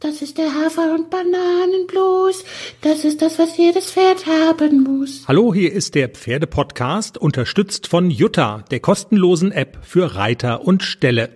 Das 0.00 0.20
ist 0.20 0.36
der 0.36 0.52
Hafer- 0.52 0.94
und 0.94 1.08
Bananenblues. 1.08 2.44
Das 2.82 3.04
ist 3.04 3.22
das, 3.22 3.38
was 3.38 3.56
jedes 3.56 3.92
Pferd 3.92 4.26
haben 4.26 4.82
muss. 4.82 5.26
Hallo, 5.26 5.54
hier 5.54 5.72
ist 5.72 5.94
der 5.94 6.10
Pferdepodcast, 6.10 7.16
unterstützt 7.16 7.86
von 7.86 8.10
Jutta, 8.10 8.62
der 8.70 8.80
kostenlosen 8.80 9.52
App 9.52 9.78
für 9.80 10.14
Reiter 10.14 10.62
und 10.66 10.82
Ställe. 10.82 11.30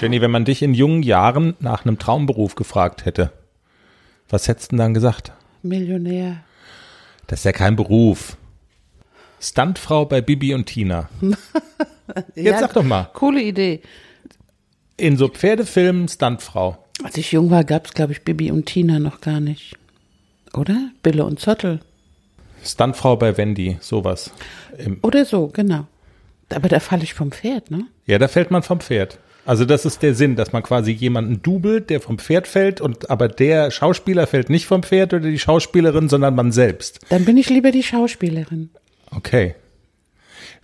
Jenny, 0.00 0.20
wenn 0.20 0.30
man 0.30 0.44
dich 0.44 0.62
in 0.62 0.72
jungen 0.72 1.02
Jahren 1.02 1.56
nach 1.58 1.84
einem 1.84 1.98
Traumberuf 1.98 2.54
gefragt 2.54 3.06
hätte, 3.06 3.32
was 4.28 4.46
hättest 4.46 4.70
du 4.70 4.76
denn 4.76 4.84
dann 4.84 4.94
gesagt? 4.94 5.32
Millionär. 5.62 6.44
Das 7.26 7.40
ist 7.40 7.44
ja 7.44 7.52
kein 7.52 7.74
Beruf. 7.74 8.36
Stuntfrau 9.40 10.04
bei 10.04 10.20
Bibi 10.20 10.54
und 10.54 10.66
Tina. 10.66 11.08
Jetzt 12.36 12.60
sag 12.60 12.72
doch 12.74 12.84
mal. 12.84 13.10
Coole 13.14 13.42
Idee. 13.42 13.82
In 15.00 15.16
so 15.16 15.28
Pferdefilmen 15.28 16.08
Stuntfrau. 16.08 16.76
Als 17.02 17.16
ich 17.16 17.32
jung 17.32 17.50
war, 17.50 17.64
gab's, 17.64 17.94
glaube 17.94 18.12
ich, 18.12 18.22
Bibi 18.22 18.50
und 18.50 18.66
Tina 18.66 18.98
noch 18.98 19.22
gar 19.22 19.40
nicht. 19.40 19.78
Oder? 20.52 20.90
Bille 21.02 21.24
und 21.24 21.40
Zottel. 21.40 21.80
Stuntfrau 22.62 23.16
bei 23.16 23.38
Wendy, 23.38 23.78
sowas. 23.80 24.30
Im, 24.76 24.98
Oder 25.00 25.24
so, 25.24 25.46
genau. 25.46 25.86
Aber 26.50 26.68
da 26.68 26.80
falle 26.80 27.04
ich 27.04 27.14
vom 27.14 27.32
Pferd, 27.32 27.70
ne? 27.70 27.86
ja, 28.04 28.18
da 28.18 28.28
fällt 28.28 28.50
man 28.50 28.62
vom 28.62 28.80
Pferd. 28.80 29.18
Also 29.46 29.64
das 29.64 29.86
ist 29.86 30.02
der 30.02 30.14
Sinn, 30.14 30.36
dass 30.36 30.52
man 30.52 30.62
quasi 30.62 30.90
jemanden 30.90 31.40
dubelt, 31.40 31.88
der 31.88 32.02
vom 32.02 32.18
Pferd 32.18 32.46
fällt 32.46 32.82
und 32.82 33.08
aber 33.08 33.28
der 33.28 33.70
Schauspieler 33.70 34.26
fällt 34.26 34.50
nicht 34.50 34.66
vom 34.66 34.82
Pferd 34.82 35.14
oder 35.14 35.30
die 35.30 35.38
Schauspielerin, 35.38 36.10
sondern 36.10 36.34
man 36.34 36.52
selbst. 36.52 37.00
Dann 37.08 37.24
bin 37.24 37.38
ich 37.38 37.48
lieber 37.48 37.70
die 37.70 37.82
Schauspielerin. 37.82 38.68
Okay. 39.10 39.54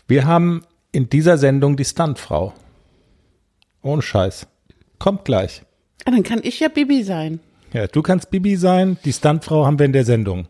Wir 0.06 0.26
haben 0.26 0.62
in 0.92 1.08
dieser 1.08 1.38
Sendung 1.38 1.78
die 1.78 1.86
Stuntfrau. 1.86 2.52
Ohne 3.86 4.02
Scheiß. 4.02 4.46
Kommt 4.98 5.24
gleich. 5.24 5.62
Ah, 6.04 6.10
dann 6.10 6.22
kann 6.22 6.40
ich 6.42 6.60
ja 6.60 6.68
Bibi 6.68 7.02
sein. 7.04 7.40
Ja, 7.72 7.86
du 7.86 8.02
kannst 8.02 8.30
Bibi 8.30 8.56
sein, 8.56 8.98
die 9.04 9.12
Stuntfrau 9.12 9.64
haben 9.64 9.78
wir 9.78 9.86
in 9.86 9.92
der 9.92 10.04
Sendung. 10.04 10.48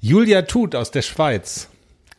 Julia 0.00 0.42
Tut 0.42 0.74
aus 0.74 0.90
der 0.90 1.02
Schweiz 1.02 1.68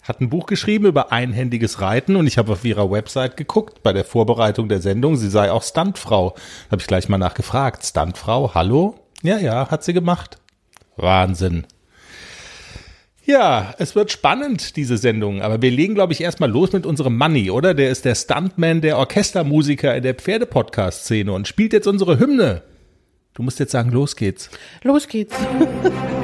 hat 0.04 0.20
ein 0.20 0.30
Buch 0.30 0.48
geschrieben 0.48 0.88
über 0.88 1.12
einhändiges 1.12 1.80
Reiten 1.80 2.16
und 2.16 2.28
ich 2.28 2.38
habe 2.38 2.52
auf 2.52 2.66
ihrer 2.66 2.92
Website 2.92 3.38
geguckt 3.38 3.84
bei 3.84 3.94
der 3.94 4.04
Vorbereitung 4.04 4.68
der 4.68 4.82
Sendung, 4.82 5.16
sie 5.16 5.30
sei 5.30 5.52
auch 5.52 5.64
Stuntfrau. 5.64 6.36
Habe 6.72 6.82
ich 6.82 6.88
gleich 6.88 7.08
mal 7.08 7.18
nachgefragt. 7.18 7.86
Stuntfrau, 7.86 8.54
hallo? 8.54 8.96
Ja, 9.22 9.38
ja, 9.38 9.70
hat 9.70 9.84
sie 9.84 9.94
gemacht. 9.94 10.40
Wahnsinn. 10.98 11.66
Ja, 13.24 13.76
es 13.78 13.96
wird 13.96 14.12
spannend, 14.12 14.76
diese 14.76 14.98
Sendung. 14.98 15.42
Aber 15.42 15.62
wir 15.62 15.70
legen, 15.70 15.94
glaube 15.94 16.14
ich, 16.14 16.22
erstmal 16.22 16.50
los 16.50 16.74
mit 16.74 16.86
unserem 16.86 17.18
Money, 17.18 17.52
oder? 17.52 17.74
Der 17.74 17.92
ist 17.92 18.06
der 18.06 18.16
Stuntman, 18.16 18.82
der 18.82 18.98
Orchestermusiker 18.98 19.96
in 19.96 20.04
der 20.04 20.16
Pferdepodcast-Szene 20.16 21.32
und 21.32 21.48
spielt 21.48 21.74
jetzt 21.74 21.88
unsere 21.88 22.20
Hymne. 22.20 22.64
Du 23.34 23.44
musst 23.44 23.60
jetzt 23.60 23.72
sagen, 23.72 23.92
los 23.92 24.16
geht's. 24.16 24.50
Los 24.84 25.08
geht's. 25.08 25.36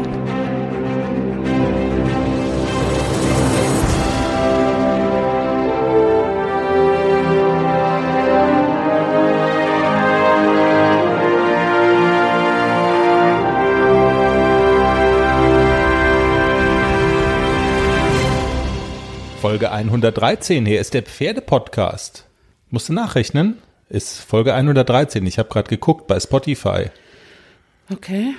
Folge 19.57 19.71
113. 19.71 20.67
Hier 20.67 20.79
ist 20.79 20.93
der 20.93 21.01
Pferdepodcast. 21.01 22.25
Musst 22.69 22.89
du 22.89 22.93
nachrechnen? 22.93 23.57
Ist 23.89 24.19
Folge 24.19 24.53
113. 24.53 25.25
Ich 25.25 25.39
habe 25.39 25.49
gerade 25.49 25.67
geguckt 25.67 26.05
bei 26.05 26.19
Spotify. 26.19 26.91
Okay. 27.91 28.35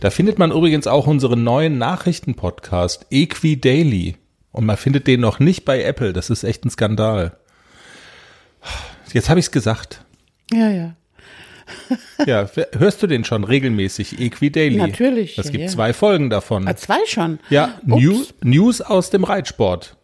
Da 0.00 0.10
findet 0.10 0.38
man 0.38 0.50
übrigens 0.50 0.86
auch 0.88 1.06
unseren 1.06 1.42
neuen 1.42 1.78
Nachrichtenpodcast 1.78 3.06
Equi 3.10 3.58
Daily. 3.58 4.16
Und 4.52 4.66
man 4.66 4.76
findet 4.76 5.06
den 5.06 5.22
noch 5.22 5.38
nicht 5.38 5.64
bei 5.64 5.82
Apple. 5.82 6.12
Das 6.12 6.28
ist 6.28 6.44
echt 6.44 6.66
ein 6.66 6.70
Skandal. 6.70 7.38
Jetzt 9.14 9.30
habe 9.30 9.40
ich 9.40 9.46
es 9.46 9.52
gesagt. 9.52 10.04
Ja, 10.52 10.68
ja. 10.68 10.96
Ja, 12.26 12.46
hörst 12.76 13.02
du 13.02 13.06
den 13.06 13.24
schon 13.24 13.42
regelmäßig? 13.42 14.20
Equi 14.20 14.50
Daily. 14.50 14.76
Natürlich, 14.76 15.38
Es 15.38 15.46
ja, 15.46 15.52
gibt 15.52 15.64
ja. 15.64 15.70
zwei 15.70 15.94
Folgen 15.94 16.28
davon. 16.28 16.68
Ah, 16.68 16.76
zwei 16.76 16.98
schon. 17.06 17.38
Ja, 17.48 17.80
Ups. 17.86 18.02
News, 18.02 18.34
News 18.42 18.80
aus 18.82 19.08
dem 19.08 19.24
Reitsport. 19.24 19.95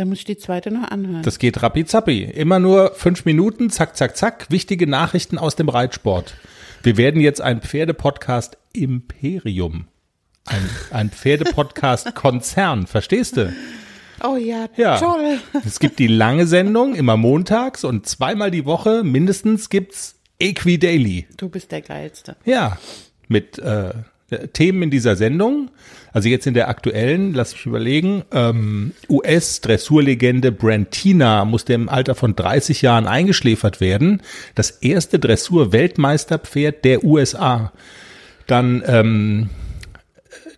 Da 0.00 0.06
muss 0.06 0.20
ich 0.20 0.24
die 0.24 0.38
zweite 0.38 0.70
noch 0.70 0.90
anhören. 0.90 1.22
Das 1.24 1.38
geht 1.38 1.62
rappi-zappi. 1.62 2.22
Immer 2.24 2.58
nur 2.58 2.94
fünf 2.94 3.26
Minuten, 3.26 3.68
zack, 3.68 3.98
zack, 3.98 4.16
zack. 4.16 4.46
Wichtige 4.48 4.86
Nachrichten 4.86 5.36
aus 5.36 5.56
dem 5.56 5.68
Reitsport. 5.68 6.36
Wir 6.82 6.96
werden 6.96 7.20
jetzt 7.20 7.42
ein 7.42 7.60
Pferdepodcast 7.60 8.56
Imperium. 8.72 9.88
Ein, 10.46 10.70
ein 10.90 11.10
Pferdepodcast-Konzern, 11.10 12.86
verstehst 12.86 13.36
du? 13.36 13.52
oh 14.24 14.36
ja, 14.36 14.68
Ja. 14.78 14.96
toll. 14.98 15.38
Es 15.66 15.78
gibt 15.80 15.98
die 15.98 16.06
lange 16.06 16.46
Sendung, 16.46 16.94
immer 16.94 17.18
montags 17.18 17.84
und 17.84 18.06
zweimal 18.06 18.50
die 18.50 18.64
Woche 18.64 19.04
mindestens 19.04 19.68
gibt's 19.68 20.18
Equi 20.38 20.78
Daily. 20.78 21.26
Du 21.36 21.50
bist 21.50 21.72
der 21.72 21.82
Geilste. 21.82 22.36
Ja, 22.46 22.78
mit 23.28 23.58
äh, 23.58 23.92
Themen 24.52 24.82
in 24.84 24.90
dieser 24.90 25.16
Sendung. 25.16 25.70
Also 26.12 26.28
jetzt 26.28 26.46
in 26.46 26.54
der 26.54 26.68
aktuellen, 26.68 27.34
lass 27.34 27.52
mich 27.52 27.66
überlegen, 27.66 28.24
ähm, 28.32 28.92
US-Dressurlegende 29.08 30.52
Brantina 30.52 31.44
musste 31.44 31.72
im 31.72 31.88
Alter 31.88 32.14
von 32.14 32.34
30 32.34 32.82
Jahren 32.82 33.06
eingeschläfert 33.06 33.80
werden. 33.80 34.22
Das 34.54 34.70
erste 34.70 35.18
Dressur-Weltmeisterpferd 35.18 36.84
der 36.84 37.04
USA. 37.04 37.72
Dann 38.46 38.82
ähm, 38.86 39.50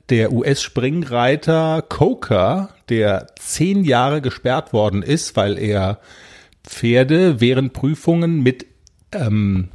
der 0.08 0.32
US-Springreiter 0.32 1.82
Coker, 1.88 2.70
der 2.88 3.26
zehn 3.38 3.84
Jahre 3.84 4.20
gesperrt 4.20 4.72
worden 4.72 5.02
ist, 5.02 5.36
weil 5.36 5.58
er 5.58 6.00
Pferde 6.64 7.40
während 7.40 7.72
Prüfungen 7.72 8.42
mit 8.42 8.66
ähm, 9.12 9.68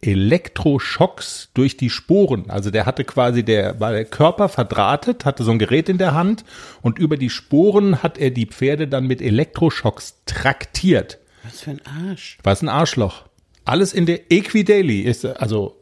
Elektroschocks 0.00 1.50
durch 1.54 1.76
die 1.76 1.90
Sporen. 1.90 2.50
Also 2.50 2.70
der 2.70 2.86
hatte 2.86 3.04
quasi 3.04 3.42
der, 3.42 3.80
war 3.80 3.92
der 3.92 4.04
Körper 4.04 4.48
verdrahtet, 4.48 5.24
hatte 5.24 5.42
so 5.42 5.50
ein 5.50 5.58
Gerät 5.58 5.88
in 5.88 5.98
der 5.98 6.14
Hand 6.14 6.44
und 6.82 6.98
über 6.98 7.16
die 7.16 7.30
Sporen 7.30 8.02
hat 8.02 8.16
er 8.16 8.30
die 8.30 8.46
Pferde 8.46 8.86
dann 8.86 9.06
mit 9.06 9.20
Elektroschocks 9.20 10.22
traktiert. 10.24 11.18
Was 11.42 11.60
für 11.60 11.70
ein 11.70 11.80
Arsch. 11.84 12.38
Was 12.44 12.62
ein 12.62 12.68
Arschloch. 12.68 13.24
Alles 13.64 13.92
in 13.92 14.06
der 14.06 14.30
Equidaily 14.30 15.00
ist, 15.00 15.24
also 15.24 15.80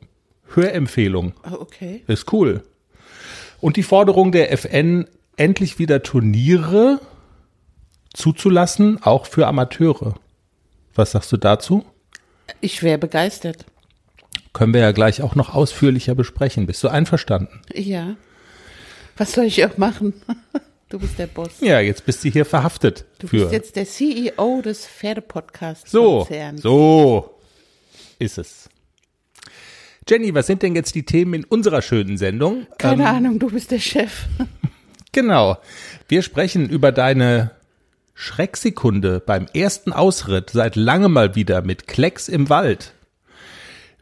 Hörempfehlung. 0.54 1.34
Oh, 1.50 1.60
okay. 1.60 2.02
Ist 2.06 2.32
cool. 2.32 2.62
Und 3.60 3.76
die 3.76 3.82
Forderung 3.82 4.32
der 4.32 4.50
FN, 4.52 5.06
endlich 5.36 5.78
wieder 5.78 6.02
Turniere 6.02 7.00
zuzulassen, 8.14 9.02
auch 9.02 9.26
für 9.26 9.46
Amateure. 9.46 10.14
Was 10.94 11.12
sagst 11.12 11.30
du 11.32 11.36
dazu? 11.36 11.84
Ich 12.60 12.82
wäre 12.82 12.98
begeistert. 12.98 13.66
Können 14.56 14.72
wir 14.72 14.80
ja 14.80 14.92
gleich 14.92 15.20
auch 15.20 15.34
noch 15.34 15.54
ausführlicher 15.54 16.14
besprechen. 16.14 16.66
Bist 16.66 16.82
du 16.82 16.88
einverstanden? 16.88 17.60
Ja. 17.74 18.16
Was 19.18 19.32
soll 19.32 19.44
ich 19.44 19.62
auch 19.66 19.76
machen? 19.76 20.14
Du 20.88 21.00
bist 21.00 21.18
der 21.18 21.26
Boss. 21.26 21.50
Ja, 21.60 21.80
jetzt 21.80 22.06
bist 22.06 22.22
du 22.22 22.28
hier 22.30 22.44
verhaftet. 22.44 23.06
Du 23.18 23.26
für 23.26 23.40
bist 23.40 23.52
jetzt 23.52 23.74
der 23.74 23.86
CEO 23.86 24.62
des 24.62 24.86
Pferdepodcasts. 24.86 25.90
so, 25.90 26.28
so 26.54 27.34
ist 28.20 28.38
es. 28.38 28.68
Jenny, 30.08 30.32
was 30.32 30.46
sind 30.46 30.62
denn 30.62 30.76
jetzt 30.76 30.94
die 30.94 31.04
Themen 31.04 31.34
in 31.34 31.44
unserer 31.44 31.82
schönen 31.82 32.16
Sendung? 32.16 32.68
Keine 32.78 33.02
Ähm, 33.02 33.08
Ahnung, 33.08 33.38
du 33.40 33.50
bist 33.50 33.72
der 33.72 33.80
Chef. 33.80 34.26
Genau. 35.12 35.58
Wir 36.08 36.22
sprechen 36.22 36.68
über 36.70 36.92
deine 36.92 37.50
Schrecksekunde 38.14 39.18
beim 39.18 39.46
ersten 39.54 39.92
Ausritt 39.92 40.50
seit 40.50 40.76
langem 40.76 41.12
mal 41.14 41.34
wieder 41.34 41.62
mit 41.62 41.88
Klecks 41.88 42.28
im 42.28 42.48
Wald. 42.48 42.92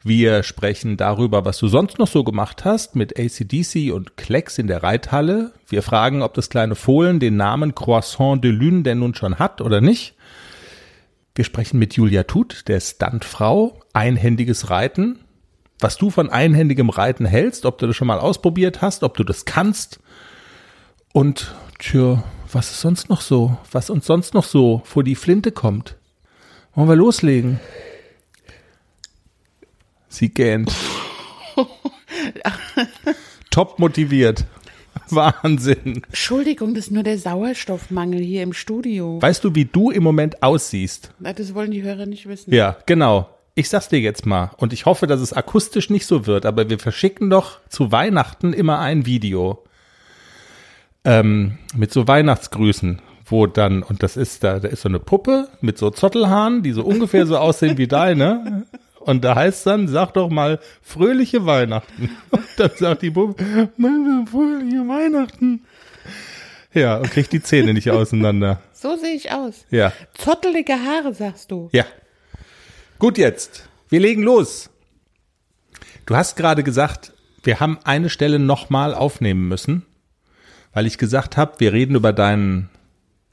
Wir 0.07 0.43
sprechen 0.43 0.99
darüber, 0.99 1.47
was 1.47 1.57
du 1.57 1.67
sonst 1.67 1.99
noch 1.99 2.07
so 2.07 2.25
gemacht 2.25 2.67
hast 2.67 2.95
mit 2.95 3.19
ACDC 3.19 3.91
und 3.91 4.19
Klecks 4.19 4.59
in 4.59 4.67
der 4.67 4.83
Reithalle. 4.83 5.55
Wir 5.67 5.83
fragen, 5.83 6.21
ob 6.21 6.35
das 6.35 6.51
kleine 6.51 6.75
Fohlen 6.75 7.21
den 7.21 7.39
Namen 7.39 7.75
Croissant 7.75 8.45
de 8.45 8.51
Lune 8.51 8.83
denn 8.83 8.99
nun 8.99 9.15
schon 9.15 9.39
hat 9.39 9.63
oder 9.63 9.81
nicht. 9.81 10.15
Wir 11.35 11.47
sprechen 11.47 11.79
mit 11.79 11.95
Julia 11.95 12.25
Tut, 12.25 12.69
der 12.69 12.81
Stuntfrau, 12.81 13.81
einhändiges 13.95 14.69
Reiten. 14.69 15.21
Was 15.81 15.97
du 15.97 16.11
von 16.11 16.29
einhändigem 16.29 16.91
Reiten 16.91 17.25
hältst, 17.25 17.65
ob 17.65 17.79
du 17.79 17.87
das 17.87 17.97
schon 17.97 18.07
mal 18.07 18.21
ausprobiert 18.21 18.83
hast, 18.83 19.05
ob 19.05 19.17
du 19.17 19.25
das 19.25 19.47
kannst. 19.47 20.01
Und 21.15 21.55
tja, 21.79 22.23
was 22.53 22.73
ist 22.73 22.83
sonst 22.83 23.09
noch 23.09 23.23
so? 23.23 23.57
Was 23.73 23.89
uns 23.89 24.05
sonst 24.05 24.35
noch 24.35 24.45
so 24.45 24.83
vor 24.85 25.03
die 25.03 25.15
Flinte 25.15 25.51
kommt? 25.51 25.97
Wollen 26.75 26.91
wir 26.91 26.97
loslegen? 26.97 27.59
Sie 30.15 30.29
gähnt. 30.29 30.73
Top 33.51 33.79
motiviert. 33.79 34.45
Wahnsinn. 35.11 36.03
Entschuldigung, 36.07 36.75
das 36.75 36.87
ist 36.87 36.91
nur 36.93 37.03
der 37.03 37.19
Sauerstoffmangel 37.19 38.21
hier 38.21 38.45
im 38.45 38.53
Studio. 38.53 39.21
Weißt 39.21 39.43
du, 39.43 39.55
wie 39.55 39.65
du 39.65 39.91
im 39.91 40.05
Moment 40.05 40.43
aussiehst? 40.43 41.13
Das 41.19 41.55
wollen 41.55 41.73
die 41.73 41.83
Hörer 41.83 42.07
nicht 42.07 42.29
wissen. 42.29 42.55
Ja, 42.55 42.77
genau. 42.87 43.29
ich 43.57 43.69
sag's 43.69 43.89
dir 43.89 44.01
jetzt 44.01 44.25
mal, 44.25 44.53
und 44.57 44.73
ich 44.73 44.87
hoffe, 44.87 45.07
dass 45.07 45.21
es 45.21 45.33
akustisch 45.33 45.91
nicht 45.91 46.07
so 46.07 46.27
wird, 46.27 46.47
aber 46.47 46.71
wir 46.71 46.79
verschicken 46.79 47.29
doch 47.29 47.59
zu 47.69 47.91
Weihnachten 47.91 48.53
immer 48.53 48.79
ein 48.79 49.07
Video 49.07 49.65
ähm, 51.05 51.59
mit 51.75 51.93
so 51.93 52.07
Weihnachtsgrüßen, 52.07 53.01
wo 53.27 53.47
dann, 53.47 53.83
und 53.83 54.03
das 54.03 54.17
ist 54.17 54.45
da, 54.45 54.61
da 54.61 54.69
ist 54.69 54.83
so 54.83 54.89
eine 54.89 55.01
Puppe 55.01 55.49
mit 55.61 55.77
so 55.77 55.91
Zottelhaaren, 55.91 56.63
die 56.63 56.73
so 56.73 56.85
ungefähr 56.85 57.27
so 57.27 57.37
aussehen 57.37 57.79
wie 57.79 57.89
deine. 57.89 58.65
Und 59.05 59.23
da 59.23 59.35
heißt 59.35 59.67
dann, 59.67 59.87
sag 59.87 60.15
doch 60.15 60.31
mal, 60.31 60.59
fröhliche 60.81 61.45
Weihnachten. 61.45 62.17
Und 62.31 62.47
dann 62.57 62.71
sagt 62.75 63.03
die 63.03 63.11
Puppe, 63.11 63.69
meine 63.77 64.25
fröhliche 64.27 64.89
Weihnachten. 64.89 65.65
Ja, 66.73 66.97
und 66.97 67.11
kriegt 67.11 67.33
die 67.33 67.43
Zähne 67.43 67.73
nicht 67.73 67.91
auseinander. 67.91 68.61
So 68.85 68.97
sehe 68.97 69.15
ich 69.15 69.33
aus. 69.33 69.65
Ja. 69.71 69.95
Zottelige 70.13 70.75
Haare, 70.75 71.15
sagst 71.15 71.51
du. 71.51 71.71
Ja. 71.73 71.87
Gut 72.99 73.17
jetzt. 73.17 73.67
Wir 73.89 73.99
legen 73.99 74.23
los. 74.23 74.69
Du 76.05 76.15
hast 76.15 76.37
gerade 76.37 76.63
gesagt, 76.63 77.15
wir 77.43 77.61
haben 77.61 77.79
eine 77.85 78.11
Stelle 78.11 78.39
nochmal 78.39 78.93
aufnehmen 78.95 79.49
müssen, 79.49 79.87
weil 80.75 80.87
ich 80.87 80.99
gesagt 80.99 81.39
habe, 81.39 81.61
wir 81.61 81.73
reden 81.73 81.95
über 81.95 82.13
deinen, 82.13 82.69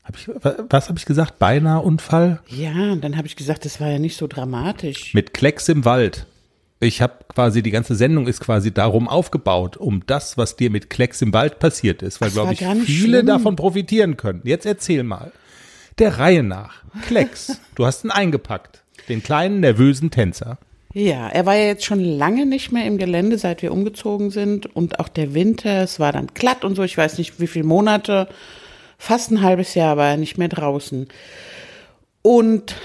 hab 0.03 0.17
ich, 0.17 0.27
was 0.69 0.89
habe 0.89 0.97
ich 0.97 1.05
gesagt? 1.05 1.39
Beinahe 1.39 1.81
Unfall 1.81 2.41
Ja, 2.47 2.95
dann 2.95 3.17
habe 3.17 3.27
ich 3.27 3.35
gesagt, 3.35 3.65
das 3.65 3.79
war 3.79 3.89
ja 3.89 3.99
nicht 3.99 4.17
so 4.17 4.27
dramatisch. 4.27 5.13
mit 5.13 5.33
Klecks 5.33 5.69
im 5.69 5.85
Wald. 5.85 6.25
Ich 6.79 7.01
habe 7.03 7.13
quasi, 7.27 7.61
die 7.61 7.69
ganze 7.69 7.93
Sendung 7.93 8.25
ist 8.25 8.39
quasi 8.39 8.73
darum 8.73 9.07
aufgebaut, 9.07 9.77
um 9.77 10.03
das, 10.07 10.35
was 10.37 10.55
dir 10.55 10.71
mit 10.71 10.89
Klecks 10.89 11.21
im 11.21 11.31
Wald 11.31 11.59
passiert 11.59 12.01
ist, 12.01 12.19
weil, 12.21 12.31
glaube 12.31 12.53
ich, 12.53 12.59
viele 12.59 13.19
schlimm. 13.19 13.25
davon 13.27 13.55
profitieren 13.55 14.17
können. 14.17 14.41
Jetzt 14.45 14.65
erzähl 14.65 15.03
mal. 15.03 15.31
Der 15.99 16.17
Reihe 16.17 16.41
nach. 16.41 16.81
Klecks, 17.05 17.61
du 17.75 17.85
hast 17.85 18.03
ihn 18.03 18.09
eingepackt. 18.09 18.81
Den 19.09 19.21
kleinen, 19.21 19.59
nervösen 19.59 20.09
Tänzer. 20.09 20.57
Ja, 20.93 21.27
er 21.27 21.45
war 21.45 21.55
ja 21.55 21.67
jetzt 21.67 21.85
schon 21.85 21.99
lange 21.99 22.47
nicht 22.47 22.71
mehr 22.71 22.85
im 22.85 22.97
Gelände, 22.97 23.37
seit 23.37 23.61
wir 23.61 23.71
umgezogen 23.71 24.31
sind. 24.31 24.65
Und 24.75 24.99
auch 24.99 25.07
der 25.07 25.35
Winter, 25.35 25.83
es 25.83 25.99
war 25.99 26.11
dann 26.11 26.27
glatt 26.33 26.65
und 26.65 26.75
so. 26.75 26.83
Ich 26.83 26.97
weiß 26.97 27.19
nicht, 27.19 27.39
wie 27.39 27.47
viele 27.47 27.65
Monate. 27.65 28.27
Fast 29.03 29.31
ein 29.31 29.41
halbes 29.41 29.73
Jahr 29.73 29.97
war 29.97 30.09
er 30.09 30.17
nicht 30.17 30.37
mehr 30.37 30.47
draußen. 30.47 31.07
Und 32.21 32.75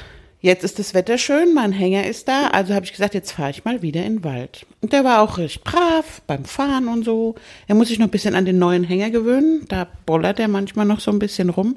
jetzt 0.41 0.65
ist 0.65 0.79
das 0.79 0.95
Wetter 0.95 1.19
schön, 1.19 1.53
mein 1.53 1.73
Hänger 1.73 2.07
ist 2.07 2.27
da. 2.27 2.47
Also 2.53 2.73
habe 2.73 2.87
ich 2.87 2.93
gesagt, 2.93 3.13
jetzt 3.13 3.33
fahre 3.33 3.51
ich 3.51 3.67
mal 3.67 3.83
wieder 3.83 4.03
in 4.03 4.17
den 4.17 4.25
Wald. 4.25 4.65
Und 4.81 4.95
der 4.95 5.05
war 5.05 5.21
auch 5.21 5.37
recht 5.37 5.63
brav 5.63 6.23
beim 6.27 6.47
Fahren 6.47 6.89
und 6.89 7.05
so. 7.05 7.35
Er 7.67 7.75
muss 7.75 7.89
sich 7.89 7.99
noch 7.99 8.07
ein 8.07 8.11
bisschen 8.11 8.35
an 8.35 8.47
den 8.47 8.59
neuen 8.59 8.83
Hänger 8.83 9.11
gewöhnen. 9.11 9.67
Da 9.69 9.87
bollert 10.07 10.41
er 10.41 10.49
manchmal 10.49 10.87
noch 10.87 11.01
so 11.01 11.11
ein 11.11 11.19
bisschen 11.19 11.51
rum. 11.51 11.77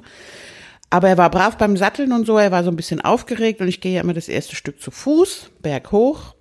Aber 0.88 1.10
er 1.10 1.18
war 1.18 1.30
brav 1.30 1.58
beim 1.58 1.76
Satteln 1.76 2.10
und 2.10 2.24
so, 2.24 2.38
er 2.38 2.50
war 2.50 2.64
so 2.64 2.70
ein 2.70 2.76
bisschen 2.76 3.02
aufgeregt 3.02 3.60
und 3.60 3.68
ich 3.68 3.82
gehe 3.82 3.92
ja 3.92 4.00
immer 4.00 4.14
das 4.14 4.30
erste 4.30 4.56
Stück 4.56 4.80
zu 4.80 4.90
Fuß, 4.90 5.50
berghoch. 5.60 6.34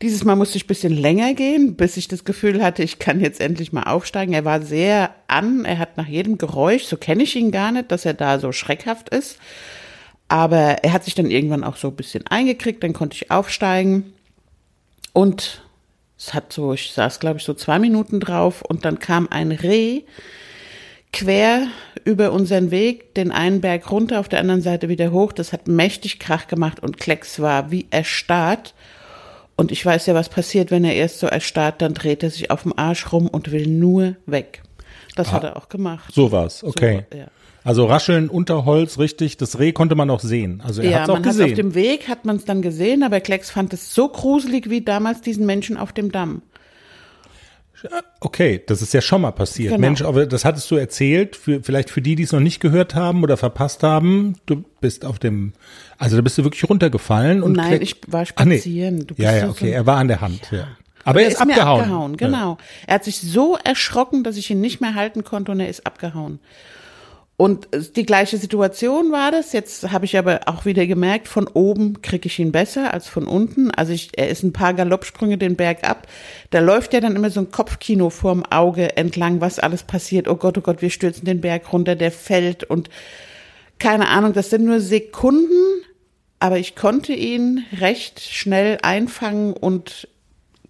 Dieses 0.00 0.24
Mal 0.24 0.36
musste 0.36 0.58
ich 0.58 0.64
ein 0.64 0.68
bisschen 0.68 0.92
länger 0.92 1.34
gehen, 1.34 1.74
bis 1.74 1.96
ich 1.96 2.06
das 2.06 2.24
Gefühl 2.24 2.62
hatte, 2.62 2.84
ich 2.84 3.00
kann 3.00 3.20
jetzt 3.20 3.40
endlich 3.40 3.72
mal 3.72 3.82
aufsteigen. 3.82 4.32
Er 4.32 4.44
war 4.44 4.62
sehr 4.62 5.14
an, 5.26 5.64
er 5.64 5.78
hat 5.78 5.96
nach 5.96 6.06
jedem 6.06 6.38
Geräusch, 6.38 6.84
so 6.84 6.96
kenne 6.96 7.24
ich 7.24 7.34
ihn 7.34 7.50
gar 7.50 7.72
nicht, 7.72 7.90
dass 7.90 8.04
er 8.04 8.14
da 8.14 8.38
so 8.38 8.52
schreckhaft 8.52 9.08
ist. 9.08 9.38
Aber 10.28 10.84
er 10.84 10.92
hat 10.92 11.04
sich 11.04 11.14
dann 11.14 11.30
irgendwann 11.30 11.64
auch 11.64 11.76
so 11.76 11.88
ein 11.88 11.96
bisschen 11.96 12.26
eingekriegt, 12.28 12.84
dann 12.84 12.92
konnte 12.92 13.16
ich 13.16 13.30
aufsteigen. 13.30 14.12
Und 15.12 15.62
es 16.16 16.32
hat 16.32 16.52
so, 16.52 16.72
ich 16.74 16.92
saß 16.92 17.18
glaube 17.18 17.38
ich 17.38 17.44
so 17.44 17.54
zwei 17.54 17.80
Minuten 17.80 18.20
drauf 18.20 18.62
und 18.62 18.84
dann 18.84 19.00
kam 19.00 19.26
ein 19.30 19.50
Reh 19.50 20.02
quer 21.12 21.66
über 22.04 22.32
unseren 22.32 22.70
Weg, 22.70 23.14
den 23.14 23.32
einen 23.32 23.60
Berg 23.60 23.90
runter, 23.90 24.20
auf 24.20 24.28
der 24.28 24.40
anderen 24.40 24.62
Seite 24.62 24.88
wieder 24.88 25.10
hoch. 25.10 25.32
Das 25.32 25.52
hat 25.52 25.66
mächtig 25.66 26.18
Krach 26.18 26.46
gemacht 26.46 26.80
und 26.80 26.98
Klecks 26.98 27.40
war 27.40 27.70
wie 27.70 27.86
erstarrt. 27.90 28.74
Und 29.58 29.72
ich 29.72 29.84
weiß 29.84 30.06
ja, 30.06 30.14
was 30.14 30.28
passiert, 30.28 30.70
wenn 30.70 30.84
er 30.84 30.94
erst 30.94 31.18
so 31.18 31.26
erstarrt, 31.26 31.82
dann 31.82 31.92
dreht 31.92 32.22
er 32.22 32.30
sich 32.30 32.52
auf 32.52 32.62
dem 32.62 32.78
Arsch 32.78 33.12
rum 33.12 33.26
und 33.26 33.50
will 33.50 33.66
nur 33.66 34.14
weg. 34.24 34.62
Das 35.16 35.32
hat 35.32 35.42
er 35.42 35.56
auch 35.56 35.68
gemacht. 35.68 36.14
So 36.14 36.30
war's, 36.30 36.62
okay. 36.62 37.04
So, 37.12 37.18
ja. 37.18 37.26
Also 37.64 37.86
rascheln 37.86 38.30
unter 38.30 38.64
Holz, 38.64 39.00
richtig. 39.00 39.36
Das 39.36 39.58
Reh 39.58 39.72
konnte 39.72 39.96
man 39.96 40.10
auch 40.10 40.20
sehen. 40.20 40.62
Also 40.64 40.80
er 40.80 40.90
Ja, 40.90 40.98
hat's 41.00 41.10
auch 41.10 41.14
man 41.14 41.24
hat 41.24 41.32
auf 41.32 41.38
gesehen. 41.38 41.56
dem 41.56 41.74
Weg, 41.74 42.08
hat 42.08 42.24
man 42.24 42.36
es 42.36 42.44
dann 42.44 42.62
gesehen, 42.62 43.02
aber 43.02 43.18
Klecks 43.18 43.50
fand 43.50 43.72
es 43.72 43.92
so 43.92 44.08
gruselig 44.08 44.70
wie 44.70 44.80
damals 44.80 45.22
diesen 45.22 45.44
Menschen 45.44 45.76
auf 45.76 45.92
dem 45.92 46.12
Damm. 46.12 46.42
Okay, 48.20 48.62
das 48.66 48.82
ist 48.82 48.92
ja 48.94 49.00
schon 49.00 49.20
mal 49.22 49.30
passiert. 49.32 49.70
Genau. 49.72 49.80
Mensch, 49.80 50.02
aber 50.02 50.26
das 50.26 50.44
hattest 50.44 50.70
du 50.70 50.76
erzählt. 50.76 51.36
Für, 51.36 51.62
vielleicht 51.62 51.90
für 51.90 52.02
die, 52.02 52.14
die 52.16 52.22
es 52.24 52.32
noch 52.32 52.40
nicht 52.40 52.60
gehört 52.60 52.94
haben 52.94 53.22
oder 53.22 53.36
verpasst 53.36 53.82
haben. 53.82 54.36
Du 54.46 54.64
bist 54.80 55.04
auf 55.04 55.18
dem, 55.18 55.52
also 55.98 56.16
da 56.16 56.22
bist 56.22 56.38
du 56.38 56.44
wirklich 56.44 56.68
runtergefallen 56.68 57.42
und 57.42 57.52
Nein, 57.52 57.80
ich 57.82 57.96
war 58.06 58.24
Ach, 58.34 58.44
nee. 58.44 58.56
spazieren. 58.58 59.00
Du 59.06 59.14
bist 59.14 59.18
Ja, 59.20 59.34
ja, 59.36 59.44
so- 59.46 59.50
okay. 59.52 59.70
Er 59.70 59.86
war 59.86 59.96
an 59.98 60.08
der 60.08 60.20
Hand. 60.20 60.48
Ja. 60.50 60.68
Aber 61.04 61.22
er 61.22 61.28
ist, 61.28 61.38
mir 61.44 61.52
abgehauen. 61.54 61.80
abgehauen. 61.80 62.16
Genau. 62.16 62.58
Er 62.86 62.96
hat 62.96 63.04
sich 63.04 63.20
so 63.20 63.56
erschrocken, 63.62 64.24
dass 64.24 64.36
ich 64.36 64.50
ihn 64.50 64.60
nicht 64.60 64.80
mehr 64.80 64.94
halten 64.94 65.24
konnte 65.24 65.52
und 65.52 65.60
er 65.60 65.68
ist 65.68 65.86
abgehauen. 65.86 66.38
Und 67.38 67.72
äh, 67.72 67.80
die 67.94 68.04
gleiche 68.04 68.36
Situation 68.36 69.12
war 69.12 69.30
das. 69.30 69.52
Jetzt 69.52 69.90
habe 69.92 70.04
ich 70.04 70.18
aber 70.18 70.40
auch 70.46 70.66
wieder 70.66 70.86
gemerkt, 70.86 71.28
von 71.28 71.46
oben 71.46 72.02
kriege 72.02 72.26
ich 72.26 72.38
ihn 72.40 72.52
besser 72.52 72.92
als 72.92 73.08
von 73.08 73.26
unten. 73.26 73.70
Also 73.70 73.92
ich, 73.92 74.10
er 74.18 74.28
ist 74.28 74.42
ein 74.42 74.52
paar 74.52 74.74
Galoppsprünge 74.74 75.38
den 75.38 75.54
Berg 75.54 75.88
ab. 75.88 76.08
Da 76.50 76.58
läuft 76.58 76.92
ja 76.92 77.00
dann 77.00 77.14
immer 77.14 77.30
so 77.30 77.40
ein 77.40 77.52
Kopfkino 77.52 78.10
vorm 78.10 78.44
Auge 78.50 78.96
entlang, 78.96 79.40
was 79.40 79.60
alles 79.60 79.84
passiert. 79.84 80.28
Oh 80.28 80.34
Gott, 80.34 80.58
oh 80.58 80.62
Gott, 80.62 80.82
wir 80.82 80.90
stürzen 80.90 81.24
den 81.24 81.40
Berg 81.40 81.72
runter, 81.72 81.94
der 81.94 82.10
fällt 82.10 82.64
und 82.64 82.90
keine 83.78 84.08
Ahnung, 84.08 84.32
das 84.32 84.50
sind 84.50 84.64
nur 84.64 84.80
Sekunden, 84.80 85.84
aber 86.40 86.58
ich 86.58 86.74
konnte 86.74 87.12
ihn 87.12 87.64
recht 87.78 88.18
schnell 88.18 88.78
einfangen 88.82 89.52
und 89.52 90.08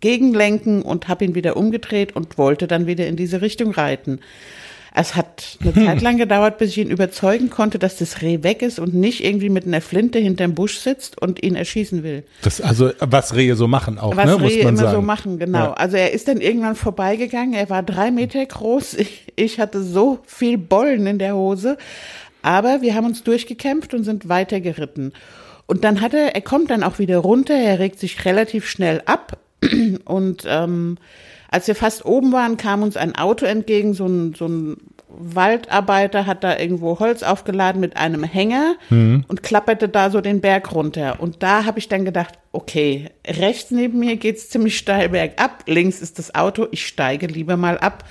gegenlenken 0.00 0.82
und 0.82 1.08
habe 1.08 1.24
ihn 1.24 1.34
wieder 1.34 1.56
umgedreht 1.56 2.14
und 2.14 2.36
wollte 2.36 2.66
dann 2.66 2.86
wieder 2.86 3.06
in 3.06 3.16
diese 3.16 3.40
Richtung 3.40 3.72
reiten. 3.72 4.20
Es 5.00 5.14
hat 5.14 5.58
eine 5.60 5.72
Zeit 5.74 6.02
lang 6.02 6.16
gedauert, 6.16 6.58
bis 6.58 6.70
ich 6.70 6.78
ihn 6.78 6.90
überzeugen 6.90 7.50
konnte, 7.50 7.78
dass 7.78 7.98
das 7.98 8.20
Reh 8.20 8.42
weg 8.42 8.62
ist 8.62 8.80
und 8.80 8.94
nicht 8.94 9.24
irgendwie 9.24 9.48
mit 9.48 9.64
einer 9.64 9.80
Flinte 9.80 10.18
hinterm 10.18 10.56
Busch 10.56 10.78
sitzt 10.78 11.22
und 11.22 11.40
ihn 11.40 11.54
erschießen 11.54 12.02
will. 12.02 12.24
Das, 12.42 12.60
also, 12.60 12.90
was 12.98 13.36
Rehe 13.36 13.54
so 13.54 13.68
machen 13.68 14.00
auch, 14.00 14.16
Was 14.16 14.26
ne, 14.26 14.38
muss 14.38 14.50
Rehe 14.50 14.64
man 14.64 14.74
immer 14.74 14.82
sagen. 14.82 14.96
so 14.96 15.02
machen, 15.02 15.38
genau. 15.38 15.58
Ja. 15.66 15.72
Also 15.74 15.96
er 15.96 16.12
ist 16.12 16.26
dann 16.26 16.40
irgendwann 16.40 16.74
vorbeigegangen. 16.74 17.54
Er 17.54 17.70
war 17.70 17.84
drei 17.84 18.10
Meter 18.10 18.44
groß. 18.44 18.94
Ich, 18.94 19.32
ich 19.36 19.60
hatte 19.60 19.84
so 19.84 20.18
viel 20.26 20.58
Bollen 20.58 21.06
in 21.06 21.20
der 21.20 21.36
Hose. 21.36 21.78
Aber 22.42 22.82
wir 22.82 22.96
haben 22.96 23.06
uns 23.06 23.22
durchgekämpft 23.22 23.94
und 23.94 24.02
sind 24.02 24.28
weitergeritten. 24.28 25.12
Und 25.66 25.84
dann 25.84 26.00
hat 26.00 26.12
er, 26.12 26.34
er 26.34 26.40
kommt 26.40 26.70
dann 26.70 26.82
auch 26.82 26.98
wieder 26.98 27.18
runter. 27.18 27.54
Er 27.54 27.78
regt 27.78 28.00
sich 28.00 28.24
relativ 28.24 28.68
schnell 28.68 29.02
ab. 29.06 29.38
Und 30.04 30.44
ähm, 30.48 30.98
als 31.50 31.66
wir 31.66 31.74
fast 31.74 32.04
oben 32.04 32.32
waren, 32.32 32.56
kam 32.56 32.82
uns 32.82 32.96
ein 32.96 33.14
Auto 33.16 33.46
entgegen, 33.46 33.94
so 33.94 34.06
ein, 34.06 34.34
so 34.34 34.46
ein 34.46 34.76
Waldarbeiter 35.08 36.26
hat 36.26 36.44
da 36.44 36.58
irgendwo 36.58 36.98
Holz 37.00 37.22
aufgeladen 37.22 37.80
mit 37.80 37.96
einem 37.96 38.22
Hänger 38.22 38.76
und 39.26 39.42
klapperte 39.42 39.88
da 39.88 40.10
so 40.10 40.20
den 40.20 40.40
Berg 40.40 40.72
runter. 40.72 41.16
Und 41.20 41.42
da 41.42 41.64
habe 41.64 41.78
ich 41.78 41.88
dann 41.88 42.04
gedacht, 42.04 42.38
okay, 42.52 43.10
rechts 43.26 43.70
neben 43.70 43.98
mir 43.98 44.16
geht's 44.16 44.50
ziemlich 44.50 44.76
steil 44.76 45.08
bergab, 45.08 45.64
links 45.66 46.02
ist 46.02 46.18
das 46.18 46.34
Auto, 46.34 46.68
ich 46.70 46.86
steige 46.86 47.26
lieber 47.26 47.56
mal 47.56 47.78
ab, 47.78 48.04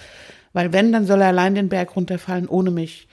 weil 0.54 0.74
wenn, 0.74 0.92
dann 0.92 1.06
soll 1.06 1.22
er 1.22 1.28
allein 1.28 1.54
den 1.54 1.70
Berg 1.70 1.96
runterfallen 1.96 2.48
ohne 2.48 2.72
mich. 2.72 3.08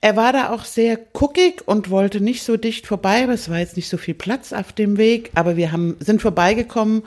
Er 0.00 0.16
war 0.16 0.32
da 0.34 0.50
auch 0.50 0.64
sehr 0.64 0.98
guckig 1.14 1.62
und 1.66 1.88
wollte 1.88 2.20
nicht 2.20 2.42
so 2.42 2.58
dicht 2.58 2.86
vorbei, 2.86 3.22
aber 3.22 3.32
es 3.32 3.48
war 3.48 3.60
jetzt 3.60 3.76
nicht 3.76 3.88
so 3.88 3.96
viel 3.96 4.14
Platz 4.14 4.52
auf 4.52 4.72
dem 4.72 4.98
Weg, 4.98 5.30
aber 5.34 5.56
wir 5.56 5.72
haben, 5.72 5.96
sind 6.00 6.20
vorbeigekommen 6.20 7.04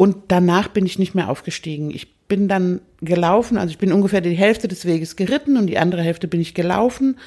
und 0.00 0.16
danach 0.28 0.68
bin 0.68 0.86
ich 0.86 0.98
nicht 0.98 1.14
mehr 1.14 1.28
aufgestiegen. 1.28 1.90
Ich 1.90 2.14
bin 2.26 2.48
dann 2.48 2.80
gelaufen, 3.02 3.58
also 3.58 3.70
ich 3.70 3.76
bin 3.76 3.92
ungefähr 3.92 4.22
die 4.22 4.32
Hälfte 4.32 4.66
des 4.66 4.86
Weges 4.86 5.14
geritten 5.14 5.58
und 5.58 5.66
die 5.66 5.76
andere 5.76 6.00
Hälfte 6.00 6.26
bin 6.26 6.40
ich 6.40 6.54
gelaufen. 6.54 7.18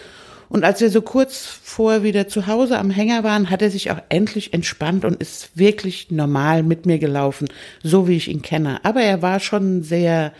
Und 0.49 0.63
als 0.63 0.81
wir 0.81 0.89
so 0.89 1.03
kurz 1.03 1.45
vor 1.45 2.01
wieder 2.01 2.27
zu 2.27 2.47
Hause 2.47 2.79
am 2.79 2.89
Hänger 2.89 3.23
waren, 3.23 3.51
hat 3.51 3.61
er 3.61 3.69
sich 3.69 3.91
auch 3.91 3.99
endlich 4.09 4.55
entspannt 4.55 5.05
und 5.05 5.21
ist 5.21 5.55
wirklich 5.55 6.09
normal 6.09 6.63
mit 6.63 6.87
mir 6.87 6.97
gelaufen, 6.97 7.47
so 7.83 8.07
wie 8.07 8.17
ich 8.17 8.27
ihn 8.27 8.41
kenne. 8.41 8.83
Aber 8.83 9.03
er 9.03 9.21
war 9.21 9.39
schon 9.39 9.83
sehr, 9.83 10.33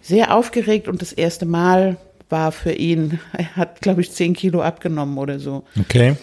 sehr 0.00 0.32
aufgeregt 0.32 0.86
und 0.86 1.02
das 1.02 1.12
erste 1.12 1.44
Mal 1.44 1.96
war 2.34 2.50
für 2.50 2.72
ihn, 2.72 3.20
er 3.32 3.54
hat, 3.54 3.80
glaube 3.80 4.00
ich, 4.00 4.10
zehn 4.10 4.34
Kilo 4.34 4.60
abgenommen 4.60 5.18
oder 5.18 5.38
so. 5.38 5.62
Okay. 5.78 6.16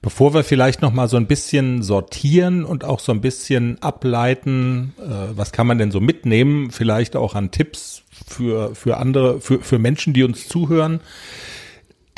Bevor 0.00 0.34
wir 0.34 0.42
vielleicht 0.42 0.82
noch 0.82 0.92
mal 0.92 1.08
so 1.08 1.16
ein 1.16 1.28
bisschen 1.28 1.84
sortieren 1.84 2.64
und 2.64 2.82
auch 2.82 2.98
so 2.98 3.12
ein 3.12 3.20
bisschen 3.20 3.80
ableiten, 3.80 4.92
äh, 4.98 5.36
was 5.36 5.52
kann 5.52 5.68
man 5.68 5.78
denn 5.78 5.92
so 5.92 6.00
mitnehmen, 6.00 6.72
vielleicht 6.72 7.14
auch 7.14 7.36
an 7.36 7.52
Tipps 7.52 8.02
für, 8.26 8.74
für 8.74 8.96
andere, 8.96 9.40
für, 9.40 9.60
für 9.60 9.78
Menschen, 9.78 10.12
die 10.12 10.24
uns 10.24 10.48
zuhören. 10.48 10.98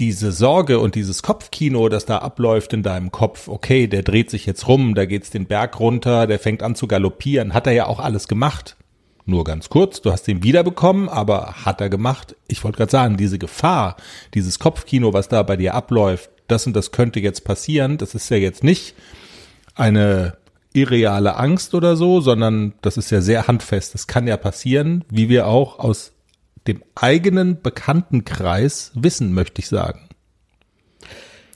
Diese 0.00 0.32
Sorge 0.32 0.78
und 0.78 0.94
dieses 0.94 1.22
Kopfkino, 1.22 1.90
das 1.90 2.06
da 2.06 2.18
abläuft 2.18 2.72
in 2.72 2.82
deinem 2.82 3.12
Kopf, 3.12 3.48
okay, 3.48 3.88
der 3.88 4.02
dreht 4.02 4.30
sich 4.30 4.46
jetzt 4.46 4.66
rum, 4.66 4.94
da 4.94 5.04
geht's 5.04 5.28
den 5.28 5.44
Berg 5.44 5.78
runter, 5.78 6.26
der 6.26 6.38
fängt 6.38 6.62
an 6.62 6.74
zu 6.74 6.86
galoppieren, 6.86 7.52
hat 7.52 7.66
er 7.66 7.74
ja 7.74 7.86
auch 7.86 8.00
alles 8.00 8.26
gemacht. 8.26 8.76
Nur 9.26 9.44
ganz 9.44 9.70
kurz, 9.70 10.02
du 10.02 10.12
hast 10.12 10.28
ihn 10.28 10.42
wiederbekommen, 10.42 11.08
aber 11.08 11.64
hat 11.64 11.80
er 11.80 11.88
gemacht. 11.88 12.36
Ich 12.46 12.62
wollte 12.62 12.76
gerade 12.76 12.92
sagen, 12.92 13.16
diese 13.16 13.38
Gefahr, 13.38 13.96
dieses 14.34 14.58
Kopfkino, 14.58 15.14
was 15.14 15.28
da 15.28 15.42
bei 15.42 15.56
dir 15.56 15.74
abläuft, 15.74 16.30
das 16.46 16.66
und 16.66 16.76
das 16.76 16.92
könnte 16.92 17.20
jetzt 17.20 17.44
passieren, 17.44 17.96
das 17.96 18.14
ist 18.14 18.28
ja 18.28 18.36
jetzt 18.36 18.62
nicht 18.62 18.94
eine 19.74 20.36
irreale 20.74 21.36
Angst 21.36 21.74
oder 21.74 21.96
so, 21.96 22.20
sondern 22.20 22.74
das 22.82 22.98
ist 22.98 23.10
ja 23.10 23.22
sehr 23.22 23.46
handfest. 23.46 23.94
Das 23.94 24.06
kann 24.06 24.26
ja 24.26 24.36
passieren, 24.36 25.04
wie 25.08 25.30
wir 25.30 25.46
auch 25.46 25.78
aus 25.78 26.12
dem 26.66 26.82
eigenen 26.94 27.62
Bekanntenkreis 27.62 28.90
wissen, 28.94 29.32
möchte 29.32 29.60
ich 29.60 29.68
sagen. 29.68 30.08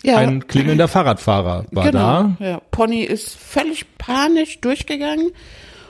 Ja, 0.03 0.17
Ein 0.19 0.47
klingelnder 0.47 0.89
Fahrradfahrer 0.89 1.67
war 1.71 1.85
genau. 1.85 2.23
da. 2.23 2.37
Ja. 2.39 2.61
Pony 2.71 3.03
ist 3.03 3.35
völlig 3.35 3.99
panisch 3.99 4.61
durchgegangen 4.61 5.33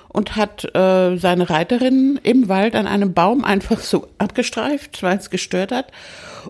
und 0.08 0.36
hat 0.36 0.64
äh, 0.74 1.16
seine 1.16 1.50
Reiterin 1.50 2.18
im 2.22 2.48
Wald 2.48 2.74
an 2.74 2.86
einem 2.86 3.14
Baum 3.14 3.44
einfach 3.44 3.80
so 3.80 4.08
abgestreift, 4.18 5.02
weil 5.02 5.18
es 5.18 5.30
gestört 5.30 5.72
hat. 5.72 5.92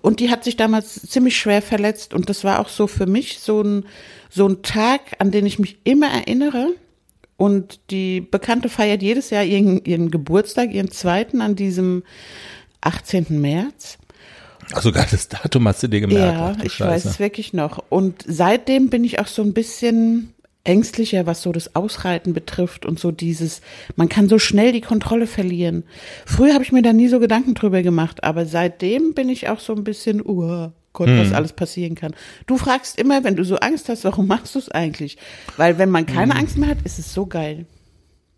Und 0.03 0.21
die 0.21 0.31
hat 0.31 0.45
sich 0.45 0.57
damals 0.57 1.03
ziemlich 1.03 1.37
schwer 1.37 1.63
verletzt. 1.63 2.15
Und 2.15 2.29
das 2.29 2.45
war 2.45 2.61
auch 2.61 2.69
so 2.69 2.87
für 2.87 3.07
mich 3.07 3.41
so 3.41 3.63
ein, 3.63 3.87
so 4.31 4.47
ein 4.47 4.63
Tag, 4.63 5.01
an 5.19 5.31
den 5.31 5.47
ich 5.47 5.59
mich 5.59 5.79
immer 5.85 6.09
erinnere. 6.09 6.69
Und 7.37 7.81
die 7.91 8.21
Bekannte 8.21 8.69
feiert 8.69 9.03
jedes 9.03 9.31
Jahr 9.31 9.45
ihren, 9.45 9.85
ihren 9.85 10.11
Geburtstag, 10.11 10.73
ihren 10.73 10.91
zweiten 10.91 11.41
an 11.41 11.57
diesem 11.57 12.03
18. 12.81 13.41
März. 13.41 13.99
Ach, 14.75 14.83
sogar 14.83 15.07
das 15.11 15.29
Datum 15.29 15.67
hast 15.67 15.83
du 15.83 15.89
dir 15.89 16.01
gemerkt. 16.01 16.39
Ja, 16.39 16.55
Ach, 16.59 16.65
ich 16.65 16.75
Scheiße. 16.75 16.91
weiß 16.91 17.05
es 17.07 17.19
wirklich 17.19 17.53
noch. 17.53 17.83
Und 17.89 18.25
seitdem 18.27 18.91
bin 18.91 19.05
ich 19.05 19.19
auch 19.19 19.27
so 19.27 19.43
ein 19.43 19.55
bisschen 19.55 20.35
ängstlicher, 20.65 21.27
was 21.27 21.43
so 21.43 21.53
das 21.53 21.75
Ausreiten 21.75 22.35
betrifft 22.35 22.85
und 22.85 22.99
so 22.99 23.11
dieses, 23.11 23.63
man 23.97 24.09
kann 24.09 24.29
so 24.29 24.39
schnell 24.39 24.73
die 24.73 24.81
Kontrolle 24.81 25.27
verlieren. 25.27 25.85
Früher 26.27 26.55
habe 26.55 26.65
ich 26.65 26.73
mir 26.73 26.83
da 26.83 26.93
nie 26.93 27.09
so 27.09 27.21
Gedanken 27.21 27.55
drüber 27.55 27.83
gemacht, 27.83 28.23
aber 28.25 28.45
seitdem 28.47 29.15
bin 29.15 29.29
ich 29.29 29.49
auch 29.49 29.61
so 29.61 29.75
ein 29.75 29.85
bisschen, 29.85 30.21
uh, 30.25 30.71
Gott, 30.93 31.09
Hm. 31.09 31.21
was 31.21 31.33
alles 31.33 31.53
passieren 31.53 31.95
kann. 31.95 32.15
Du 32.47 32.59
fragst 32.59 32.99
immer, 32.99 33.23
wenn 33.25 33.37
du 33.37 33.45
so 33.45 33.57
Angst 33.57 33.89
hast, 33.89 34.05
warum 34.05 34.27
machst 34.27 34.55
du 34.55 34.59
es 34.59 34.71
eigentlich? 34.71 35.17
Weil 35.57 35.79
wenn 35.79 35.91
man 35.91 36.07
keine 36.07 36.35
Hm. 36.35 36.41
Angst 36.41 36.59
mehr 36.59 36.69
hat, 36.71 36.79
ist 36.85 36.99
es 36.99 37.15
so 37.15 37.27
geil. 37.27 37.67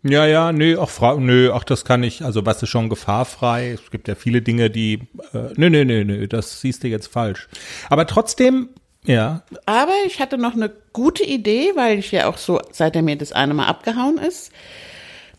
Ja, 0.03 0.25
ja, 0.25 0.51
nö, 0.51 0.79
auch 0.79 0.89
fra 0.89 1.15
nö, 1.15 1.51
ach, 1.53 1.63
das 1.63 1.85
kann 1.85 2.01
ich, 2.01 2.23
also 2.23 2.43
was 2.43 2.63
ist 2.63 2.69
schon 2.69 2.89
gefahrfrei? 2.89 3.71
Es 3.71 3.91
gibt 3.91 4.07
ja 4.07 4.15
viele 4.15 4.41
Dinge, 4.41 4.71
die, 4.71 5.01
äh, 5.33 5.53
nö, 5.57 5.69
nö, 5.69 5.85
nö, 5.85 6.03
nö, 6.03 6.27
das 6.27 6.59
siehst 6.59 6.83
du 6.83 6.87
jetzt 6.87 7.05
falsch. 7.07 7.47
Aber 7.87 8.07
trotzdem, 8.07 8.69
ja, 9.05 9.43
Aber 9.65 9.93
ich 10.05 10.19
hatte 10.19 10.37
noch 10.37 10.53
eine 10.53 10.71
gute 10.93 11.23
Idee, 11.23 11.71
weil 11.75 11.99
ich 11.99 12.11
ja 12.11 12.29
auch 12.29 12.37
so, 12.37 12.59
seit 12.71 12.95
er 12.95 13.01
mir 13.01 13.15
das 13.15 13.31
eine 13.31 13.53
Mal 13.53 13.65
abgehauen 13.65 14.17
ist, 14.17 14.51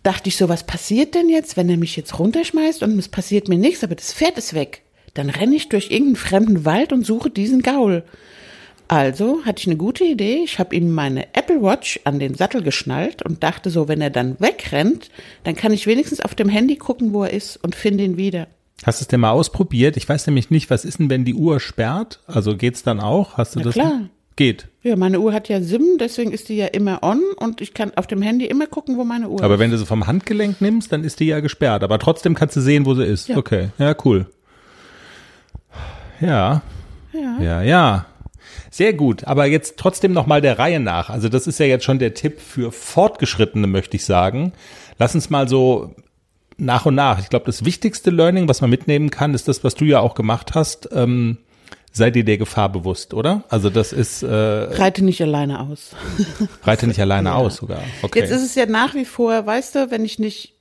dachte 0.03 0.29
ich 0.29 0.37
so, 0.37 0.49
was 0.49 0.65
passiert 0.65 1.15
denn 1.15 1.29
jetzt, 1.29 1.57
wenn 1.57 1.69
er 1.69 1.77
mich 1.77 1.97
jetzt 1.97 2.19
runterschmeißt 2.19 2.83
und 2.83 2.99
es 2.99 3.09
passiert 3.09 3.49
mir 3.49 3.59
nichts, 3.59 3.85
aber 3.85 3.95
das 3.95 4.13
Pferd 4.13 4.37
ist 4.37 4.55
weg. 4.55 4.83
Dann 5.15 5.31
renne 5.31 5.55
ich 5.55 5.69
durch 5.69 5.91
irgendeinen 5.91 6.17
fremden 6.17 6.65
Wald 6.65 6.93
und 6.93 7.07
suche 7.07 7.31
diesen 7.31 7.63
Gaul. 7.63 8.03
Also 8.89 9.45
hatte 9.45 9.61
ich 9.61 9.67
eine 9.69 9.77
gute 9.77 10.05
Idee. 10.05 10.43
Ich 10.45 10.59
habe 10.59 10.75
ihm 10.75 10.91
meine 10.91 11.35
Apple 11.35 11.63
Watch 11.63 12.01
an 12.05 12.19
den 12.19 12.35
Sattel 12.35 12.63
geschnallt 12.63 13.23
und 13.23 13.43
dachte 13.43 13.71
so, 13.71 13.89
wenn 13.89 14.01
er 14.01 14.11
dann 14.11 14.39
wegrennt, 14.41 15.09
dann 15.45 15.55
kann 15.55 15.73
ich 15.73 15.87
wenigstens 15.87 16.21
auf 16.21 16.35
dem 16.35 16.49
Handy 16.49 16.77
gucken, 16.77 17.13
wo 17.13 17.23
er 17.23 17.33
ist 17.33 17.63
und 17.63 17.75
finde 17.75 18.05
ihn 18.05 18.17
wieder. 18.17 18.49
Hast 18.87 19.01
du 19.01 19.05
es 19.05 19.09
denn 19.09 19.21
mal 19.21 19.31
ausprobiert? 19.31 19.97
Ich 19.97 20.09
weiß 20.09 20.27
nämlich 20.27 20.51
nicht, 20.51 20.71
was 20.71 20.85
ist 20.85 20.99
denn, 20.99 21.11
wenn 21.11 21.25
die 21.25 21.35
Uhr 21.35 21.61
sperrt? 21.61 22.21
Also 22.27 22.57
geht's 22.57 22.83
dann 22.83 23.01
auch? 23.01 23.37
Hast 23.37 23.55
du 23.55 23.61
Na 23.61 23.65
das? 23.67 23.75
klar. 23.75 24.01
Geht. 24.35 24.69
Ja, 24.83 24.97
meine 24.97 25.21
Uhr 25.21 25.35
hat 25.35 25.51
ja 25.51 25.61
SIM, 25.61 25.99
deswegen 26.01 26.33
ist 26.33 26.49
die 26.49 26.57
ja 26.57 26.67
immer 26.67 27.03
on 27.03 27.21
und 27.37 27.61
ich 27.61 27.75
kann 27.75 27.93
auf 27.97 28.07
dem 28.07 28.23
Handy 28.23 28.47
immer 28.47 28.67
gucken, 28.67 28.97
wo 28.97 29.05
meine 29.05 29.29
Uhr 29.29 29.43
Aber 29.43 29.55
ist. 29.55 29.61
wenn 29.61 29.71
du 29.71 29.77
sie 29.77 29.85
vom 29.85 30.07
Handgelenk 30.07 30.63
nimmst, 30.63 30.91
dann 30.91 31.05
ist 31.05 31.21
die 31.21 31.27
ja 31.27 31.41
gesperrt. 31.41 31.83
Aber 31.85 31.99
trotzdem 31.99 32.35
kannst 32.35 32.57
du 32.57 32.63
sehen, 32.63 32.87
wo 32.87 32.95
sie 32.95 33.05
ist. 33.05 33.29
Ja. 33.29 33.37
Okay, 33.37 33.69
ja, 33.79 33.95
cool. 34.07 34.27
Ja, 36.21 36.63
Ja. 37.13 37.39
ja, 37.41 37.63
ja. 37.63 38.07
Sehr 38.71 38.95
gut, 38.95 39.25
aber 39.25 39.45
jetzt 39.47 39.77
trotzdem 39.77 40.13
noch 40.13 40.27
mal 40.27 40.41
der 40.41 40.59
Reihe 40.59 40.81
nach. 40.81 41.11
Also 41.11 41.29
das 41.29 41.47
ist 41.47 41.59
ja 41.61 41.67
jetzt 41.67 41.85
schon 41.85 41.99
der 41.99 42.15
Tipp 42.15 42.41
für 42.41 42.73
Fortgeschrittene, 42.73 43.67
möchte 43.67 43.97
ich 43.97 44.05
sagen. 44.07 44.53
Lass 44.99 45.15
uns 45.15 45.29
mal 45.29 45.47
so 45.47 45.95
nach 46.63 46.87
und 46.87 46.95
nach. 46.95 47.19
Ich 47.19 47.29
glaube, 47.29 47.47
das 47.47 47.65
wichtigste 47.65 48.11
Learning, 48.11 48.49
was 48.49 48.61
man 48.61 48.71
mitnehmen 48.71 49.11
kann, 49.11 49.35
ist 49.35 49.49
das, 49.49 49.65
was 49.65 49.75
du 49.75 49.85
ja 49.85 50.01
auch 50.01 50.15
gemacht 50.15 50.55
hast. 50.55 50.89
Ähm, 50.93 51.39
sei 51.91 52.11
dir 52.11 52.25
der 52.25 52.39
Gefahr 52.39 52.71
bewusst, 52.71 53.13
oder? 53.13 53.45
Also 53.49 53.69
das 53.69 53.93
ist, 53.93 54.23
äh, 54.23 54.27
Reite 54.29 55.05
nicht 55.05 55.21
alleine 55.21 55.61
aus. 55.61 55.95
reite 56.65 56.87
nicht 56.87 57.01
alleine 57.01 57.35
aus 57.35 57.57
sogar. 57.57 57.83
Okay. 58.03 58.21
Jetzt 58.21 58.31
ist 58.31 58.43
es 58.43 58.55
ja 58.55 58.67
nach 58.67 58.95
wie 58.95 59.05
vor, 59.05 59.45
weißt 59.45 59.75
du, 59.75 59.91
wenn 59.91 60.05
ich 60.05 60.19
nicht 60.19 60.55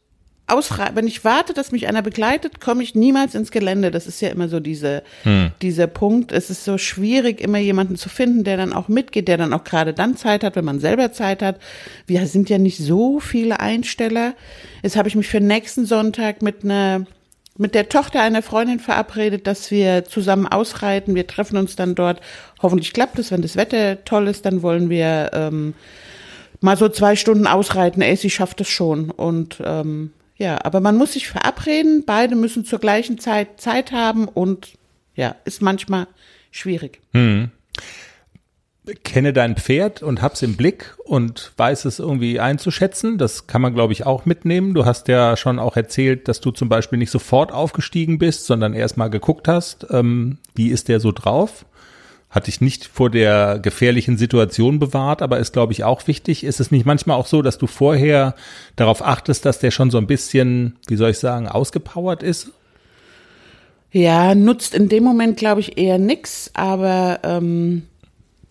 ausreite, 0.51 0.95
wenn 0.95 1.07
ich 1.07 1.23
warte, 1.23 1.53
dass 1.53 1.71
mich 1.71 1.87
einer 1.87 2.01
begleitet, 2.01 2.59
komme 2.59 2.83
ich 2.83 2.95
niemals 2.95 3.35
ins 3.35 3.51
Gelände. 3.51 3.91
Das 3.91 4.07
ist 4.07 4.21
ja 4.21 4.29
immer 4.29 4.49
so 4.49 4.59
diese, 4.59 5.03
Hm. 5.23 5.51
dieser 5.61 5.87
Punkt. 5.87 6.31
Es 6.31 6.49
ist 6.49 6.65
so 6.65 6.77
schwierig, 6.77 7.41
immer 7.41 7.57
jemanden 7.57 7.95
zu 7.95 8.09
finden, 8.09 8.43
der 8.43 8.57
dann 8.57 8.73
auch 8.73 8.87
mitgeht, 8.87 9.27
der 9.27 9.37
dann 9.37 9.53
auch 9.53 9.63
gerade 9.63 9.93
dann 9.93 10.15
Zeit 10.17 10.43
hat, 10.43 10.55
wenn 10.55 10.65
man 10.65 10.79
selber 10.79 11.11
Zeit 11.11 11.41
hat. 11.41 11.59
Wir 12.05 12.25
sind 12.27 12.49
ja 12.49 12.57
nicht 12.57 12.77
so 12.77 13.19
viele 13.19 13.59
Einsteller. 13.59 14.33
Jetzt 14.83 14.95
habe 14.97 15.07
ich 15.07 15.15
mich 15.15 15.27
für 15.27 15.39
nächsten 15.39 15.85
Sonntag 15.85 16.41
mit 16.41 16.63
einer 16.63 17.05
mit 17.57 17.75
der 17.75 17.89
Tochter 17.89 18.21
einer 18.21 18.41
Freundin 18.41 18.79
verabredet, 18.79 19.45
dass 19.45 19.71
wir 19.71 20.05
zusammen 20.05 20.47
ausreiten. 20.47 21.15
Wir 21.15 21.27
treffen 21.27 21.57
uns 21.57 21.75
dann 21.75 21.95
dort. 21.95 22.21
Hoffentlich 22.61 22.93
klappt 22.93 23.19
es, 23.19 23.29
wenn 23.29 23.41
das 23.41 23.55
Wetter 23.55 24.03
toll 24.05 24.27
ist, 24.29 24.45
dann 24.45 24.61
wollen 24.63 24.89
wir 24.89 25.31
ähm, 25.33 25.73
mal 26.61 26.77
so 26.77 26.87
zwei 26.89 27.15
Stunden 27.15 27.47
ausreiten. 27.47 28.01
Ey, 28.01 28.15
sie 28.15 28.29
schafft 28.29 28.61
es 28.61 28.69
schon. 28.69 29.11
Und 29.11 29.61
ähm, 29.63 30.11
ja, 30.41 30.57
aber 30.63 30.79
man 30.79 30.97
muss 30.97 31.13
sich 31.13 31.27
verabreden. 31.27 32.03
Beide 32.03 32.35
müssen 32.35 32.65
zur 32.65 32.79
gleichen 32.79 33.19
Zeit 33.19 33.61
Zeit 33.61 33.91
haben 33.91 34.27
und 34.27 34.73
ja, 35.15 35.35
ist 35.45 35.61
manchmal 35.61 36.07
schwierig. 36.49 36.99
kenne 39.03 39.33
dein 39.33 39.55
Pferd 39.55 40.01
und 40.01 40.23
hab's 40.23 40.41
im 40.41 40.57
Blick 40.57 40.95
und 41.05 41.51
weiß 41.57 41.85
es 41.85 41.99
irgendwie 41.99 42.39
einzuschätzen. 42.39 43.19
Das 43.19 43.45
kann 43.45 43.61
man, 43.61 43.75
glaube 43.75 43.93
ich, 43.93 44.07
auch 44.07 44.25
mitnehmen. 44.25 44.73
Du 44.73 44.85
hast 44.85 45.07
ja 45.07 45.37
schon 45.37 45.59
auch 45.59 45.77
erzählt, 45.77 46.27
dass 46.27 46.41
du 46.41 46.49
zum 46.49 46.69
Beispiel 46.69 46.97
nicht 46.97 47.11
sofort 47.11 47.51
aufgestiegen 47.51 48.17
bist, 48.17 48.47
sondern 48.47 48.73
erst 48.73 48.97
mal 48.97 49.09
geguckt 49.09 49.47
hast, 49.47 49.85
ähm, 49.91 50.39
wie 50.55 50.69
ist 50.69 50.87
der 50.87 50.99
so 50.99 51.11
drauf. 51.11 51.65
Hat 52.31 52.47
dich 52.47 52.61
nicht 52.61 52.85
vor 52.85 53.09
der 53.09 53.59
gefährlichen 53.59 54.17
Situation 54.17 54.79
bewahrt, 54.79 55.21
aber 55.21 55.39
ist, 55.39 55.51
glaube 55.51 55.73
ich, 55.73 55.83
auch 55.83 56.07
wichtig. 56.07 56.43
Ist 56.43 56.59
es 56.59 56.71
nicht 56.71 56.85
manchmal 56.85 57.17
auch 57.17 57.27
so, 57.27 57.41
dass 57.41 57.57
du 57.57 57.67
vorher 57.67 58.35
darauf 58.77 59.05
achtest, 59.05 59.45
dass 59.45 59.59
der 59.59 59.69
schon 59.69 59.91
so 59.91 59.97
ein 59.97 60.07
bisschen, 60.07 60.77
wie 60.87 60.95
soll 60.95 61.11
ich 61.11 61.19
sagen, 61.19 61.47
ausgepowert 61.47 62.23
ist? 62.23 62.51
Ja, 63.91 64.33
nutzt 64.33 64.73
in 64.73 64.87
dem 64.87 65.03
Moment, 65.03 65.35
glaube 65.37 65.59
ich, 65.59 65.77
eher 65.77 65.97
nix, 65.97 66.49
aber 66.53 67.19
ähm, 67.23 67.83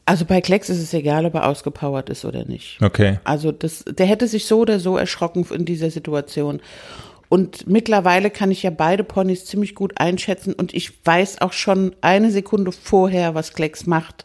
also 0.05 0.25
bei 0.25 0.41
Klecks 0.41 0.69
ist 0.69 0.83
es 0.83 0.93
egal, 0.93 1.25
ob 1.25 1.35
er 1.35 1.47
ausgepowert 1.47 2.11
ist 2.11 2.25
oder 2.25 2.45
nicht. 2.45 2.79
Okay. 2.83 3.21
Also 3.25 3.53
das, 3.53 3.85
der 3.87 4.07
hätte 4.07 4.27
sich 4.27 4.45
so 4.45 4.59
oder 4.59 4.81
so 4.81 4.97
erschrocken 4.97 5.47
in 5.55 5.65
dieser 5.65 5.91
Situation. 5.91 6.61
Und 7.31 7.69
mittlerweile 7.69 8.29
kann 8.29 8.51
ich 8.51 8.65
ja 8.65 8.71
beide 8.71 9.05
Ponys 9.05 9.45
ziemlich 9.45 9.77
gut 9.77 9.99
einschätzen 10.01 10.53
und 10.53 10.75
ich 10.75 11.07
weiß 11.07 11.41
auch 11.41 11.53
schon 11.53 11.95
eine 12.01 12.33
Sekunde 12.33 12.73
vorher, 12.73 13.37
was 13.37 13.53
Klecks 13.53 13.87
macht. 13.87 14.25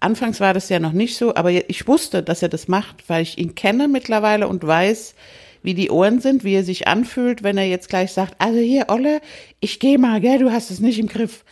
Anfangs 0.00 0.40
war 0.40 0.52
das 0.52 0.68
ja 0.68 0.80
noch 0.80 0.90
nicht 0.90 1.16
so, 1.16 1.36
aber 1.36 1.52
ich 1.52 1.86
wusste, 1.86 2.20
dass 2.24 2.42
er 2.42 2.48
das 2.48 2.66
macht, 2.66 3.08
weil 3.08 3.22
ich 3.22 3.38
ihn 3.38 3.54
kenne 3.54 3.86
mittlerweile 3.86 4.48
und 4.48 4.66
weiß, 4.66 5.14
wie 5.62 5.74
die 5.74 5.90
Ohren 5.90 6.20
sind, 6.20 6.42
wie 6.42 6.54
er 6.54 6.64
sich 6.64 6.88
anfühlt, 6.88 7.44
wenn 7.44 7.56
er 7.56 7.68
jetzt 7.68 7.88
gleich 7.88 8.10
sagt, 8.10 8.34
also 8.38 8.58
hier, 8.58 8.86
Olle, 8.88 9.20
ich 9.60 9.78
geh 9.78 9.96
mal, 9.96 10.20
gell, 10.20 10.40
du 10.40 10.50
hast 10.50 10.72
es 10.72 10.80
nicht 10.80 10.98
im 10.98 11.06
Griff. 11.06 11.44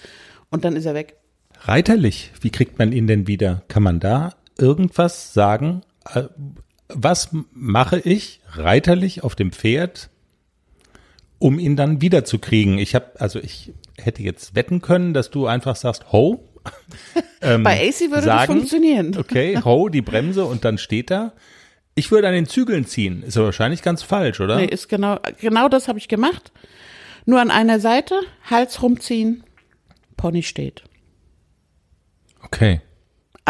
Und 0.51 0.65
dann 0.65 0.75
ist 0.75 0.87
er 0.87 0.95
weg. 0.95 1.15
Reiterlich, 1.61 2.33
wie 2.41 2.51
kriegt 2.51 2.81
man 2.81 2.91
ihn 2.91 3.07
denn 3.07 3.29
wieder? 3.29 3.63
Kann 3.69 3.85
man 3.85 4.01
da 4.01 4.35
irgendwas 4.59 5.33
sagen? 5.33 5.83
Äh, 6.13 6.25
Was 6.89 7.29
mache 7.53 8.01
ich 8.01 8.41
reiterlich 8.51 9.23
auf 9.23 9.37
dem 9.37 9.53
Pferd, 9.53 10.11
um 11.41 11.59
ihn 11.59 11.75
dann 11.75 12.01
wiederzukriegen? 12.01 12.79
Ich 12.79 12.95
habe, 12.95 13.19
also 13.19 13.41
ich 13.41 13.73
hätte 13.99 14.23
jetzt 14.23 14.55
wetten 14.55 14.81
können, 14.81 15.13
dass 15.13 15.31
du 15.31 15.47
einfach 15.47 15.75
sagst, 15.75 16.13
ho. 16.13 16.45
ähm, 17.41 17.65
Bei 17.65 17.89
AC 17.89 18.03
würde 18.03 18.17
das 18.17 18.25
sagen, 18.25 18.53
funktionieren. 18.53 19.17
Okay, 19.19 19.59
ho, 19.65 19.89
die 19.89 20.03
Bremse 20.03 20.45
und 20.45 20.65
dann 20.65 20.79
steht 20.79 21.11
er. 21.11 21.33
Ich 21.97 22.13
würde 22.13 22.29
an 22.29 22.35
den 22.35 22.47
Zügeln 22.47 22.87
ziehen. 22.87 23.23
Ist 23.23 23.37
ja 23.37 23.43
wahrscheinlich 23.43 23.83
ganz 23.83 24.03
falsch, 24.03 24.41
oder? 24.41 24.57
Nee, 24.57 24.67
ist 24.67 24.89
genau, 24.89 25.19
genau 25.41 25.69
das 25.69 25.89
habe 25.89 25.99
ich 25.99 26.07
gemacht. 26.07 26.53
Nur 27.27 27.41
an 27.41 27.51
einer 27.51 27.81
Seite, 27.81 28.21
Hals 28.49 28.83
rumziehen, 28.83 29.43
Pony 30.17 30.43
steht. 30.43 30.85
Okay. 32.43 32.81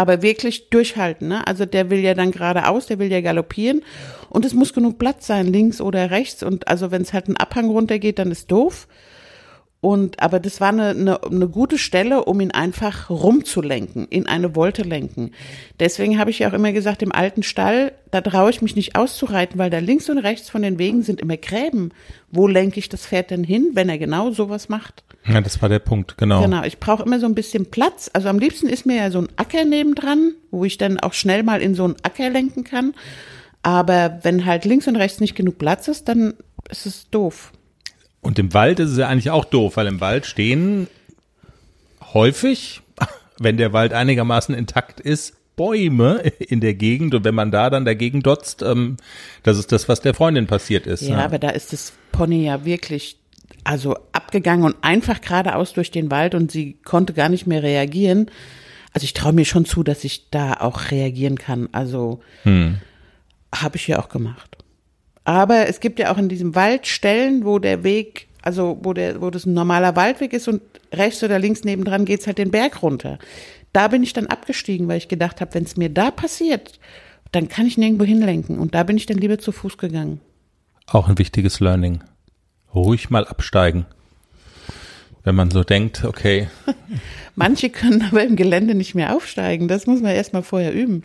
Aber 0.01 0.23
wirklich 0.23 0.71
durchhalten, 0.71 1.29
ne? 1.29 1.47
Also 1.47 1.67
der 1.67 1.91
will 1.91 1.99
ja 1.99 2.15
dann 2.15 2.31
geradeaus, 2.31 2.87
der 2.87 2.99
will 2.99 3.13
ja 3.13 3.21
galoppieren. 3.21 3.83
Und 4.31 4.47
es 4.47 4.55
muss 4.55 4.73
genug 4.73 4.99
Platz 4.99 5.27
sein, 5.27 5.47
links 5.53 5.79
oder 5.79 6.11
rechts. 6.11 6.43
Und 6.43 6.69
also 6.69 6.91
wenn 6.91 7.03
es 7.03 7.13
halt 7.13 7.27
einen 7.27 7.37
Abhang 7.37 7.69
runtergeht, 7.69 8.19
dann 8.19 8.31
ist 8.31 8.51
doof. 8.51 8.89
Und 9.83 10.23
aber 10.23 10.41
das 10.41 10.59
war 10.59 10.71
eine, 10.71 10.89
eine, 10.89 11.23
eine 11.23 11.49
gute 11.49 11.77
Stelle, 11.77 12.25
um 12.25 12.41
ihn 12.41 12.51
einfach 12.51 13.11
rumzulenken, 13.11 14.09
in 14.09 14.27
eine 14.27 14.57
Wolte 14.57 14.85
lenken. 14.85 15.33
Deswegen 15.79 16.19
habe 16.19 16.31
ich 16.31 16.39
ja 16.39 16.49
auch 16.49 16.55
immer 16.55 16.73
gesagt, 16.73 17.03
im 17.03 17.13
alten 17.13 17.43
Stall, 17.43 17.93
da 18.11 18.23
traue 18.23 18.49
ich 18.49 18.63
mich 18.63 18.77
nicht 18.77 18.97
auszureiten, 18.97 19.59
weil 19.59 19.69
da 19.69 19.81
links 19.81 20.09
und 20.09 20.17
rechts 20.17 20.49
von 20.49 20.63
den 20.63 20.79
Wegen 20.79 21.03
sind 21.03 21.21
immer 21.21 21.37
Gräben. 21.37 21.91
Wo 22.31 22.47
lenke 22.47 22.79
ich 22.79 22.89
das 22.89 23.05
Pferd 23.05 23.33
denn 23.33 23.45
hin, 23.45 23.73
wenn 23.75 23.91
er 23.91 23.99
genau 23.99 24.31
sowas 24.31 24.71
macht? 24.71 25.05
Ja, 25.27 25.41
das 25.41 25.61
war 25.61 25.69
der 25.69 25.79
Punkt, 25.81 26.17
genau. 26.17 26.43
Genau, 26.43 26.65
ich 26.65 26.79
brauche 26.79 27.03
immer 27.03 27.21
so 27.21 27.27
ein 27.27 27.35
bisschen 27.35 27.67
Platz. 27.71 28.11
Also 28.13 28.29
am 28.29 28.39
liebsten 28.39 28.69
ist 28.69 28.87
mir 28.87 28.97
ja 28.97 29.11
so 29.11 29.21
ein 29.21 29.29
Acker 29.37 29.65
nebendran, 29.65 30.33
wo 30.51 30.65
ich 30.65 30.79
dann 30.79 30.99
auch 30.99 31.13
schnell 31.13 31.43
mal 31.43 31.61
in 31.61 31.75
so 31.75 31.85
einen 31.85 31.97
Acker 32.03 32.31
lenken 32.31 32.65
kann. 32.65 32.95
Aber 33.63 34.21
wenn 34.23 34.47
halt 34.47 34.65
links 34.65 34.89
und 34.89 34.97
rechts 34.97 35.21
nicht 35.21 35.35
genug 35.35 35.59
Platz 35.59 35.89
ist, 35.89 36.09
dann 36.09 36.35
ist 36.71 36.87
es 36.87 37.11
doof. 37.11 37.53
Und 38.23 38.39
im 38.39 38.55
Wald 38.55 38.81
ist 38.81 38.91
es 38.91 38.99
ja 38.99 39.09
eigentlich 39.09 39.31
auch 39.31 39.45
doof, 39.45 39.77
weil 39.77 39.87
im 39.87 40.01
Wald 40.01 40.27
stehen 40.27 40.89
häufig, 42.15 42.81
wenn 43.39 43.57
der 43.57 43.73
Wald 43.73 43.93
einigermaßen 43.93 44.55
intakt 44.55 45.01
ist, 45.01 45.35
Bäume 45.57 46.23
in 46.39 46.61
der 46.61 46.75
Gegend 46.75 47.15
und 47.15 47.25
wenn 47.25 47.35
man 47.35 47.51
da 47.51 47.69
dann 47.69 47.85
dagegen 47.85 48.23
dotzt, 48.23 48.63
ähm, 48.63 48.97
das 49.43 49.59
ist 49.59 49.73
das, 49.73 49.89
was 49.89 50.01
der 50.01 50.15
Freundin 50.15 50.47
passiert 50.47 50.87
ist. 50.87 51.03
Ja, 51.03 51.17
ne? 51.17 51.25
aber 51.25 51.39
da 51.39 51.51
ist 51.51 51.75
das 51.75 51.93
Pony 52.13 52.45
ja 52.45 52.65
wirklich 52.65 53.20
also 53.71 53.95
abgegangen 54.11 54.65
und 54.65 54.75
einfach 54.83 55.21
geradeaus 55.21 55.75
durch 55.75 55.93
den 55.93 56.11
Wald 56.11 56.35
und 56.35 56.51
sie 56.51 56.79
konnte 56.85 57.13
gar 57.13 57.29
nicht 57.29 57.47
mehr 57.47 57.63
reagieren. 57.63 58.29
Also 58.93 59.05
ich 59.05 59.13
traue 59.13 59.33
mir 59.33 59.45
schon 59.45 59.65
zu, 59.65 59.85
dass 59.85 60.03
ich 60.03 60.29
da 60.31 60.55
auch 60.55 60.91
reagieren 60.91 61.39
kann. 61.39 61.69
Also 61.71 62.19
Hm. 62.43 62.79
habe 63.55 63.77
ich 63.77 63.87
ja 63.87 64.01
auch 64.01 64.09
gemacht. 64.09 64.57
Aber 65.23 65.69
es 65.69 65.79
gibt 65.79 66.01
ja 66.01 66.13
auch 66.13 66.19
in 66.19 66.29
diesem 66.29 66.57
Wald 66.57 66.89
Stellen, 66.89 67.45
wo 67.45 67.61
der 67.61 67.85
Weg, 67.85 68.27
also 68.43 68.81
wo 68.83 68.93
der, 68.93 69.21
wo 69.21 69.31
das 69.31 69.47
ein 69.47 69.55
normaler 69.55 69.95
Waldweg 69.95 70.33
ist 70.33 70.49
und 70.49 70.63
rechts 70.93 71.23
oder 71.23 71.39
links 71.39 71.63
nebendran 71.63 72.07
geht's 72.07 72.27
halt 72.27 72.39
den 72.39 72.51
Berg 72.51 72.83
runter. 72.83 73.21
Da 73.73 73.87
bin 73.87 74.03
ich 74.03 74.13
dann 74.13 74.27
abgestiegen, 74.27 74.89
weil 74.89 74.99
ich 74.99 75.07
gedacht 75.07 75.41
habe, 75.41 75.55
wenn 75.55 75.63
es 75.63 75.77
mir 75.77 75.91
da 75.91 76.11
passiert, 76.11 76.81
dann 77.31 77.47
kann 77.47 77.69
ich 77.69 77.79
nirgendwo 77.79 78.05
hinlenken. 78.05 78.59
Und 78.59 78.75
da 78.75 78.83
bin 78.83 78.97
ich 78.97 79.07
dann 79.07 79.19
lieber 79.19 79.39
zu 79.39 79.53
Fuß 79.53 79.79
gegangen. 79.79 80.21
Auch 80.89 81.09
ein 81.09 81.19
wichtiges 81.19 81.61
Learning. 81.61 82.03
Ruhig 82.75 83.11
mal 83.11 83.27
absteigen. 83.27 83.87
Wenn 85.25 85.35
man 85.35 85.51
so 85.51 85.65
denkt, 85.65 86.05
okay, 86.05 86.49
Manche 87.37 87.71
können 87.71 88.03
aber 88.11 88.25
im 88.25 88.37
Gelände 88.37 88.75
nicht 88.75 88.95
mehr 88.95 89.15
aufsteigen. 89.15 89.69
Das 89.69 89.87
muss 89.87 90.01
man 90.01 90.13
erst 90.13 90.33
mal 90.33 90.43
vorher 90.43 90.73
üben. 90.75 91.05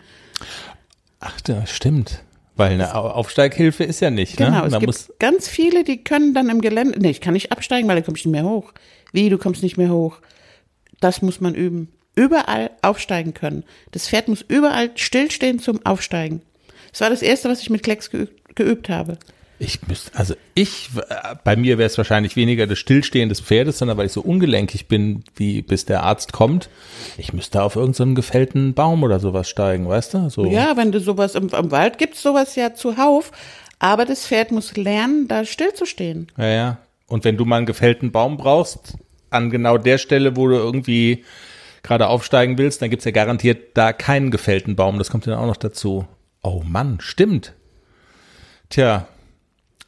ach, 1.19 1.39
das 1.41 1.71
stimmt. 1.71 2.23
Weil 2.57 2.71
eine 2.73 2.95
Au- 2.95 3.09
Aufsteighilfe 3.09 3.83
ist 3.83 3.99
ja 3.99 4.09
nicht, 4.09 4.37
Genau, 4.37 4.61
ne? 4.61 4.67
es 4.67 4.73
gibt 4.73 4.85
muss, 4.85 5.13
ganz 5.19 5.47
viele, 5.49 5.83
die 5.83 6.01
können 6.03 6.33
dann 6.33 6.49
im 6.49 6.61
Gelände, 6.61 6.97
nee, 6.99 7.09
ich 7.09 7.19
kann 7.19 7.33
nicht 7.33 7.51
absteigen, 7.51 7.87
weil 7.89 7.95
dann 7.97 8.05
komme 8.05 8.17
ich 8.17 8.25
nicht 8.25 8.31
mehr 8.31 8.45
hoch. 8.45 8.71
Wie, 9.11 9.29
du 9.29 9.37
kommst 9.37 9.61
nicht 9.61 9.75
mehr 9.77 9.89
hoch? 9.89 10.19
Das 11.01 11.21
muss 11.21 11.41
man 11.41 11.53
üben. 11.53 11.89
Überall 12.15 12.71
aufsteigen 12.81 13.33
können. 13.33 13.63
Das 13.91 14.07
Pferd 14.07 14.29
muss 14.29 14.41
überall 14.41 14.91
stillstehen 14.95 15.59
zum 15.59 15.85
Aufsteigen. 15.85 16.41
Das 16.91 17.01
war 17.01 17.09
das 17.09 17.21
Erste, 17.21 17.49
was 17.49 17.59
ich 17.61 17.69
mit 17.69 17.83
Klecks 17.83 18.09
geübt, 18.09 18.55
geübt 18.55 18.87
habe. 18.87 19.17
Ich 19.57 19.87
müsste, 19.87 20.17
also 20.17 20.35
ich, 20.53 20.89
bei 21.43 21.55
mir 21.55 21.77
wäre 21.77 21.87
es 21.87 21.97
wahrscheinlich 21.97 22.35
weniger 22.35 22.67
das 22.67 22.77
Stillstehen 22.77 23.29
des 23.29 23.39
Pferdes, 23.39 23.77
sondern 23.77 23.97
weil 23.97 24.07
ich 24.07 24.11
so 24.11 24.21
ungelenkig 24.21 24.87
bin, 24.87 25.23
wie 25.35 25.61
bis 25.61 25.85
der 25.85 26.03
Arzt 26.03 26.33
kommt. 26.33 26.69
Ich 27.17 27.31
müsste 27.31 27.63
auf 27.63 27.75
irgendeinen 27.75 28.15
gefällten 28.15 28.73
Baum 28.73 29.03
oder 29.03 29.19
sowas 29.19 29.49
steigen, 29.49 29.87
weißt 29.87 30.13
du? 30.13 30.29
So. 30.29 30.45
Ja, 30.45 30.75
wenn 30.75 30.91
du 30.91 30.99
sowas 30.99 31.35
im, 31.35 31.49
im 31.49 31.71
Wald 31.71 31.97
gibt's 31.97 32.21
sowas 32.21 32.55
ja 32.55 32.73
zuhauf, 32.73 33.31
aber 33.79 34.05
das 34.05 34.27
Pferd 34.27 34.51
muss 34.51 34.75
lernen, 34.75 35.27
da 35.27 35.45
stillzustehen. 35.45 36.31
Ja, 36.37 36.47
ja. 36.47 36.77
Und 37.07 37.23
wenn 37.23 37.37
du 37.37 37.45
mal 37.45 37.57
einen 37.57 37.65
gefällten 37.65 38.11
Baum 38.11 38.37
brauchst, 38.37 38.95
an 39.29 39.49
genau 39.49 39.77
der 39.77 39.97
Stelle, 39.97 40.35
wo 40.35 40.47
du 40.47 40.55
irgendwie 40.55 41.23
gerade 41.83 42.07
aufsteigen 42.07 42.57
willst, 42.57 42.81
dann 42.81 42.89
gibt's 42.89 43.05
ja 43.05 43.11
garantiert 43.11 43.77
da 43.77 43.93
keinen 43.93 44.31
gefällten 44.31 44.75
Baum. 44.75 44.97
Das 44.97 45.09
kommt 45.09 45.27
dann 45.27 45.35
auch 45.35 45.45
noch 45.45 45.57
dazu. 45.57 46.07
Oh 46.41 46.61
Mann, 46.65 46.97
stimmt. 46.99 47.53
Tja. 48.69 49.07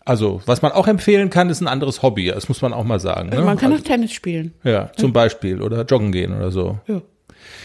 Also, 0.08 0.42
was 0.46 0.62
man 0.62 0.72
auch 0.72 0.88
empfehlen 0.88 1.30
kann, 1.30 1.50
ist 1.50 1.60
ein 1.60 1.68
anderes 1.68 2.02
Hobby. 2.02 2.28
Das 2.28 2.48
muss 2.48 2.62
man 2.62 2.72
auch 2.72 2.86
mal 2.86 2.98
sagen. 2.98 3.28
Ne? 3.28 3.42
Man 3.42 3.58
kann 3.58 3.74
also, 3.74 3.84
auch 3.84 3.88
Tennis 3.88 4.14
spielen. 4.14 4.54
ja, 4.64 4.90
zum 4.96 5.12
Beispiel. 5.12 5.62
Oder 5.62 5.84
joggen 5.84 6.14
gehen 6.14 6.34
oder 6.34 6.50
so. 6.50 6.80
Ja. 6.88 7.02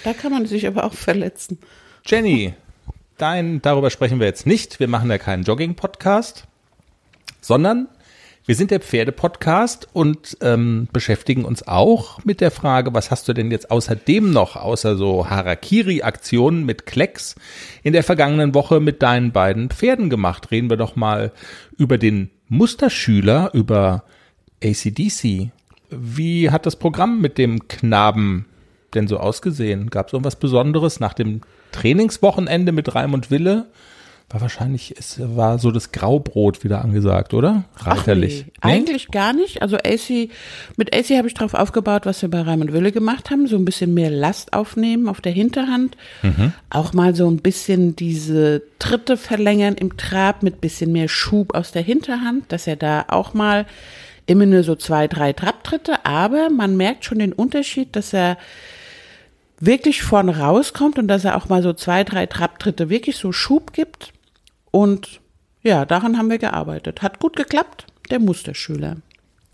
Da 0.02 0.12
kann 0.12 0.32
man 0.32 0.46
sich 0.46 0.66
aber 0.66 0.82
auch 0.82 0.92
verletzen. 0.92 1.60
Jenny, 2.04 2.54
dein, 3.16 3.62
darüber 3.62 3.90
sprechen 3.90 4.18
wir 4.18 4.26
jetzt 4.26 4.44
nicht. 4.44 4.80
Wir 4.80 4.88
machen 4.88 5.08
ja 5.08 5.18
keinen 5.18 5.44
Jogging-Podcast, 5.44 6.48
sondern 7.40 7.86
wir 8.44 8.56
sind 8.56 8.72
der 8.72 8.80
Pferde-Podcast 8.80 9.88
und 9.92 10.36
ähm, 10.40 10.88
beschäftigen 10.92 11.44
uns 11.44 11.66
auch 11.66 12.24
mit 12.24 12.40
der 12.40 12.50
Frage, 12.50 12.92
was 12.92 13.12
hast 13.12 13.28
du 13.28 13.34
denn 13.34 13.52
jetzt 13.52 13.70
außerdem 13.70 14.32
noch, 14.32 14.56
außer 14.56 14.96
so 14.96 15.30
Harakiri-Aktionen 15.30 16.64
mit 16.64 16.84
Klecks, 16.84 17.36
in 17.84 17.92
der 17.92 18.02
vergangenen 18.02 18.52
Woche 18.52 18.80
mit 18.80 19.00
deinen 19.00 19.30
beiden 19.30 19.70
Pferden 19.70 20.10
gemacht? 20.10 20.50
Reden 20.50 20.70
wir 20.70 20.76
doch 20.76 20.96
mal 20.96 21.30
über 21.78 21.98
den 21.98 22.30
Musterschüler, 22.48 23.50
über 23.54 24.02
ACDC. 24.62 25.50
Wie 25.90 26.50
hat 26.50 26.66
das 26.66 26.76
Programm 26.76 27.20
mit 27.20 27.38
dem 27.38 27.68
Knaben 27.68 28.46
denn 28.94 29.06
so 29.06 29.18
ausgesehen? 29.18 29.88
Gab 29.88 30.08
es 30.08 30.14
irgendwas 30.14 30.36
Besonderes 30.36 30.98
nach 30.98 31.14
dem 31.14 31.42
Trainingswochenende 31.70 32.72
mit 32.72 32.92
Raimund 32.94 33.30
Wille? 33.30 33.66
War 34.32 34.40
wahrscheinlich, 34.40 34.94
es 34.98 35.20
war 35.20 35.58
so 35.58 35.70
das 35.70 35.92
Graubrot 35.92 36.64
wieder 36.64 36.82
angesagt, 36.82 37.34
oder? 37.34 37.64
Reiterlich. 37.76 38.46
Ach 38.60 38.68
nee, 38.68 38.72
Eigentlich 38.72 39.08
gar 39.10 39.34
nicht. 39.34 39.60
Also 39.60 39.76
AC, 39.76 40.30
mit 40.78 40.94
AC 40.96 41.10
habe 41.18 41.28
ich 41.28 41.34
drauf 41.34 41.52
aufgebaut, 41.52 42.06
was 42.06 42.22
wir 42.22 42.30
bei 42.30 42.40
Raimund 42.40 42.72
Wille 42.72 42.92
gemacht 42.92 43.30
haben. 43.30 43.46
So 43.46 43.56
ein 43.56 43.66
bisschen 43.66 43.92
mehr 43.92 44.08
Last 44.10 44.54
aufnehmen 44.54 45.06
auf 45.06 45.20
der 45.20 45.32
Hinterhand. 45.32 45.98
Auch 46.70 46.94
mal 46.94 47.14
so 47.14 47.28
ein 47.28 47.38
bisschen 47.38 47.94
diese 47.94 48.62
Tritte 48.78 49.18
verlängern 49.18 49.74
im 49.74 49.98
Trab 49.98 50.42
mit 50.42 50.62
bisschen 50.62 50.92
mehr 50.92 51.08
Schub 51.08 51.54
aus 51.54 51.72
der 51.72 51.82
Hinterhand, 51.82 52.50
dass 52.50 52.66
er 52.66 52.76
da 52.76 53.04
auch 53.08 53.34
mal 53.34 53.66
immer 54.24 54.46
nur 54.46 54.62
so 54.62 54.76
zwei, 54.76 55.08
drei 55.08 55.34
Trabtritte. 55.34 56.06
Aber 56.06 56.48
man 56.48 56.78
merkt 56.78 57.04
schon 57.04 57.18
den 57.18 57.34
Unterschied, 57.34 57.94
dass 57.96 58.14
er 58.14 58.38
wirklich 59.60 60.02
vorn 60.02 60.30
rauskommt 60.30 60.98
und 60.98 61.06
dass 61.06 61.24
er 61.24 61.36
auch 61.36 61.50
mal 61.50 61.62
so 61.62 61.72
zwei, 61.72 62.02
drei 62.02 62.24
Trabtritte 62.26 62.88
wirklich 62.88 63.16
so 63.16 63.30
Schub 63.30 63.72
gibt. 63.74 64.12
Und 64.72 65.20
ja, 65.62 65.84
daran 65.84 66.18
haben 66.18 66.28
wir 66.28 66.38
gearbeitet. 66.38 67.02
Hat 67.02 67.20
gut 67.20 67.36
geklappt, 67.36 67.86
der 68.10 68.18
Musterschüler. 68.18 68.96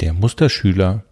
Der 0.00 0.14
Musterschüler. 0.14 1.04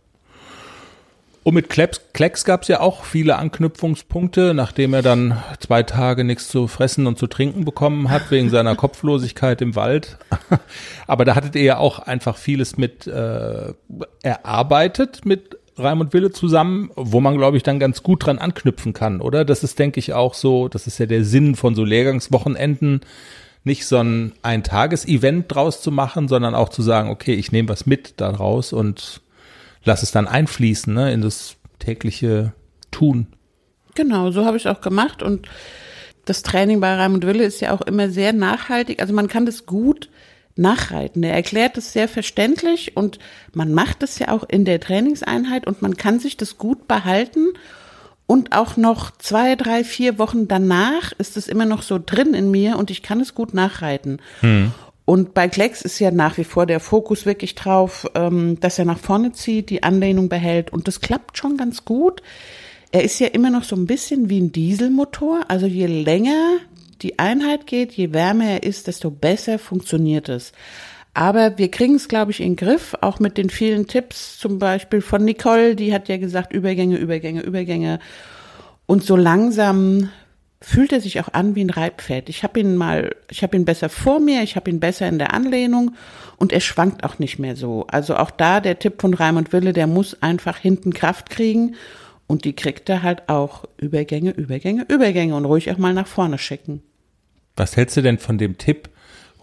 Und 1.42 1.54
mit 1.54 1.68
Klecks, 1.68 2.00
Klecks 2.12 2.44
gab 2.44 2.62
es 2.62 2.68
ja 2.68 2.80
auch 2.80 3.04
viele 3.04 3.36
Anknüpfungspunkte, 3.36 4.52
nachdem 4.52 4.94
er 4.94 5.02
dann 5.02 5.40
zwei 5.60 5.84
Tage 5.84 6.24
nichts 6.24 6.48
zu 6.48 6.66
fressen 6.66 7.06
und 7.06 7.18
zu 7.18 7.28
trinken 7.28 7.64
bekommen 7.64 8.10
hat, 8.10 8.32
wegen 8.32 8.50
seiner 8.50 8.74
Kopflosigkeit 8.76 9.60
im 9.62 9.76
Wald. 9.76 10.18
Aber 11.06 11.24
da 11.24 11.36
hattet 11.36 11.54
ihr 11.54 11.62
ja 11.62 11.78
auch 11.78 12.00
einfach 12.00 12.36
vieles 12.36 12.78
mit 12.78 13.06
äh, 13.06 13.74
erarbeitet 14.22 15.24
mit 15.24 15.56
Raimund 15.78 16.14
Wille 16.14 16.30
zusammen, 16.30 16.90
wo 16.96 17.20
man, 17.20 17.36
glaube 17.36 17.56
ich, 17.56 17.62
dann 17.62 17.78
ganz 17.78 18.02
gut 18.02 18.26
dran 18.26 18.38
anknüpfen 18.38 18.92
kann, 18.92 19.20
oder? 19.20 19.44
Das 19.44 19.62
ist, 19.62 19.78
denke 19.78 20.00
ich, 20.00 20.14
auch 20.14 20.34
so, 20.34 20.68
das 20.68 20.86
ist 20.86 20.98
ja 20.98 21.06
der 21.06 21.24
Sinn 21.24 21.54
von 21.54 21.74
so 21.74 21.84
Lehrgangswochenenden, 21.84 23.02
nicht 23.66 23.86
so 23.86 23.98
ein 23.98 24.32
Ein-Tages-Event 24.42 25.52
draus 25.52 25.82
zu 25.82 25.90
machen, 25.90 26.28
sondern 26.28 26.54
auch 26.54 26.68
zu 26.68 26.82
sagen, 26.82 27.10
okay, 27.10 27.34
ich 27.34 27.50
nehme 27.50 27.68
was 27.68 27.84
mit 27.84 28.20
daraus 28.20 28.72
und 28.72 29.20
lass 29.82 30.04
es 30.04 30.12
dann 30.12 30.28
einfließen 30.28 30.94
ne, 30.94 31.12
in 31.12 31.20
das 31.20 31.56
tägliche 31.80 32.52
Tun. 32.92 33.26
Genau, 33.96 34.30
so 34.30 34.44
habe 34.44 34.56
ich 34.56 34.68
auch 34.68 34.80
gemacht. 34.80 35.20
Und 35.20 35.48
das 36.26 36.44
Training 36.44 36.78
bei 36.80 36.94
Raimund 36.94 37.26
Wille 37.26 37.42
ist 37.42 37.60
ja 37.60 37.72
auch 37.72 37.80
immer 37.80 38.08
sehr 38.08 38.32
nachhaltig. 38.32 39.00
Also 39.00 39.12
man 39.12 39.26
kann 39.26 39.46
das 39.46 39.66
gut 39.66 40.10
nachreiten. 40.54 41.24
Er 41.24 41.34
erklärt 41.34 41.76
es 41.76 41.92
sehr 41.92 42.06
verständlich 42.06 42.96
und 42.96 43.18
man 43.52 43.74
macht 43.74 44.04
es 44.04 44.20
ja 44.20 44.28
auch 44.28 44.44
in 44.48 44.64
der 44.64 44.78
Trainingseinheit 44.78 45.66
und 45.66 45.82
man 45.82 45.96
kann 45.96 46.20
sich 46.20 46.36
das 46.36 46.56
gut 46.56 46.86
behalten. 46.86 47.48
Und 48.26 48.52
auch 48.52 48.76
noch 48.76 49.12
zwei, 49.18 49.54
drei, 49.54 49.84
vier 49.84 50.18
Wochen 50.18 50.48
danach 50.48 51.12
ist 51.18 51.36
es 51.36 51.46
immer 51.46 51.64
noch 51.64 51.82
so 51.82 52.00
drin 52.04 52.34
in 52.34 52.50
mir 52.50 52.76
und 52.76 52.90
ich 52.90 53.02
kann 53.02 53.20
es 53.20 53.34
gut 53.34 53.54
nachreiten. 53.54 54.20
Und 55.04 55.34
bei 55.34 55.48
Klecks 55.48 55.82
ist 55.82 56.00
ja 56.00 56.10
nach 56.10 56.36
wie 56.36 56.44
vor 56.44 56.66
der 56.66 56.80
Fokus 56.80 57.24
wirklich 57.24 57.54
drauf, 57.54 58.06
ähm, 58.14 58.58
dass 58.58 58.78
er 58.78 58.84
nach 58.84 58.98
vorne 58.98 59.32
zieht, 59.32 59.70
die 59.70 59.84
Anlehnung 59.84 60.28
behält 60.28 60.72
und 60.72 60.88
das 60.88 61.00
klappt 61.00 61.38
schon 61.38 61.56
ganz 61.56 61.84
gut. 61.84 62.22
Er 62.90 63.04
ist 63.04 63.20
ja 63.20 63.28
immer 63.28 63.50
noch 63.50 63.62
so 63.62 63.76
ein 63.76 63.86
bisschen 63.86 64.28
wie 64.28 64.40
ein 64.40 64.50
Dieselmotor, 64.50 65.44
also 65.48 65.66
je 65.66 65.86
länger 65.86 66.58
die 67.02 67.20
Einheit 67.20 67.66
geht, 67.66 67.92
je 67.92 68.12
wärmer 68.12 68.46
er 68.46 68.62
ist, 68.64 68.88
desto 68.88 69.10
besser 69.10 69.60
funktioniert 69.60 70.28
es. 70.28 70.52
Aber 71.16 71.56
wir 71.56 71.70
kriegen 71.70 71.94
es, 71.94 72.08
glaube 72.08 72.30
ich, 72.30 72.42
in 72.42 72.50
den 72.50 72.56
Griff, 72.56 72.94
auch 73.00 73.20
mit 73.20 73.38
den 73.38 73.48
vielen 73.48 73.86
Tipps, 73.86 74.38
zum 74.38 74.58
Beispiel 74.58 75.00
von 75.00 75.24
Nicole, 75.24 75.74
die 75.74 75.94
hat 75.94 76.10
ja 76.10 76.18
gesagt, 76.18 76.52
Übergänge, 76.52 76.98
Übergänge, 76.98 77.40
Übergänge. 77.40 78.00
Und 78.84 79.02
so 79.02 79.16
langsam 79.16 80.10
fühlt 80.60 80.92
er 80.92 81.00
sich 81.00 81.18
auch 81.18 81.32
an 81.32 81.54
wie 81.54 81.64
ein 81.64 81.70
Reitpferd. 81.70 82.28
Ich 82.28 82.42
habe 82.42 82.60
ihn 82.60 82.76
mal, 82.76 83.16
ich 83.30 83.42
habe 83.42 83.56
ihn 83.56 83.64
besser 83.64 83.88
vor 83.88 84.20
mir, 84.20 84.42
ich 84.42 84.56
habe 84.56 84.68
ihn 84.68 84.78
besser 84.78 85.08
in 85.08 85.18
der 85.18 85.32
Anlehnung 85.32 85.94
und 86.36 86.52
er 86.52 86.60
schwankt 86.60 87.02
auch 87.02 87.18
nicht 87.18 87.38
mehr 87.38 87.56
so. 87.56 87.86
Also 87.86 88.16
auch 88.16 88.30
da 88.30 88.60
der 88.60 88.78
Tipp 88.78 89.00
von 89.00 89.14
Raimund 89.14 89.54
Wille, 89.54 89.72
der 89.72 89.86
muss 89.86 90.22
einfach 90.22 90.58
hinten 90.58 90.92
Kraft 90.92 91.30
kriegen 91.30 91.76
und 92.26 92.44
die 92.44 92.52
kriegt 92.52 92.90
er 92.90 93.02
halt 93.02 93.30
auch 93.30 93.64
Übergänge, 93.78 94.32
Übergänge, 94.32 94.84
Übergänge 94.86 95.34
und 95.34 95.46
ruhig 95.46 95.70
auch 95.70 95.78
mal 95.78 95.94
nach 95.94 96.08
vorne 96.08 96.36
schicken. 96.36 96.82
Was 97.56 97.74
hältst 97.74 97.96
du 97.96 98.02
denn 98.02 98.18
von 98.18 98.36
dem 98.36 98.58
Tipp, 98.58 98.90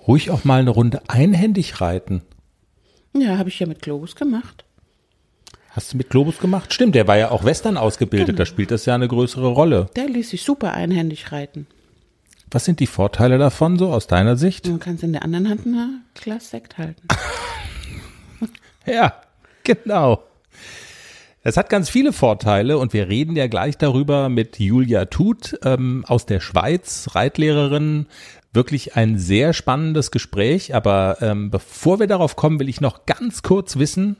ruhig 0.07 0.31
auch 0.31 0.43
mal 0.43 0.59
eine 0.59 0.69
Runde 0.69 1.01
einhändig 1.07 1.81
reiten? 1.81 2.21
Ja, 3.13 3.37
habe 3.37 3.49
ich 3.49 3.59
ja 3.59 3.67
mit 3.67 3.81
Globus 3.81 4.15
gemacht. 4.15 4.65
Hast 5.69 5.93
du 5.93 5.97
mit 5.97 6.09
Globus 6.09 6.37
gemacht? 6.37 6.71
Stimmt, 6.73 6.93
der 6.95 7.07
war 7.07 7.17
ja 7.17 7.31
auch 7.31 7.43
Western 7.43 7.77
ausgebildet, 7.77 8.37
da 8.37 8.45
spielt 8.45 8.69
das 8.69 8.85
ja 8.85 8.93
eine 8.93 9.07
größere 9.07 9.47
Rolle. 9.47 9.87
Der 9.95 10.07
ließ 10.07 10.29
sich 10.29 10.43
super 10.43 10.73
einhändig 10.73 11.31
reiten. 11.31 11.65
Was 12.51 12.65
sind 12.65 12.79
die 12.79 12.87
Vorteile 12.87 13.39
davon, 13.39 13.79
so 13.79 13.91
aus 13.91 14.05
deiner 14.05 14.35
Sicht? 14.35 14.67
Du 14.67 14.77
kannst 14.77 15.03
in 15.03 15.13
der 15.13 15.23
anderen 15.23 15.49
Hand 15.49 15.65
ein 15.65 16.03
Glas 16.13 16.51
Sekt 16.51 16.77
halten. 16.77 17.07
ja, 18.85 19.15
genau. 19.63 20.23
Es 21.41 21.57
hat 21.57 21.69
ganz 21.69 21.89
viele 21.89 22.13
Vorteile 22.13 22.77
und 22.77 22.93
wir 22.93 23.09
reden 23.09 23.35
ja 23.35 23.47
gleich 23.47 23.77
darüber 23.77 24.29
mit 24.29 24.59
Julia 24.59 25.05
Tut 25.05 25.57
ähm, 25.63 26.05
aus 26.07 26.27
der 26.27 26.39
Schweiz, 26.39 27.09
Reitlehrerin. 27.15 28.05
Wirklich 28.53 28.95
ein 28.95 29.17
sehr 29.17 29.53
spannendes 29.53 30.11
Gespräch, 30.11 30.75
aber 30.75 31.17
ähm, 31.21 31.49
bevor 31.49 31.99
wir 31.99 32.07
darauf 32.07 32.35
kommen, 32.35 32.59
will 32.59 32.69
ich 32.69 32.81
noch 32.81 33.05
ganz 33.05 33.41
kurz 33.41 33.77
wissen, 33.77 34.17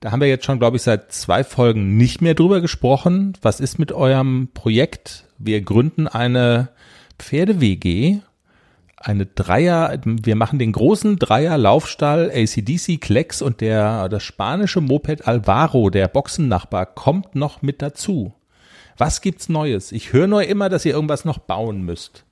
da 0.00 0.12
haben 0.12 0.20
wir 0.20 0.28
jetzt 0.28 0.44
schon, 0.44 0.58
glaube 0.58 0.76
ich, 0.76 0.82
seit 0.82 1.12
zwei 1.12 1.44
Folgen 1.44 1.96
nicht 1.96 2.20
mehr 2.20 2.34
drüber 2.34 2.60
gesprochen. 2.60 3.34
Was 3.40 3.60
ist 3.60 3.78
mit 3.78 3.90
eurem 3.92 4.48
Projekt? 4.52 5.24
Wir 5.38 5.62
gründen 5.62 6.08
eine 6.08 6.68
Pferde-WG 7.18 8.20
eine 9.06 9.26
Dreier, 9.26 9.98
wir 10.04 10.34
machen 10.34 10.58
den 10.58 10.72
großen 10.72 11.18
Dreier-Laufstall 11.18 12.30
ACDC 12.34 13.00
Klecks 13.00 13.42
und 13.42 13.60
der, 13.60 14.08
das 14.08 14.22
spanische 14.22 14.80
Moped 14.80 15.28
Alvaro, 15.28 15.90
der 15.90 16.08
Boxennachbar, 16.08 16.86
kommt 16.86 17.34
noch 17.34 17.62
mit 17.62 17.82
dazu. 17.82 18.32
Was 18.96 19.20
gibt's 19.20 19.48
Neues? 19.48 19.92
Ich 19.92 20.12
höre 20.12 20.26
nur 20.26 20.44
immer, 20.44 20.68
dass 20.68 20.84
ihr 20.84 20.94
irgendwas 20.94 21.24
noch 21.24 21.38
bauen 21.38 21.82
müsst. 21.82 22.23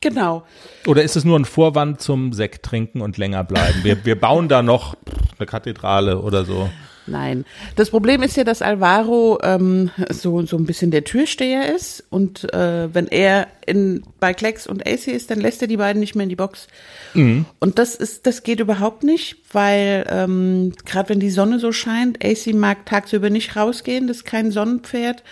Genau. 0.00 0.44
Oder 0.86 1.02
ist 1.02 1.16
es 1.16 1.24
nur 1.24 1.38
ein 1.38 1.44
Vorwand 1.44 2.00
zum 2.00 2.32
Sekt 2.32 2.64
trinken 2.64 3.02
und 3.02 3.18
länger 3.18 3.44
bleiben? 3.44 3.80
Wir, 3.82 4.04
wir 4.04 4.18
bauen 4.18 4.48
da 4.48 4.62
noch 4.62 4.96
eine 5.38 5.46
Kathedrale 5.46 6.20
oder 6.20 6.44
so. 6.46 6.70
Nein. 7.06 7.44
Das 7.76 7.90
Problem 7.90 8.22
ist 8.22 8.36
ja, 8.36 8.44
dass 8.44 8.62
Alvaro 8.62 9.38
ähm, 9.42 9.90
so, 10.10 10.46
so 10.46 10.56
ein 10.56 10.64
bisschen 10.64 10.90
der 10.90 11.04
Türsteher 11.04 11.74
ist. 11.74 12.04
Und 12.08 12.52
äh, 12.54 12.94
wenn 12.94 13.08
er 13.08 13.48
in, 13.66 14.04
bei 14.20 14.32
Klecks 14.32 14.66
und 14.66 14.86
AC 14.86 15.08
ist, 15.08 15.30
dann 15.30 15.40
lässt 15.40 15.60
er 15.60 15.68
die 15.68 15.76
beiden 15.76 16.00
nicht 16.00 16.14
mehr 16.14 16.24
in 16.24 16.30
die 16.30 16.36
Box. 16.36 16.68
Mhm. 17.14 17.46
Und 17.58 17.78
das 17.78 17.94
ist, 17.94 18.26
das 18.26 18.42
geht 18.42 18.60
überhaupt 18.60 19.02
nicht, 19.02 19.36
weil 19.52 20.06
ähm, 20.08 20.72
gerade 20.84 21.10
wenn 21.10 21.20
die 21.20 21.30
Sonne 21.30 21.58
so 21.58 21.72
scheint, 21.72 22.24
AC 22.24 22.54
mag 22.54 22.86
tagsüber 22.86 23.28
nicht 23.28 23.56
rausgehen, 23.56 24.06
das 24.06 24.18
ist 24.18 24.24
kein 24.24 24.50
Sonnenpferd. 24.50 25.22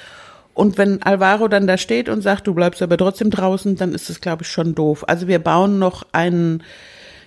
Und 0.59 0.77
wenn 0.77 1.01
Alvaro 1.05 1.47
dann 1.47 1.69
da 1.69 1.79
steht 1.79 2.09
und 2.09 2.21
sagt, 2.21 2.49
du 2.49 2.53
bleibst 2.53 2.83
aber 2.83 2.97
trotzdem 2.97 3.31
draußen, 3.31 3.77
dann 3.77 3.95
ist 3.95 4.11
das, 4.11 4.21
glaube 4.21 4.43
ich, 4.43 4.49
schon 4.49 4.75
doof. 4.75 5.05
Also 5.07 5.29
wir 5.29 5.39
bauen 5.39 5.79
noch 5.79 6.05
einen 6.11 6.65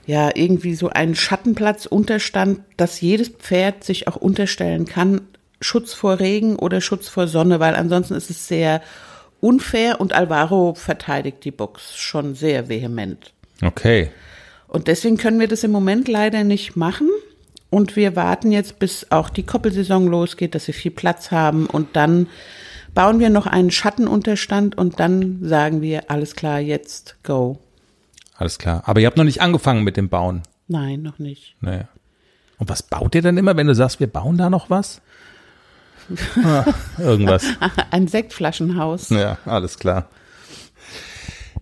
ja 0.05 0.31
irgendwie 0.35 0.75
so 0.75 0.89
einen 0.89 1.15
Schattenplatzunterstand, 1.15 2.59
dass 2.75 2.99
jedes 2.99 3.29
Pferd 3.29 3.85
sich 3.85 4.09
auch 4.09 4.17
unterstellen 4.17 4.85
kann, 4.85 5.21
Schutz 5.61 5.93
vor 5.93 6.19
Regen 6.19 6.57
oder 6.57 6.81
Schutz 6.81 7.07
vor 7.07 7.29
Sonne, 7.29 7.61
weil 7.61 7.73
ansonsten 7.75 8.15
ist 8.15 8.29
es 8.29 8.49
sehr 8.49 8.81
unfair 9.39 10.01
und 10.01 10.11
Alvaro 10.11 10.73
verteidigt 10.73 11.45
die 11.45 11.51
Box 11.51 11.95
schon 11.95 12.35
sehr 12.35 12.67
vehement. 12.67 13.31
Okay. 13.63 14.09
Und 14.67 14.89
deswegen 14.89 15.15
können 15.15 15.39
wir 15.39 15.47
das 15.47 15.63
im 15.63 15.71
Moment 15.71 16.09
leider 16.09 16.43
nicht 16.43 16.75
machen. 16.75 17.07
Und 17.69 17.95
wir 17.95 18.17
warten 18.17 18.51
jetzt, 18.51 18.77
bis 18.77 19.07
auch 19.09 19.29
die 19.29 19.43
Koppelsaison 19.43 20.07
losgeht, 20.07 20.53
dass 20.53 20.67
wir 20.67 20.73
viel 20.73 20.91
Platz 20.91 21.31
haben. 21.31 21.67
Und 21.67 21.95
dann 21.95 22.27
bauen 22.93 23.19
wir 23.19 23.29
noch 23.29 23.47
einen 23.47 23.71
Schattenunterstand 23.71 24.77
und 24.77 24.99
dann 24.99 25.39
sagen 25.43 25.81
wir, 25.81 26.09
alles 26.09 26.35
klar, 26.35 26.59
jetzt 26.59 27.17
go. 27.23 27.59
Alles 28.35 28.57
klar. 28.57 28.83
Aber 28.85 28.99
ihr 28.99 29.07
habt 29.07 29.17
noch 29.17 29.23
nicht 29.23 29.41
angefangen 29.41 29.83
mit 29.83 29.97
dem 29.97 30.09
Bauen. 30.09 30.43
Nein, 30.67 31.01
noch 31.01 31.19
nicht. 31.19 31.55
Naja. 31.61 31.87
Und 32.57 32.69
was 32.69 32.83
baut 32.83 33.15
ihr 33.15 33.21
denn 33.21 33.37
immer, 33.37 33.57
wenn 33.57 33.67
du 33.67 33.75
sagst, 33.75 33.99
wir 33.99 34.07
bauen 34.07 34.37
da 34.37 34.49
noch 34.49 34.69
was? 34.69 35.01
ah, 36.43 36.65
irgendwas. 36.97 37.45
Ein 37.91 38.07
Sektflaschenhaus. 38.07 39.09
Ja, 39.09 39.37
alles 39.45 39.79
klar. 39.79 40.07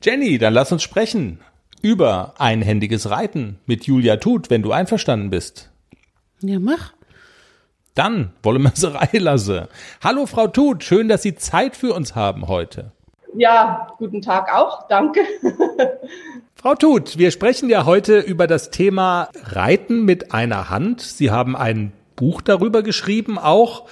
Jenny, 0.01 0.37
dann 0.37 0.53
lass 0.53 0.71
uns 0.71 0.83
sprechen 0.83 1.39
über 1.81 2.33
einhändiges 2.37 3.09
Reiten 3.09 3.59
mit 3.65 3.85
Julia 3.85 4.17
Tut, 4.17 4.49
wenn 4.49 4.61
du 4.61 4.71
einverstanden 4.71 5.29
bist. 5.29 5.69
Ja, 6.41 6.59
mach. 6.59 6.93
Dann 7.99 8.31
wollen 8.43 8.61
wir 8.61 8.71
sie 8.75 8.93
reinlassen. 8.95 9.67
Hallo 10.01 10.25
Frau 10.25 10.47
Tut, 10.47 10.85
schön, 10.85 11.09
dass 11.09 11.21
Sie 11.21 11.35
Zeit 11.35 11.75
für 11.75 11.93
uns 11.93 12.15
haben 12.15 12.47
heute. 12.47 12.93
Ja, 13.35 13.89
guten 13.97 14.21
Tag 14.21 14.55
auch, 14.55 14.87
danke. 14.87 15.19
Frau 16.55 16.75
Tut, 16.75 17.17
wir 17.17 17.29
sprechen 17.29 17.69
ja 17.69 17.83
heute 17.83 18.19
über 18.19 18.47
das 18.47 18.71
Thema 18.71 19.27
Reiten 19.43 20.05
mit 20.05 20.33
einer 20.33 20.69
Hand. 20.69 21.01
Sie 21.01 21.29
haben 21.29 21.57
ein 21.57 21.91
Buch 22.15 22.41
darüber 22.41 22.83
geschrieben, 22.83 23.37
auch 23.37 23.89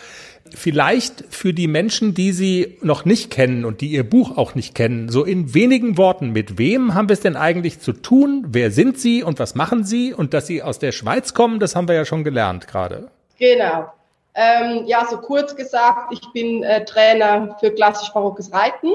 vielleicht 0.55 1.25
für 1.29 1.53
die 1.53 1.67
Menschen, 1.67 2.13
die 2.13 2.31
Sie 2.31 2.77
noch 2.81 3.03
nicht 3.03 3.29
kennen 3.29 3.65
und 3.65 3.81
die 3.81 3.87
Ihr 3.87 4.09
Buch 4.09 4.37
auch 4.37 4.55
nicht 4.55 4.73
kennen, 4.73 5.09
so 5.09 5.25
in 5.25 5.53
wenigen 5.53 5.97
Worten, 5.97 6.31
mit 6.31 6.57
wem 6.57 6.93
haben 6.93 7.09
wir 7.09 7.13
es 7.13 7.19
denn 7.19 7.35
eigentlich 7.35 7.81
zu 7.81 7.91
tun? 7.91 8.45
Wer 8.47 8.71
sind 8.71 8.97
Sie 8.99 9.21
und 9.21 9.37
was 9.37 9.53
machen 9.53 9.83
Sie? 9.83 10.13
Und 10.13 10.33
dass 10.33 10.47
Sie 10.47 10.63
aus 10.63 10.79
der 10.79 10.93
Schweiz 10.93 11.33
kommen, 11.33 11.59
das 11.59 11.75
haben 11.75 11.89
wir 11.89 11.95
ja 11.95 12.05
schon 12.05 12.23
gelernt 12.23 12.69
gerade. 12.69 13.09
Genau. 13.37 13.91
Ähm, 14.39 14.85
ja, 14.85 15.03
so 15.09 15.17
kurz 15.17 15.55
gesagt, 15.55 16.13
ich 16.13 16.21
bin 16.31 16.61
äh, 16.61 16.85
Trainer 16.85 17.57
für 17.59 17.71
klassisch-barockes 17.71 18.53
Reiten 18.53 18.89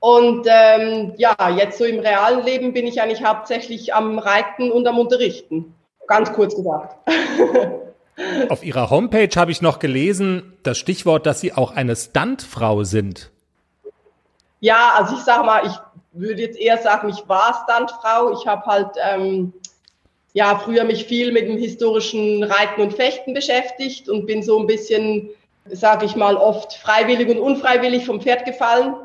und 0.00 0.46
ähm, 0.46 1.14
ja, 1.16 1.34
jetzt 1.48 1.78
so 1.78 1.84
im 1.84 2.00
realen 2.00 2.44
Leben 2.44 2.74
bin 2.74 2.86
ich 2.86 3.00
eigentlich 3.00 3.24
hauptsächlich 3.24 3.94
am 3.94 4.18
Reiten 4.18 4.70
und 4.70 4.86
am 4.86 4.98
Unterrichten. 4.98 5.74
Ganz 6.06 6.32
kurz 6.34 6.54
gesagt. 6.54 6.96
Auf 8.50 8.62
Ihrer 8.62 8.90
Homepage 8.90 9.30
habe 9.34 9.50
ich 9.50 9.62
noch 9.62 9.78
gelesen, 9.78 10.52
das 10.62 10.76
Stichwort, 10.76 11.24
dass 11.24 11.40
Sie 11.40 11.54
auch 11.54 11.74
eine 11.74 11.96
Stuntfrau 11.96 12.84
sind. 12.84 13.30
Ja, 14.60 14.92
also 14.96 15.16
ich 15.16 15.22
sage 15.22 15.44
mal, 15.44 15.66
ich 15.66 15.72
würde 16.12 16.42
jetzt 16.42 16.58
eher 16.58 16.78
sagen, 16.78 17.08
ich 17.08 17.28
war 17.28 17.64
Stuntfrau. 17.64 18.32
Ich 18.32 18.46
habe 18.46 18.64
halt 18.66 18.90
ähm, 19.02 19.54
ja 20.36 20.58
früher 20.58 20.84
mich 20.84 21.06
viel 21.06 21.32
mit 21.32 21.48
dem 21.48 21.56
historischen 21.56 22.42
Reiten 22.42 22.82
und 22.82 22.92
Fechten 22.92 23.32
beschäftigt 23.32 24.10
und 24.10 24.26
bin 24.26 24.42
so 24.42 24.58
ein 24.58 24.66
bisschen, 24.66 25.30
sage 25.64 26.04
ich 26.04 26.14
mal, 26.14 26.36
oft 26.36 26.74
freiwillig 26.74 27.30
und 27.30 27.38
unfreiwillig 27.38 28.04
vom 28.04 28.20
Pferd 28.20 28.44
gefallen 28.44 28.96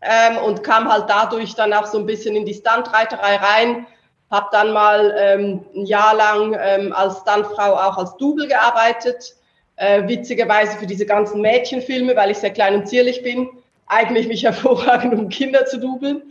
ähm, 0.00 0.38
und 0.38 0.64
kam 0.64 0.92
halt 0.92 1.04
dadurch 1.06 1.54
dann 1.54 1.72
auch 1.72 1.86
so 1.86 1.98
ein 1.98 2.06
bisschen 2.06 2.34
in 2.34 2.44
die 2.44 2.54
Stuntreiterei 2.54 3.36
rein. 3.36 3.86
Habe 4.28 4.48
dann 4.50 4.72
mal 4.72 5.14
ähm, 5.16 5.64
ein 5.76 5.86
Jahr 5.86 6.16
lang 6.16 6.58
ähm, 6.60 6.92
als 6.94 7.18
Stuntfrau 7.20 7.74
auch 7.74 7.96
als 7.96 8.16
Double 8.16 8.48
gearbeitet. 8.48 9.36
Äh, 9.76 10.08
witzigerweise 10.08 10.76
für 10.78 10.86
diese 10.88 11.06
ganzen 11.06 11.42
Mädchenfilme, 11.42 12.16
weil 12.16 12.32
ich 12.32 12.38
sehr 12.38 12.50
klein 12.50 12.74
und 12.74 12.88
zierlich 12.88 13.22
bin. 13.22 13.48
Eigentlich 13.86 14.26
mich 14.26 14.42
hervorragend, 14.42 15.14
um 15.14 15.28
Kinder 15.28 15.64
zu 15.66 15.78
dubeln. 15.78 16.22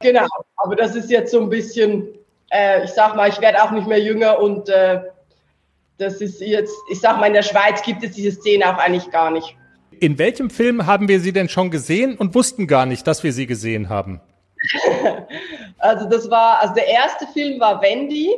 Genau, 0.00 0.26
aber 0.56 0.76
das 0.76 0.96
ist 0.96 1.10
jetzt 1.10 1.30
so 1.30 1.42
ein 1.42 1.50
bisschen, 1.50 2.08
äh, 2.50 2.84
ich 2.84 2.90
sag 2.90 3.16
mal, 3.16 3.28
ich 3.28 3.40
werde 3.40 3.62
auch 3.62 3.70
nicht 3.70 3.86
mehr 3.86 4.00
jünger 4.00 4.38
und 4.40 4.68
äh, 4.68 5.00
das 5.98 6.20
ist 6.20 6.40
jetzt, 6.40 6.74
ich 6.90 7.00
sag 7.00 7.18
mal, 7.18 7.26
in 7.26 7.32
der 7.32 7.42
Schweiz 7.42 7.82
gibt 7.82 8.02
es 8.04 8.12
diese 8.12 8.32
Szene 8.32 8.68
auch 8.68 8.78
eigentlich 8.78 9.10
gar 9.10 9.30
nicht. 9.30 9.56
In 9.98 10.18
welchem 10.18 10.50
Film 10.50 10.86
haben 10.86 11.08
wir 11.08 11.20
sie 11.20 11.32
denn 11.32 11.48
schon 11.48 11.70
gesehen 11.70 12.16
und 12.18 12.34
wussten 12.34 12.66
gar 12.66 12.84
nicht, 12.84 13.06
dass 13.06 13.22
wir 13.22 13.32
sie 13.32 13.46
gesehen 13.46 13.88
haben? 13.88 14.20
also 15.78 16.08
das 16.08 16.30
war, 16.30 16.60
also 16.60 16.74
der 16.74 16.86
erste 16.86 17.26
Film 17.28 17.60
war 17.60 17.80
Wendy. 17.80 18.34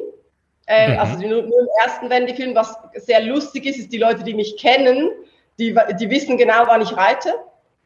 Äh, 0.66 0.92
mhm. 0.92 0.98
Also 0.98 1.18
nur, 1.20 1.42
nur 1.42 1.60
im 1.60 1.68
ersten 1.82 2.10
Wendy-Film, 2.10 2.54
was 2.54 2.76
sehr 2.94 3.22
lustig 3.22 3.66
ist, 3.66 3.78
ist 3.78 3.92
die 3.92 3.98
Leute, 3.98 4.22
die 4.22 4.34
mich 4.34 4.56
kennen, 4.56 5.10
die, 5.58 5.76
die 5.98 6.10
wissen 6.10 6.36
genau, 6.36 6.64
wann 6.66 6.82
ich 6.82 6.96
reite. 6.96 7.34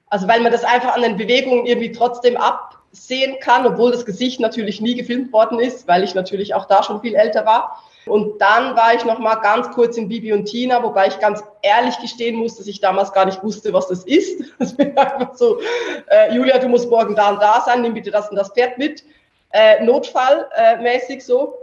Also 0.09 0.29
weil 0.29 0.41
man 0.41 0.53
das 0.53 0.65
einfach 0.65 0.95
an 0.95 1.03
den 1.03 1.17
Bewegungen 1.17 1.65
irgendwie 1.65 1.93
trotzdem 1.93 2.37
absehen 2.93 3.39
kann, 3.41 3.67
obwohl 3.67 3.91
das 3.91 4.05
Gesicht 4.05 4.39
natürlich 4.39 4.81
nie 4.81 4.95
gefilmt 4.95 5.33
worden 5.33 5.59
ist, 5.59 5.89
weil 5.89 6.05
ich 6.05 6.15
natürlich 6.15 6.55
auch 6.55 6.67
da 6.67 6.83
schon 6.83 7.01
viel 7.01 7.15
älter 7.15 7.47
war. 7.47 7.83
Und 8.05 8.41
dann 8.41 8.77
war 8.77 8.95
ich 8.95 9.05
noch 9.05 9.19
mal 9.19 9.37
ganz 9.37 9.71
kurz 9.71 9.97
in 9.97 10.09
Bibi 10.09 10.33
und 10.33 10.45
Tina, 10.45 10.83
wobei 10.83 11.07
ich 11.07 11.19
ganz 11.19 11.43
ehrlich 11.63 11.99
gestehen 12.01 12.37
muss, 12.37 12.57
dass 12.57 12.67
ich 12.67 12.81
damals 12.81 13.13
gar 13.13 13.25
nicht 13.25 13.43
wusste, 13.43 13.73
was 13.73 13.89
das 13.89 14.05
ist. 14.05 14.45
Das 14.59 14.77
war 14.79 15.15
einfach 15.15 15.35
so, 15.35 15.59
äh, 16.09 16.35
Julia, 16.35 16.59
du 16.59 16.69
musst 16.69 16.91
morgen 16.91 17.15
da 17.15 17.31
und 17.31 17.41
da 17.41 17.63
sein, 17.65 17.83
nimm 17.83 17.95
bitte 17.95 18.11
das 18.11 18.29
und 18.29 18.37
das 18.37 18.51
Pferd 18.51 18.77
mit. 18.79 19.05
Äh, 19.51 19.85
Notfallmäßig 19.85 21.17
äh, 21.17 21.21
so. 21.21 21.59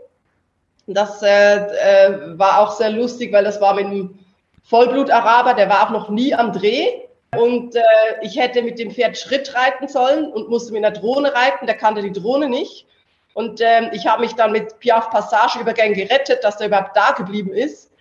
Das 0.87 1.21
äh, 1.21 1.57
äh, 1.57 2.39
war 2.39 2.59
auch 2.59 2.71
sehr 2.71 2.89
lustig, 2.89 3.31
weil 3.31 3.43
das 3.43 3.61
war 3.61 3.75
mit 3.75 3.85
einem 3.85 4.17
Vollblut-Araber, 4.63 5.53
der 5.53 5.69
war 5.69 5.85
auch 5.85 5.91
noch 5.91 6.09
nie 6.09 6.33
am 6.33 6.53
Dreh. 6.53 7.08
Und 7.37 7.75
äh, 7.75 7.81
ich 8.21 8.37
hätte 8.39 8.61
mit 8.63 8.79
dem 8.79 8.91
Pferd 8.91 9.17
Schritt 9.17 9.53
reiten 9.55 9.87
sollen 9.87 10.31
und 10.31 10.49
musste 10.49 10.73
mit 10.73 10.83
einer 10.83 10.97
Drohne 10.97 11.33
reiten, 11.33 11.67
der 11.67 11.77
kannte 11.77 12.01
die 12.01 12.11
Drohne 12.11 12.49
nicht. 12.49 12.87
Und 13.33 13.61
ähm, 13.61 13.89
ich 13.93 14.07
habe 14.07 14.21
mich 14.21 14.33
dann 14.33 14.51
mit 14.51 14.79
Piaf 14.79 15.11
Passageübergang 15.11 15.93
gerettet, 15.93 16.43
dass 16.43 16.59
er 16.59 16.67
überhaupt 16.67 16.97
da 16.97 17.11
geblieben 17.11 17.53
ist. 17.53 17.91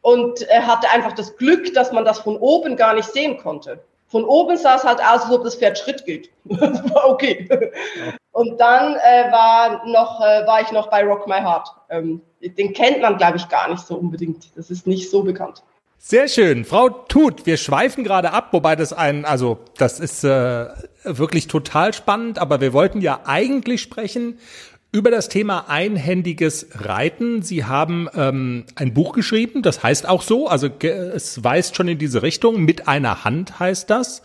Und 0.00 0.42
er 0.42 0.66
hatte 0.66 0.88
einfach 0.90 1.12
das 1.12 1.36
Glück, 1.36 1.74
dass 1.74 1.92
man 1.92 2.04
das 2.04 2.20
von 2.20 2.36
oben 2.36 2.76
gar 2.76 2.94
nicht 2.94 3.10
sehen 3.12 3.38
konnte. 3.38 3.80
Von 4.06 4.24
oben 4.24 4.56
sah 4.56 4.76
es 4.76 4.84
halt 4.84 5.00
aus, 5.00 5.24
als 5.24 5.30
ob 5.30 5.44
das 5.44 5.56
Pferd 5.56 5.76
Schritt 5.76 6.04
geht. 6.06 6.30
okay. 7.04 7.48
Und 8.32 8.58
dann 8.58 8.94
äh, 8.94 9.30
war, 9.30 9.84
noch, 9.86 10.20
äh, 10.20 10.46
war 10.46 10.62
ich 10.62 10.70
noch 10.72 10.88
bei 10.88 11.04
Rock 11.04 11.26
My 11.26 11.40
Heart. 11.40 11.68
Ähm, 11.90 12.22
den 12.40 12.72
kennt 12.72 13.02
man, 13.02 13.18
glaube 13.18 13.36
ich, 13.36 13.48
gar 13.48 13.68
nicht 13.68 13.84
so 13.84 13.96
unbedingt. 13.96 14.56
Das 14.56 14.70
ist 14.70 14.86
nicht 14.86 15.10
so 15.10 15.24
bekannt. 15.24 15.62
Sehr 16.00 16.28
schön. 16.28 16.64
Frau 16.64 16.88
Tut, 16.88 17.44
wir 17.44 17.56
schweifen 17.56 18.04
gerade 18.04 18.32
ab, 18.32 18.48
wobei 18.52 18.76
das 18.76 18.92
ein, 18.92 19.24
also 19.24 19.58
das 19.76 19.98
ist 19.98 20.22
äh, 20.24 20.68
wirklich 21.04 21.48
total 21.48 21.92
spannend, 21.92 22.38
aber 22.38 22.60
wir 22.60 22.72
wollten 22.72 23.00
ja 23.00 23.20
eigentlich 23.24 23.82
sprechen 23.82 24.38
über 24.90 25.10
das 25.10 25.28
Thema 25.28 25.68
einhändiges 25.68 26.68
Reiten. 26.72 27.42
Sie 27.42 27.64
haben 27.64 28.08
ähm, 28.14 28.64
ein 28.76 28.94
Buch 28.94 29.12
geschrieben, 29.12 29.62
das 29.62 29.82
heißt 29.82 30.08
auch 30.08 30.22
so, 30.22 30.48
also 30.48 30.68
es 30.80 31.42
weist 31.44 31.76
schon 31.76 31.88
in 31.88 31.98
diese 31.98 32.22
Richtung, 32.22 32.62
mit 32.62 32.88
einer 32.88 33.24
Hand 33.24 33.58
heißt 33.58 33.90
das. 33.90 34.22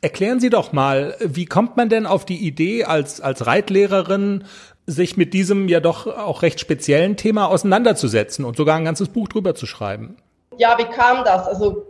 Erklären 0.00 0.40
Sie 0.40 0.50
doch 0.50 0.72
mal, 0.72 1.14
wie 1.20 1.44
kommt 1.44 1.76
man 1.76 1.88
denn 1.88 2.06
auf 2.06 2.24
die 2.24 2.44
Idee, 2.44 2.84
als, 2.84 3.20
als 3.20 3.46
Reitlehrerin 3.46 4.44
sich 4.86 5.16
mit 5.16 5.34
diesem 5.34 5.68
ja 5.68 5.78
doch 5.78 6.06
auch 6.08 6.42
recht 6.42 6.58
speziellen 6.58 7.16
Thema 7.16 7.46
auseinanderzusetzen 7.46 8.44
und 8.44 8.56
sogar 8.56 8.76
ein 8.76 8.84
ganzes 8.84 9.08
Buch 9.08 9.28
drüber 9.28 9.54
zu 9.54 9.66
schreiben? 9.66 10.16
Ja, 10.58 10.76
wie 10.78 10.84
kam 10.84 11.24
das? 11.24 11.46
Also 11.46 11.86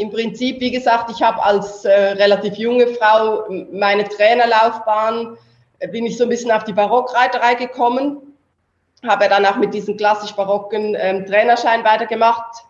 im 0.00 0.10
Prinzip, 0.10 0.60
wie 0.60 0.70
gesagt, 0.70 1.10
ich 1.10 1.22
habe 1.22 1.42
als 1.42 1.84
äh, 1.84 1.92
relativ 1.92 2.54
junge 2.56 2.86
Frau 2.86 3.44
meine 3.70 4.08
Trainerlaufbahn, 4.08 5.36
äh, 5.78 5.88
bin 5.88 6.06
ich 6.06 6.16
so 6.16 6.24
ein 6.24 6.30
bisschen 6.30 6.50
auf 6.50 6.64
die 6.64 6.72
Barockreiterei 6.72 7.54
gekommen, 7.54 8.34
habe 9.06 9.26
danach 9.28 9.56
mit 9.56 9.74
diesem 9.74 9.98
klassisch-barocken 9.98 10.96
ähm, 10.98 11.26
Trainerschein 11.26 11.84
weitergemacht, 11.84 12.64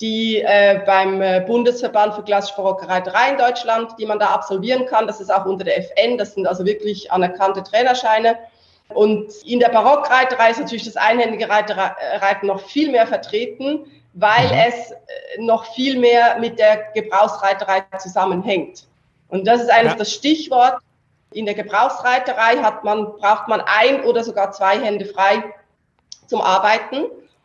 die 0.00 0.40
äh, 0.40 0.80
beim 0.86 1.20
äh, 1.20 1.44
Bundesverband 1.46 2.14
für 2.14 2.22
klassisch-barocke 2.22 2.88
Reiterei 2.88 3.32
in 3.32 3.36
Deutschland, 3.36 3.92
die 3.98 4.06
man 4.06 4.18
da 4.18 4.28
absolvieren 4.28 4.86
kann. 4.86 5.06
Das 5.06 5.20
ist 5.20 5.30
auch 5.30 5.44
unter 5.44 5.64
der 5.64 5.76
FN, 5.78 6.16
das 6.16 6.32
sind 6.32 6.46
also 6.46 6.64
wirklich 6.64 7.12
anerkannte 7.12 7.62
Trainerscheine. 7.62 8.38
Und 8.88 9.30
in 9.44 9.60
der 9.60 9.68
Barockreiterei 9.68 10.50
ist 10.50 10.60
natürlich 10.60 10.84
das 10.84 10.96
einhändige 10.96 11.48
Reiten 11.48 12.46
noch 12.46 12.60
viel 12.60 12.90
mehr 12.90 13.06
vertreten 13.06 13.84
weil 14.14 14.46
mhm. 14.46 14.58
es 14.68 14.90
äh, 14.90 14.94
noch 15.38 15.64
viel 15.74 15.98
mehr 15.98 16.38
mit 16.38 16.58
der 16.58 16.92
Gebrauchsreiterei 16.94 17.84
zusammenhängt. 17.98 18.84
Und 19.28 19.46
das 19.46 19.60
ist 19.60 19.70
eigentlich 19.70 19.92
ja. 19.92 19.98
das 19.98 20.12
Stichwort. 20.12 20.78
In 21.32 21.46
der 21.46 21.54
Gebrauchsreiterei 21.54 22.56
hat 22.56 22.82
man, 22.82 23.16
braucht 23.16 23.46
man 23.46 23.60
ein 23.60 24.02
oder 24.04 24.24
sogar 24.24 24.50
zwei 24.50 24.80
Hände 24.80 25.04
frei 25.04 25.44
zum 26.26 26.40
Arbeiten. 26.40 27.04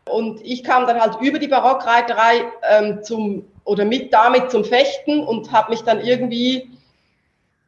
Und 0.09 0.41
ich 0.43 0.63
kam 0.63 0.87
dann 0.87 0.99
halt 0.99 1.19
über 1.21 1.39
die 1.39 1.47
Barockreiterei 1.47 2.45
ähm, 2.67 3.03
zum 3.03 3.45
oder 3.63 3.83
mit 3.83 4.13
damit 4.13 4.51
zum 4.51 4.63
Fechten 4.63 5.23
und 5.23 5.51
habe 5.51 5.71
mich 5.71 5.81
dann 5.81 5.99
irgendwie 5.99 6.69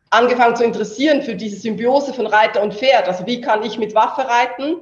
angefangen 0.09 0.55
zu 0.55 0.63
interessieren 0.63 1.21
für 1.21 1.35
diese 1.35 1.57
Symbiose 1.57 2.13
von 2.13 2.27
Reiter 2.27 2.61
und 2.61 2.73
Pferd. 2.73 3.07
Also 3.07 3.25
wie 3.25 3.41
kann 3.41 3.63
ich 3.63 3.77
mit 3.77 3.93
Waffe 3.93 4.27
reiten? 4.27 4.77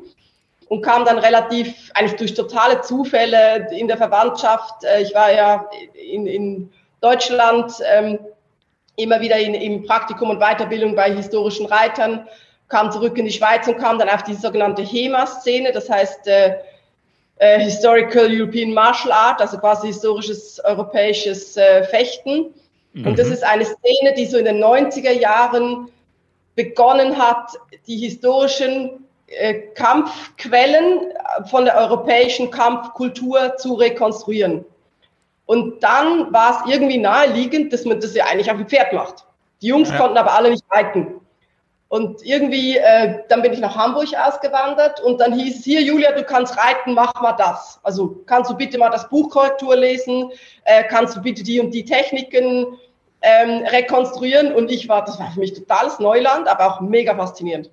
Und 0.67 0.81
kam 0.81 1.05
dann 1.05 1.19
relativ, 1.19 1.91
eigentlich 1.93 2.15
durch 2.17 2.33
totale 2.33 2.81
Zufälle 2.81 3.67
in 3.71 3.87
der 3.87 3.97
Verwandtschaft. 3.97 4.83
Äh, 4.83 5.01
ich 5.01 5.13
war 5.13 5.31
ja 5.31 5.69
in, 5.93 6.27
in 6.27 6.73
Deutschland 7.01 7.73
ähm, 7.85 8.19
immer 8.95 9.21
wieder 9.21 9.37
in, 9.37 9.53
im 9.53 9.83
Praktikum 9.83 10.29
und 10.29 10.39
Weiterbildung 10.39 10.95
bei 10.95 11.13
historischen 11.13 11.65
Reitern, 11.65 12.27
kam 12.67 12.91
zurück 12.91 13.17
in 13.17 13.25
die 13.25 13.31
Schweiz 13.31 13.67
und 13.67 13.77
kam 13.77 13.99
dann 13.99 14.09
auf 14.09 14.23
die 14.23 14.33
sogenannte 14.33 14.81
HEMA-Szene, 14.81 15.71
das 15.71 15.89
heißt 15.89 16.27
äh, 16.27 16.55
äh, 17.37 17.59
Historical 17.59 18.27
European 18.29 18.73
Martial 18.73 19.11
Art, 19.11 19.41
also 19.41 19.57
quasi 19.57 19.87
historisches 19.87 20.59
europäisches 20.63 21.57
äh, 21.57 21.83
Fechten. 21.83 22.53
Mhm. 22.93 23.07
Und 23.07 23.19
das 23.19 23.27
ist 23.27 23.43
eine 23.43 23.65
Szene, 23.65 24.13
die 24.17 24.25
so 24.25 24.37
in 24.37 24.45
den 24.45 24.63
90er 24.63 25.11
Jahren 25.11 25.89
begonnen 26.55 27.17
hat, 27.17 27.51
die 27.87 27.97
historischen 27.97 29.04
Kampfquellen 29.73 31.13
von 31.49 31.65
der 31.65 31.77
europäischen 31.77 32.51
Kampfkultur 32.51 33.57
zu 33.57 33.73
rekonstruieren. 33.73 34.65
Und 35.45 35.83
dann 35.83 36.31
war 36.33 36.63
es 36.65 36.73
irgendwie 36.73 36.97
naheliegend, 36.97 37.71
dass 37.73 37.85
man 37.85 37.99
das 37.99 38.15
ja 38.15 38.25
eigentlich 38.25 38.49
auf 38.49 38.57
dem 38.57 38.67
Pferd 38.67 38.93
macht. 38.93 39.25
Die 39.61 39.67
Jungs 39.67 39.89
ja. 39.89 39.97
konnten 39.97 40.17
aber 40.17 40.33
alle 40.33 40.51
nicht 40.51 40.63
reiten. 40.69 41.21
Und 41.87 42.25
irgendwie, 42.25 42.77
äh, 42.77 43.19
dann 43.29 43.41
bin 43.41 43.53
ich 43.53 43.59
nach 43.59 43.75
Hamburg 43.75 44.09
ausgewandert 44.15 44.99
und 45.01 45.21
dann 45.21 45.33
hieß 45.33 45.59
es 45.59 45.63
hier, 45.63 45.81
Julia, 45.81 46.11
du 46.13 46.23
kannst 46.23 46.57
reiten, 46.57 46.93
mach 46.93 47.13
mal 47.21 47.33
das. 47.33 47.79
Also 47.83 48.21
kannst 48.25 48.49
du 48.49 48.55
bitte 48.55 48.77
mal 48.77 48.89
das 48.89 49.07
Buchkorrektur 49.07 49.75
lesen, 49.75 50.31
äh, 50.63 50.83
kannst 50.83 51.15
du 51.15 51.21
bitte 51.21 51.43
die 51.43 51.59
und 51.59 51.71
die 51.71 51.85
Techniken 51.85 52.77
ähm, 53.21 53.63
rekonstruieren. 53.67 54.53
Und 54.53 54.71
ich 54.71 54.89
war, 54.89 55.05
das 55.05 55.19
war 55.19 55.31
für 55.31 55.39
mich 55.39 55.53
totales 55.53 55.99
Neuland, 55.99 56.47
aber 56.47 56.67
auch 56.67 56.81
mega 56.81 57.15
faszinierend. 57.15 57.69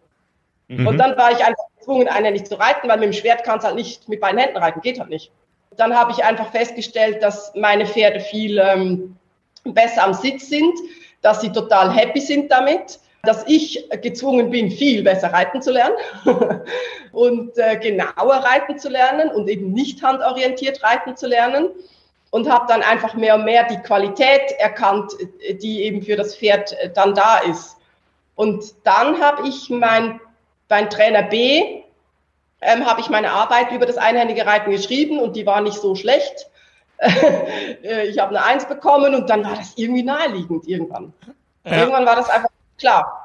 Mhm. 0.73 0.87
Und 0.87 0.99
dann 0.99 1.17
war 1.17 1.33
ich 1.33 1.45
einfach 1.45 1.65
gezwungen, 1.79 2.09
einhändig 2.09 2.45
zu 2.45 2.59
reiten, 2.59 2.89
weil 2.89 2.99
mit 2.99 3.07
dem 3.07 3.13
Schwert 3.13 3.45
kannst 3.45 3.65
du 3.65 3.69
halt 3.69 3.77
nicht 3.77 4.09
mit 4.09 4.21
beiden 4.21 4.39
Händen 4.39 4.57
reiten, 4.57 4.81
geht 4.81 4.99
halt 4.99 5.11
nicht. 5.11 5.31
Dann 5.77 5.95
habe 5.95 6.13
ich 6.13 6.25
einfach 6.25 6.51
festgestellt, 6.51 7.23
dass 7.23 7.53
meine 7.55 7.87
Pferde 7.87 8.21
viel 8.21 8.59
ähm, 8.59 9.17
besser 9.65 10.05
am 10.05 10.15
Sitz 10.15 10.49
sind, 10.49 10.75
dass 11.23 11.41
sie 11.41 11.53
total 11.53 11.93
happy 11.93 12.21
sind 12.21 12.51
damit, 12.51 12.99
dass 13.23 13.47
ich 13.47 13.89
gezwungen 14.03 14.51
bin, 14.51 14.71
viel 14.71 15.03
besser 15.03 15.33
reiten 15.33 15.63
zu 15.63 15.71
lernen 15.71 15.95
und 17.13 17.57
äh, 17.57 17.77
genauer 17.77 18.37
reiten 18.37 18.79
zu 18.79 18.89
lernen 18.89 19.31
und 19.31 19.49
eben 19.49 19.73
nicht 19.73 20.03
handorientiert 20.03 20.83
reiten 20.83 21.17
zu 21.17 21.29
lernen 21.29 21.69
und 22.31 22.51
habe 22.51 22.67
dann 22.67 22.83
einfach 22.83 23.15
mehr 23.15 23.37
und 23.37 23.45
mehr 23.45 23.65
die 23.65 23.77
Qualität 23.77 24.53
erkannt, 24.59 25.13
die 25.63 25.83
eben 25.83 26.03
für 26.03 26.17
das 26.17 26.37
Pferd 26.37 26.73
äh, 26.81 26.91
dann 26.91 27.15
da 27.15 27.39
ist. 27.39 27.77
Und 28.35 28.75
dann 28.85 29.21
habe 29.21 29.47
ich 29.47 29.71
mein 29.71 30.21
beim 30.73 30.89
Trainer 30.89 31.23
B 31.23 31.83
ähm, 32.63 32.87
habe 32.87 33.03
ich 33.03 33.11
meine 33.11 33.31
Arbeit 33.31 33.73
über 33.73 33.85
das 33.85 33.99
einhändige 33.99 34.47
Reiten 34.47 34.71
geschrieben 34.71 35.21
und 35.21 35.37
die 35.37 35.45
war 35.45 35.61
nicht 35.61 35.77
so 35.77 35.95
schlecht. 35.95 36.49
Äh, 37.83 38.07
ich 38.07 38.21
habe 38.21 38.31
eine 38.31 38.45
Eins 38.45 38.67
bekommen 38.69 39.15
und 39.17 39.29
dann 39.29 39.45
war 39.45 39.57
das 39.57 39.73
irgendwie 39.77 40.05
naheliegend 40.05 40.69
irgendwann. 40.69 41.13
Ja. 41.65 41.79
Irgendwann 41.79 42.07
war 42.07 42.15
das 42.15 42.31
einfach 42.31 42.49
klar. 42.79 43.22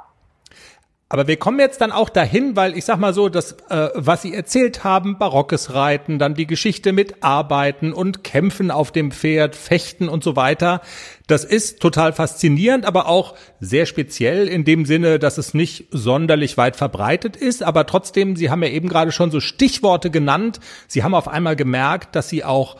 Aber 1.10 1.26
wir 1.28 1.38
kommen 1.38 1.60
jetzt 1.60 1.80
dann 1.80 1.94
auch 1.94 2.10
dahin, 2.10 2.58
weil 2.58 2.78
ich 2.78 2.84
sag 2.84 3.00
mal 3.00 3.14
so, 3.14 3.30
das, 3.30 3.54
äh, 3.70 3.90
was 3.94 4.24
Sie 4.24 4.34
erzählt 4.34 4.84
haben, 4.84 5.18
barockes 5.18 5.74
Reiten, 5.74 6.20
dann 6.20 6.34
die 6.34 6.48
Geschichte 6.48 6.92
mit 6.92 7.24
Arbeiten 7.24 7.94
und 7.94 8.26
Kämpfen 8.26 8.72
auf 8.72 8.92
dem 8.92 9.12
Pferd, 9.12 9.56
Fechten 9.56 10.10
und 10.10 10.22
so 10.22 10.36
weiter, 10.36 10.82
das 11.26 11.46
ist 11.46 11.80
total 11.80 12.12
faszinierend, 12.12 12.86
aber 12.86 13.08
auch 13.08 13.36
sehr 13.62 13.86
speziell 13.86 14.50
in 14.50 14.66
dem 14.66 14.86
Sinne, 14.86 15.18
dass 15.18 15.38
es 15.38 15.54
nicht 15.54 15.88
sonderlich 15.92 16.58
weit 16.58 16.76
verbreitet 16.76 17.38
ist, 17.38 17.64
aber 17.64 17.86
trotzdem, 17.86 18.36
Sie 18.36 18.50
haben 18.50 18.64
ja 18.64 18.70
eben 18.70 18.90
gerade 18.90 19.14
schon 19.14 19.32
so 19.32 19.40
Stichworte 19.40 20.10
genannt. 20.10 20.60
Sie 20.88 21.04
haben 21.04 21.16
auf 21.16 21.30
einmal 21.30 21.56
gemerkt, 21.56 22.18
dass 22.18 22.28
Sie 22.28 22.44
auch 22.44 22.76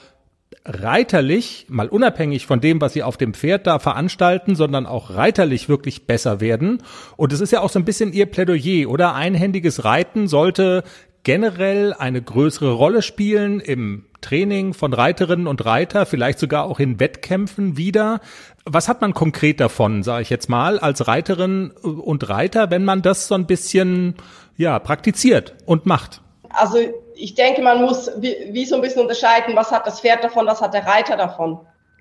reiterlich, 0.66 1.66
mal 1.70 1.88
unabhängig 1.88 2.46
von 2.46 2.60
dem, 2.60 2.82
was 2.82 2.94
sie 2.94 3.04
auf 3.04 3.18
dem 3.18 3.34
Pferd 3.34 3.68
da 3.68 3.80
veranstalten, 3.80 4.56
sondern 4.56 4.86
auch 4.86 5.12
reiterlich 5.12 5.70
wirklich 5.70 6.06
besser 6.06 6.40
werden. 6.42 6.84
Und 7.16 7.34
es 7.34 7.42
ist 7.42 7.52
ja 7.52 7.62
auch 7.62 7.70
so 7.70 7.80
ein 7.80 7.86
bisschen 7.86 8.14
ihr 8.14 8.26
Plädoyer, 8.26 8.90
oder? 8.90 9.16
Einhändiges 9.16 9.86
Reiten 9.86 10.28
sollte 10.28 10.84
generell 11.24 11.94
eine 11.94 12.22
größere 12.22 12.72
Rolle 12.72 13.02
spielen 13.02 13.60
im 13.60 14.06
Training 14.22 14.74
von 14.74 14.94
Reiterinnen 14.94 15.48
und 15.48 15.66
Reiter, 15.66 16.06
vielleicht 16.06 16.40
sogar 16.40 16.64
auch 16.64 16.80
in 16.80 17.00
Wettkämpfen 17.00 17.78
wieder. 17.78 18.22
Was 18.66 18.88
hat 18.88 19.02
man 19.02 19.14
konkret 19.14 19.60
davon, 19.60 20.04
sage 20.04 20.22
ich 20.24 20.30
jetzt 20.30 20.50
mal, 20.50 20.80
als 20.80 21.08
Reiterin 21.08 21.72
und 21.72 22.30
Reiter, 22.30 22.72
wenn 22.72 22.86
man 22.86 23.02
das 23.02 23.28
so 23.28 23.36
ein 23.36 23.46
bisschen 23.46 24.16
ja 24.56 24.80
praktiziert 24.80 25.56
und 25.66 25.86
macht? 25.86 26.22
Also 26.50 26.80
ich 27.16 27.36
denke, 27.36 27.62
man 27.62 27.82
muss 27.82 28.12
wie, 28.18 28.36
wie, 28.52 28.66
so 28.66 28.76
ein 28.76 28.82
bisschen 28.82 29.02
unterscheiden, 29.02 29.56
was 29.56 29.72
hat 29.72 29.88
das 29.88 30.02
Pferd 30.02 30.24
davon, 30.24 30.46
was 30.46 30.62
hat 30.62 30.74
der 30.74 30.86
Reiter 30.86 31.18
davon. 31.18 31.60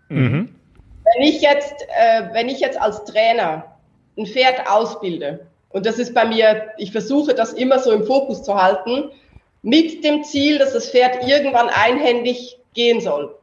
Mhm. 0.08 0.54
Wenn 1.04 1.22
ich 1.22 1.40
jetzt, 1.40 1.82
äh, 1.96 2.28
wenn 2.32 2.48
ich 2.48 2.60
jetzt 2.60 2.80
als 2.80 3.04
Trainer 3.04 3.76
ein 4.16 4.26
Pferd 4.26 4.68
ausbilde, 4.68 5.46
und 5.70 5.86
das 5.86 5.98
ist 5.98 6.14
bei 6.14 6.24
mir, 6.24 6.70
ich 6.78 6.92
versuche 6.92 7.34
das 7.34 7.52
immer 7.52 7.78
so 7.78 7.92
im 7.92 8.04
Fokus 8.04 8.42
zu 8.42 8.54
halten, 8.54 9.10
mit 9.62 10.04
dem 10.04 10.24
Ziel, 10.24 10.58
dass 10.58 10.72
das 10.72 10.90
Pferd 10.90 11.26
irgendwann 11.26 11.68
einhändig 11.68 12.58
gehen 12.72 13.00
soll, 13.00 13.34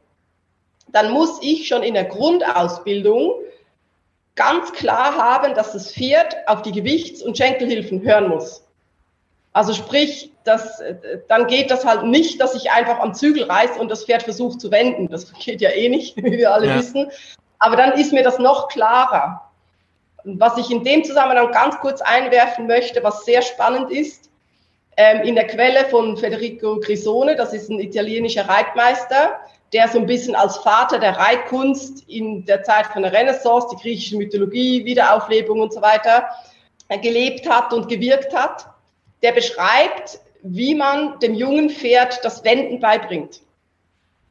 dann 0.88 1.10
muss 1.10 1.38
ich 1.42 1.66
schon 1.68 1.82
in 1.82 1.94
der 1.94 2.04
Grundausbildung 2.04 3.34
ganz 4.34 4.72
klar 4.72 5.16
haben, 5.16 5.54
dass 5.54 5.72
das 5.72 5.92
Pferd 5.92 6.36
auf 6.46 6.62
die 6.62 6.72
Gewichts- 6.72 7.22
und 7.22 7.36
Schenkelhilfen 7.36 8.02
hören 8.02 8.28
muss. 8.28 8.63
Also 9.54 9.72
sprich, 9.72 10.32
das, 10.42 10.82
dann 11.28 11.46
geht 11.46 11.70
das 11.70 11.86
halt 11.86 12.02
nicht, 12.02 12.40
dass 12.40 12.56
ich 12.56 12.72
einfach 12.72 12.98
am 12.98 13.14
Zügel 13.14 13.44
reiß 13.44 13.78
und 13.78 13.88
das 13.88 14.04
Pferd 14.04 14.24
versucht 14.24 14.60
zu 14.60 14.72
wenden. 14.72 15.08
Das 15.08 15.32
geht 15.32 15.60
ja 15.60 15.70
eh 15.70 15.88
nicht, 15.88 16.16
wie 16.22 16.32
wir 16.32 16.52
alle 16.52 16.66
ja. 16.66 16.76
wissen. 16.76 17.10
Aber 17.60 17.76
dann 17.76 17.92
ist 17.92 18.12
mir 18.12 18.24
das 18.24 18.38
noch 18.40 18.68
klarer. 18.68 19.48
Was 20.24 20.58
ich 20.58 20.70
in 20.70 20.82
dem 20.82 21.04
Zusammenhang 21.04 21.52
ganz 21.52 21.78
kurz 21.78 22.00
einwerfen 22.02 22.66
möchte, 22.66 23.04
was 23.04 23.24
sehr 23.24 23.42
spannend 23.42 23.92
ist, 23.92 24.28
ähm, 24.96 25.22
in 25.22 25.36
der 25.36 25.46
Quelle 25.46 25.84
von 25.86 26.16
Federico 26.16 26.80
Grisone, 26.80 27.36
das 27.36 27.52
ist 27.52 27.70
ein 27.70 27.78
italienischer 27.78 28.48
Reitmeister, 28.48 29.38
der 29.72 29.86
so 29.88 29.98
ein 29.98 30.06
bisschen 30.06 30.34
als 30.34 30.56
Vater 30.58 30.98
der 30.98 31.16
Reitkunst 31.16 32.08
in 32.08 32.44
der 32.44 32.64
Zeit 32.64 32.86
von 32.86 33.02
der 33.02 33.12
Renaissance, 33.12 33.68
die 33.72 33.80
griechische 33.80 34.16
Mythologie, 34.16 34.84
Wiederauflebung 34.84 35.60
und 35.60 35.72
so 35.72 35.80
weiter, 35.80 36.28
äh, 36.88 36.98
gelebt 36.98 37.48
hat 37.48 37.72
und 37.72 37.88
gewirkt 37.88 38.34
hat 38.34 38.73
der 39.24 39.32
beschreibt, 39.32 40.20
wie 40.42 40.74
man 40.74 41.18
dem 41.18 41.34
jungen 41.34 41.70
Pferd 41.70 42.22
das 42.22 42.44
Wenden 42.44 42.78
beibringt. 42.78 43.40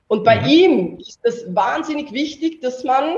Und 0.07 0.23
bei 0.23 0.39
mhm. 0.39 0.47
ihm 0.47 0.97
ist 0.99 1.19
es 1.23 1.43
wahnsinnig 1.55 2.13
wichtig, 2.13 2.61
dass 2.61 2.83
man 2.83 3.17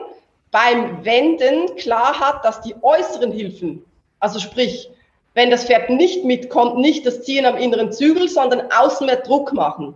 beim 0.51 1.03
Wenden 1.03 1.75
klar 1.75 2.17
hat, 2.17 2.45
dass 2.45 2.61
die 2.61 2.73
äußeren 2.81 3.33
Hilfen, 3.33 3.83
also 4.21 4.39
sprich, 4.39 4.89
wenn 5.33 5.51
das 5.51 5.65
Pferd 5.65 5.89
nicht 5.89 6.23
mitkommt, 6.23 6.77
nicht 6.77 7.05
das 7.05 7.23
Ziehen 7.23 7.45
am 7.45 7.57
inneren 7.57 7.91
Zügel, 7.91 8.29
sondern 8.29 8.71
außen 8.71 9.05
mehr 9.05 9.17
Druck 9.17 9.51
machen. 9.51 9.95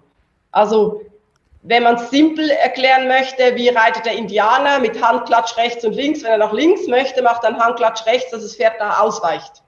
Also 0.51 1.01
wenn 1.61 1.83
man 1.83 1.95
es 1.95 2.09
simpel 2.09 2.49
erklären 2.49 3.07
möchte, 3.07 3.55
wie 3.55 3.69
reitet 3.69 4.05
der 4.05 4.17
Indianer 4.17 4.79
mit 4.79 5.01
Handklatsch 5.01 5.55
rechts 5.55 5.85
und 5.85 5.93
links. 5.93 6.23
Wenn 6.23 6.31
er 6.31 6.37
nach 6.37 6.51
links 6.51 6.87
möchte, 6.87 7.21
macht 7.21 7.45
er 7.45 7.57
Handklatsch 7.57 8.05
rechts, 8.05 8.31
dass 8.31 8.41
das 8.41 8.57
Pferd 8.57 8.73
da 8.79 8.99
ausweicht. 8.99 9.61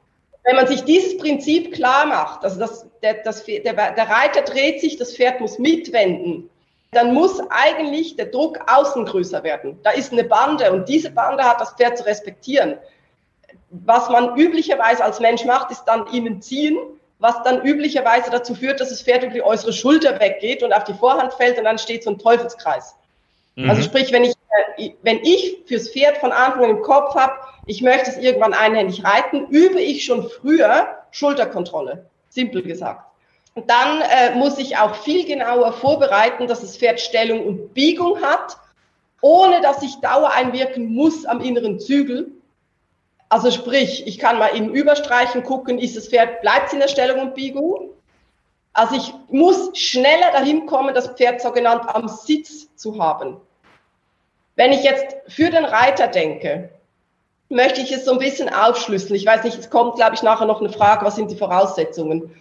Wenn 0.44 0.56
man 0.56 0.68
sich 0.68 0.84
dieses 0.84 1.18
Prinzip 1.18 1.74
klar 1.74 2.06
macht, 2.06 2.44
also 2.44 2.60
das, 2.60 2.88
der, 3.04 3.16
das, 3.24 3.44
der, 3.44 3.62
der 3.62 4.10
Reiter 4.10 4.42
dreht 4.42 4.82
sich, 4.82 4.98
das 4.98 5.16
Pferd 5.16 5.40
muss 5.40 5.60
mitwenden, 5.60 6.50
dann 6.92 7.14
muss 7.14 7.40
eigentlich 7.50 8.16
der 8.16 8.26
Druck 8.26 8.60
außen 8.68 9.06
größer 9.06 9.44
werden. 9.44 9.80
Da 9.84 9.92
ist 9.92 10.12
eine 10.12 10.24
Bande 10.24 10.72
und 10.72 10.90
diese 10.90 11.12
Bande 11.12 11.44
hat 11.44 11.62
das 11.62 11.74
Pferd 11.74 11.98
zu 11.98 12.06
respektieren. 12.06 12.78
Was 13.70 14.10
man 14.10 14.38
üblicherweise 14.38 15.04
als 15.04 15.20
Mensch 15.20 15.46
macht, 15.46 15.72
ist 15.72 15.86
dann 15.86 16.12
ihnen 16.12 16.42
ziehen, 16.42 16.78
was 17.20 17.42
dann 17.44 17.62
üblicherweise 17.64 18.30
dazu 18.30 18.56
führt, 18.56 18.82
dass 18.82 18.90
das 18.90 19.04
Pferd 19.04 19.24
über 19.24 19.34
die 19.34 19.44
äußere 19.44 19.72
Schulter 19.72 20.20
weggeht 20.20 20.64
und 20.64 20.74
auf 20.74 20.84
die 20.84 20.94
Vorhand 20.94 21.34
fällt 21.34 21.58
und 21.58 21.64
dann 21.64 21.78
steht 21.78 22.04
so 22.04 22.10
ein 22.10 22.18
Teufelskreis. 22.18 22.96
Mhm. 23.56 23.70
Also 23.70 23.84
sprich, 23.84 24.12
wenn 24.12 24.24
ich, 24.24 24.34
äh, 24.78 24.90
wenn 25.04 25.24
ich 25.24 25.60
fürs 25.68 25.90
Pferd 25.90 26.18
von 26.18 26.32
Anfang 26.32 26.66
an 26.66 26.70
im 26.72 26.82
Kopf 26.82 27.16
habe, 27.16 27.34
ich 27.66 27.82
möchte 27.82 28.10
es 28.10 28.18
irgendwann 28.18 28.54
einhändig 28.54 29.04
reiten, 29.04 29.48
übe 29.48 29.80
ich 29.80 30.06
schon 30.06 30.30
früher 30.30 30.98
Schulterkontrolle, 31.12 32.06
simpel 32.30 32.64
gesagt. 32.64 33.06
Und 33.54 33.70
dann 33.70 34.02
äh, 34.02 34.36
muss 34.36 34.58
ich 34.58 34.78
auch 34.78 34.96
viel 34.96 35.26
genauer 35.26 35.74
vorbereiten, 35.74 36.48
dass 36.48 36.62
das 36.62 36.78
Pferd 36.78 37.00
Stellung 37.00 37.46
und 37.46 37.74
Biegung 37.74 38.22
hat, 38.22 38.58
ohne 39.22 39.62
dass 39.62 39.84
ich 39.84 40.00
Dauer 40.00 40.32
einwirken 40.32 40.94
muss 40.94 41.26
am 41.26 41.42
inneren 41.42 41.80
Zügel. 41.80 42.32
Also 43.30 43.52
sprich, 43.52 44.08
ich 44.08 44.20
kann 44.20 44.40
mal 44.40 44.56
eben 44.56 44.74
überstreichen, 44.74 45.44
gucken, 45.44 45.80
ist 45.80 45.98
das 45.98 46.08
Pferd, 46.08 46.42
bleibt 46.42 46.68
es 46.68 46.74
in 46.74 46.80
der 46.80 46.88
Stellung 46.88 47.20
und 47.20 47.36
Biegung? 47.36 47.90
Also 48.74 48.96
ich 48.96 49.14
muss 49.30 49.78
schneller 49.78 50.32
dahin 50.32 50.66
kommen, 50.66 50.96
das 50.96 51.10
Pferd 51.10 51.42
sogenannt 51.42 51.88
am 51.88 52.08
Sitz 52.08 52.74
zu 52.76 53.02
haben. 53.04 53.38
Wenn 54.56 54.72
ich 54.72 54.84
jetzt 54.84 55.16
für 55.28 55.50
den 55.50 55.66
Reiter 55.66 56.08
denke, 56.08 56.70
möchte 57.52 57.82
ich 57.82 57.92
es 57.92 58.06
so 58.06 58.14
ein 58.14 58.20
bisschen 58.20 58.50
aufschlüsseln. 58.50 59.16
Ich 59.16 59.26
weiß 59.26 59.44
nicht, 59.44 59.58
es 59.58 59.70
kommt, 59.70 59.96
glaube 59.96 60.16
ich, 60.16 60.24
nachher 60.24 60.46
noch 60.46 60.60
eine 60.60 60.70
Frage, 60.70 61.06
was 61.06 61.16
sind 61.16 61.30
die 61.30 61.36
Voraussetzungen? 61.36 62.34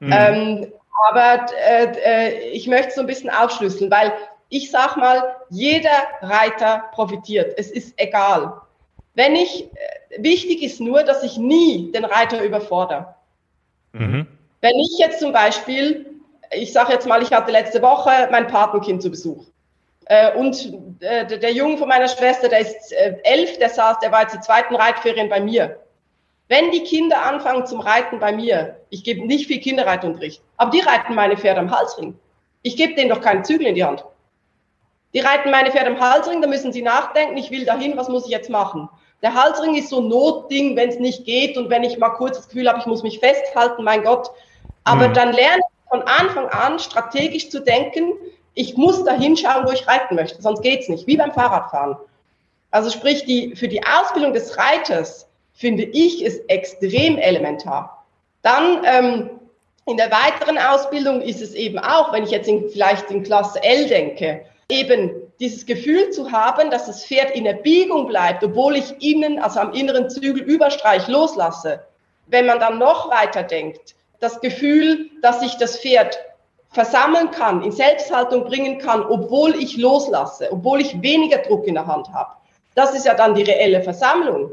Mhm. 0.00 0.12
Ähm, 0.12 0.72
aber 1.08 1.46
äh, 1.68 1.92
äh, 2.04 2.48
ich 2.50 2.66
möchte 2.66 2.92
so 2.92 3.00
ein 3.00 3.06
bisschen 3.06 3.30
aufschlüsseln, 3.30 3.90
weil 3.90 4.12
ich 4.48 4.70
sag 4.70 4.96
mal, 4.96 5.36
jeder 5.50 5.90
Reiter 6.20 6.84
profitiert. 6.92 7.54
Es 7.56 7.70
ist 7.70 7.94
egal. 7.96 8.60
Wenn 9.14 9.34
ich, 9.34 9.64
äh, 9.64 10.22
wichtig 10.22 10.62
ist 10.62 10.80
nur, 10.80 11.02
dass 11.02 11.22
ich 11.22 11.38
nie 11.38 11.90
den 11.92 12.04
Reiter 12.04 12.42
überfordere. 12.42 13.14
Mhm. 13.92 14.26
Wenn 14.60 14.78
ich 14.78 14.98
jetzt 14.98 15.20
zum 15.20 15.32
Beispiel, 15.32 16.06
ich 16.52 16.72
sage 16.72 16.92
jetzt 16.92 17.06
mal, 17.06 17.22
ich 17.22 17.32
hatte 17.32 17.52
letzte 17.52 17.82
Woche 17.82 18.10
mein 18.30 18.46
Patenkind 18.46 19.02
zu 19.02 19.10
Besuch. 19.10 19.44
Äh, 20.06 20.36
und 20.36 20.72
äh, 21.00 21.26
der 21.26 21.52
Junge 21.52 21.78
von 21.78 21.88
meiner 21.88 22.08
Schwester, 22.08 22.48
der 22.48 22.60
ist 22.60 22.92
äh, 22.92 23.16
elf, 23.24 23.58
der 23.58 23.68
saß, 23.68 23.98
der 23.98 24.12
war 24.12 24.22
jetzt 24.22 24.34
die 24.34 24.40
zweiten 24.40 24.74
Reitferien 24.76 25.28
bei 25.28 25.40
mir. 25.40 25.80
Wenn 26.48 26.70
die 26.70 26.84
Kinder 26.84 27.22
anfangen 27.22 27.66
zum 27.66 27.80
Reiten 27.80 28.20
bei 28.20 28.32
mir, 28.32 28.76
ich 28.90 29.02
gebe 29.02 29.26
nicht 29.26 29.48
viel 29.48 29.60
Kinderreitunterricht, 29.60 30.42
aber 30.56 30.70
die 30.70 30.80
reiten 30.80 31.16
meine 31.16 31.36
Pferde 31.36 31.60
am 31.60 31.76
Halsring. 31.76 32.16
Ich 32.62 32.76
gebe 32.76 32.94
denen 32.94 33.10
doch 33.10 33.20
keinen 33.20 33.44
Zügel 33.44 33.66
in 33.66 33.74
die 33.74 33.84
Hand. 33.84 34.04
Die 35.12 35.20
reiten 35.20 35.50
meine 35.50 35.72
Pferde 35.72 35.90
am 35.90 36.00
Halsring, 36.00 36.40
da 36.40 36.46
müssen 36.46 36.72
sie 36.72 36.82
nachdenken, 36.82 37.36
ich 37.36 37.50
will 37.50 37.64
dahin, 37.64 37.96
was 37.96 38.08
muss 38.08 38.26
ich 38.26 38.30
jetzt 38.30 38.50
machen? 38.50 38.88
Der 39.22 39.34
Halsring 39.34 39.74
ist 39.74 39.88
so 39.88 40.00
ein 40.00 40.08
Notding, 40.08 40.76
wenn 40.76 40.90
es 40.90 41.00
nicht 41.00 41.24
geht 41.24 41.56
und 41.56 41.68
wenn 41.68 41.82
ich 41.82 41.98
mal 41.98 42.10
kurz 42.10 42.36
das 42.36 42.48
Gefühl 42.48 42.68
habe, 42.68 42.78
ich 42.78 42.86
muss 42.86 43.02
mich 43.02 43.18
festhalten, 43.18 43.82
mein 43.82 44.04
Gott. 44.04 44.30
Aber 44.84 45.08
mhm. 45.08 45.14
dann 45.14 45.32
lerne 45.32 45.58
ich 45.58 45.90
von 45.90 46.02
Anfang 46.02 46.46
an 46.48 46.78
strategisch 46.78 47.48
zu 47.50 47.60
denken, 47.60 48.12
ich 48.56 48.76
muss 48.76 49.04
da 49.04 49.12
hinschauen, 49.12 49.66
wo 49.66 49.70
ich 49.70 49.86
reiten 49.86 50.16
möchte, 50.16 50.40
sonst 50.42 50.62
geht's 50.62 50.88
nicht, 50.88 51.06
wie 51.06 51.18
beim 51.18 51.32
Fahrradfahren. 51.32 51.96
Also 52.70 52.90
sprich, 52.90 53.24
die, 53.26 53.54
für 53.54 53.68
die 53.68 53.84
Ausbildung 53.84 54.32
des 54.32 54.58
Reiters 54.58 55.28
finde 55.52 55.84
ich 55.84 56.24
es 56.24 56.38
extrem 56.48 57.18
elementar. 57.18 58.04
Dann 58.42 58.82
ähm, 58.84 59.30
in 59.84 59.98
der 59.98 60.10
weiteren 60.10 60.58
Ausbildung 60.58 61.20
ist 61.20 61.42
es 61.42 61.54
eben 61.54 61.78
auch, 61.78 62.12
wenn 62.12 62.24
ich 62.24 62.30
jetzt 62.30 62.48
in, 62.48 62.68
vielleicht 62.70 63.10
in 63.10 63.22
Klasse 63.22 63.62
L 63.62 63.88
denke, 63.88 64.46
eben 64.70 65.10
dieses 65.38 65.66
Gefühl 65.66 66.10
zu 66.10 66.32
haben, 66.32 66.70
dass 66.70 66.86
das 66.86 67.04
Pferd 67.04 67.32
in 67.32 67.44
der 67.44 67.54
Biegung 67.54 68.06
bleibt, 68.06 68.42
obwohl 68.42 68.76
ich 68.76 68.94
innen, 69.00 69.38
also 69.38 69.60
am 69.60 69.74
inneren 69.74 70.08
Zügel 70.08 70.42
Überstreich 70.42 71.08
loslasse. 71.08 71.84
Wenn 72.26 72.46
man 72.46 72.58
dann 72.58 72.78
noch 72.78 73.10
weiter 73.10 73.42
denkt, 73.42 73.94
das 74.18 74.40
Gefühl, 74.40 75.10
dass 75.20 75.42
ich 75.42 75.56
das 75.56 75.78
Pferd 75.78 76.18
versammeln 76.70 77.30
kann, 77.30 77.62
in 77.62 77.72
Selbsthaltung 77.72 78.44
bringen 78.44 78.78
kann, 78.78 79.02
obwohl 79.02 79.54
ich 79.56 79.76
loslasse, 79.76 80.48
obwohl 80.50 80.80
ich 80.80 81.00
weniger 81.02 81.38
Druck 81.38 81.66
in 81.66 81.74
der 81.74 81.86
Hand 81.86 82.12
habe. 82.12 82.32
Das 82.74 82.94
ist 82.94 83.06
ja 83.06 83.14
dann 83.14 83.34
die 83.34 83.42
reelle 83.42 83.82
Versammlung. 83.82 84.50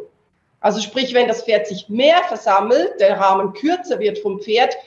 Also 0.62 0.80
sprich, 0.80 1.14
wenn 1.14 1.28
das 1.28 1.44
Pferd 1.44 1.68
sich 1.68 1.90
mehr 1.90 2.24
versammelt, 2.28 3.00
der 3.02 3.20
Rahmen 3.20 3.54
kürzer 3.54 4.00
wird 4.00 4.20
vom 4.20 4.40
Pferd, 4.40 4.78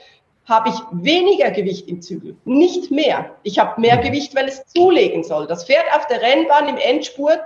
habe 0.47 0.71
ich 0.71 0.77
weniger 0.93 1.51
Gewicht 1.51 1.89
im 1.89 2.01
Zügel, 2.01 2.37
nicht 2.45 2.91
mehr. 2.91 3.31
Ich 3.43 3.59
habe 3.59 3.81
mehr 3.81 3.99
Gewicht, 3.99 4.35
wenn 4.35 4.47
es 4.47 4.65
zulegen 4.67 5.25
soll. 5.25 5.47
Das 5.47 5.65
Pferd 5.65 5.85
auf 5.95 6.07
der 6.07 6.23
Rennbahn 6.23 6.69
im 6.69 6.79
Endspurt, 6.79 7.43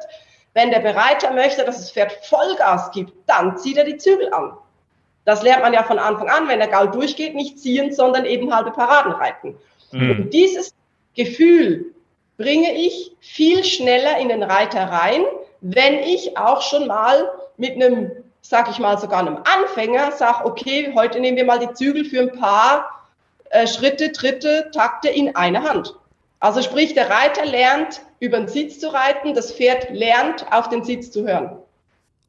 wenn 0.55 0.71
der 0.71 0.81
Bereiter 0.81 1.33
möchte, 1.33 1.65
dass 1.65 1.79
das 1.79 1.91
Pferd 1.91 2.13
Vollgas 2.25 2.91
gibt, 2.93 3.13
dann 3.27 3.57
zieht 3.57 3.79
er 3.79 3.85
die 3.85 3.97
Zügel 3.97 4.33
an. 4.33 4.53
Das 5.25 5.43
lernt 5.43 5.63
man 5.63 5.73
ja 5.73 5.83
von 5.83 5.99
Anfang 5.99 6.29
an, 6.29 6.49
wenn 6.49 6.59
der 6.59 6.69
Gaul 6.69 6.91
durchgeht, 6.91 7.35
nicht 7.35 7.59
ziehen, 7.59 7.93
sondern 7.93 8.25
eben 8.25 8.55
halbe 8.55 8.71
Paraden 8.71 9.13
reiten. 9.13 9.57
Mhm. 9.93 10.11
Und 10.11 10.31
dieses 10.31 10.75
Gefühl 11.15 11.87
bringe 12.37 12.75
ich 12.75 13.15
viel 13.21 13.65
schneller 13.65 14.19
in 14.19 14.29
den 14.29 14.43
Reiter 14.43 14.85
rein, 14.85 15.23
wenn 15.61 15.99
ich 15.99 16.39
auch 16.39 16.63
schon 16.63 16.87
mal 16.87 17.31
mit 17.59 17.75
einem, 17.75 18.11
sag 18.41 18.71
ich 18.71 18.79
mal, 18.79 18.99
sogar 18.99 19.21
einem 19.21 19.39
Anfänger 19.45 20.13
sag, 20.13 20.45
okay, 20.47 20.93
heute 20.95 21.21
nehmen 21.21 21.37
wir 21.37 21.45
mal 21.45 21.59
die 21.59 21.73
Zügel 21.75 22.05
für 22.05 22.23
ein 22.23 22.33
paar 22.33 22.89
äh, 23.51 23.67
Schritte, 23.67 24.13
Tritte, 24.13 24.71
Takte 24.73 25.09
in 25.09 25.37
eine 25.37 25.63
Hand. 25.63 25.95
Also 26.39 26.63
sprich, 26.63 26.95
der 26.95 27.11
Reiter 27.11 27.45
lernt, 27.45 28.01
über 28.21 28.39
den 28.39 28.49
Sitz 28.49 28.81
zu 28.81 28.89
reiten, 28.93 29.35
das 29.35 29.53
Pferd 29.53 29.91
lernt, 29.91 30.51
auf 30.51 30.71
den 30.71 30.83
Sitz 30.83 31.11
zu 31.11 31.27
hören. 31.27 31.59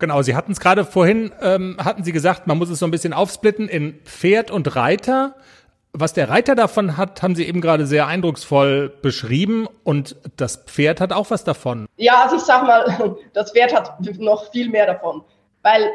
Genau, 0.02 0.24
Sie 0.24 0.36
hatten 0.36 0.52
es 0.52 0.60
gerade 0.60 0.84
vorhin, 0.84 1.32
ähm, 1.44 1.78
hatten 1.78 2.04
Sie 2.04 2.12
gesagt, 2.12 2.48
man 2.48 2.58
muss 2.58 2.72
es 2.72 2.80
so 2.80 2.88
ein 2.88 2.92
bisschen 2.92 3.14
aufsplitten 3.14 3.70
in 3.70 4.00
Pferd 4.04 4.50
und 4.50 4.76
Reiter. 4.76 5.36
Was 5.94 6.14
der 6.14 6.28
Reiter 6.28 6.56
davon 6.56 6.98
hat, 6.98 7.22
haben 7.22 7.36
Sie 7.36 7.48
eben 7.48 7.62
gerade 7.62 7.86
sehr 7.86 8.08
eindrucksvoll 8.08 8.90
beschrieben 8.90 9.68
und 9.84 10.16
das 10.38 10.56
Pferd 10.56 11.02
hat 11.02 11.14
auch 11.14 11.30
was 11.30 11.44
davon. 11.44 11.86
Ja, 11.98 12.24
also 12.24 12.38
ich 12.38 12.42
sag 12.42 12.64
mal, 12.66 13.16
das 13.34 13.52
Pferd 13.52 13.76
hat 13.76 14.00
noch 14.18 14.52
viel 14.52 14.70
mehr 14.70 14.88
davon, 14.88 15.24
weil 15.62 15.88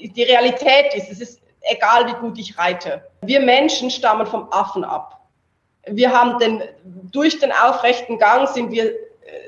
die 0.00 0.22
Realität 0.22 0.94
ist, 0.94 1.10
es 1.12 1.20
ist 1.20 1.42
egal, 1.60 2.06
wie 2.06 2.14
gut 2.14 2.38
ich 2.38 2.56
reite. 2.56 3.02
Wir 3.20 3.40
Menschen 3.40 3.90
stammen 3.90 4.26
vom 4.26 4.50
Affen 4.50 4.82
ab. 4.82 5.28
Wir 5.86 6.10
haben 6.10 6.38
den, 6.38 6.62
durch 7.12 7.38
den 7.38 7.52
aufrechten 7.52 8.18
Gang 8.18 8.48
sind 8.48 8.70
wir 8.70 8.86
äh, 8.86 8.94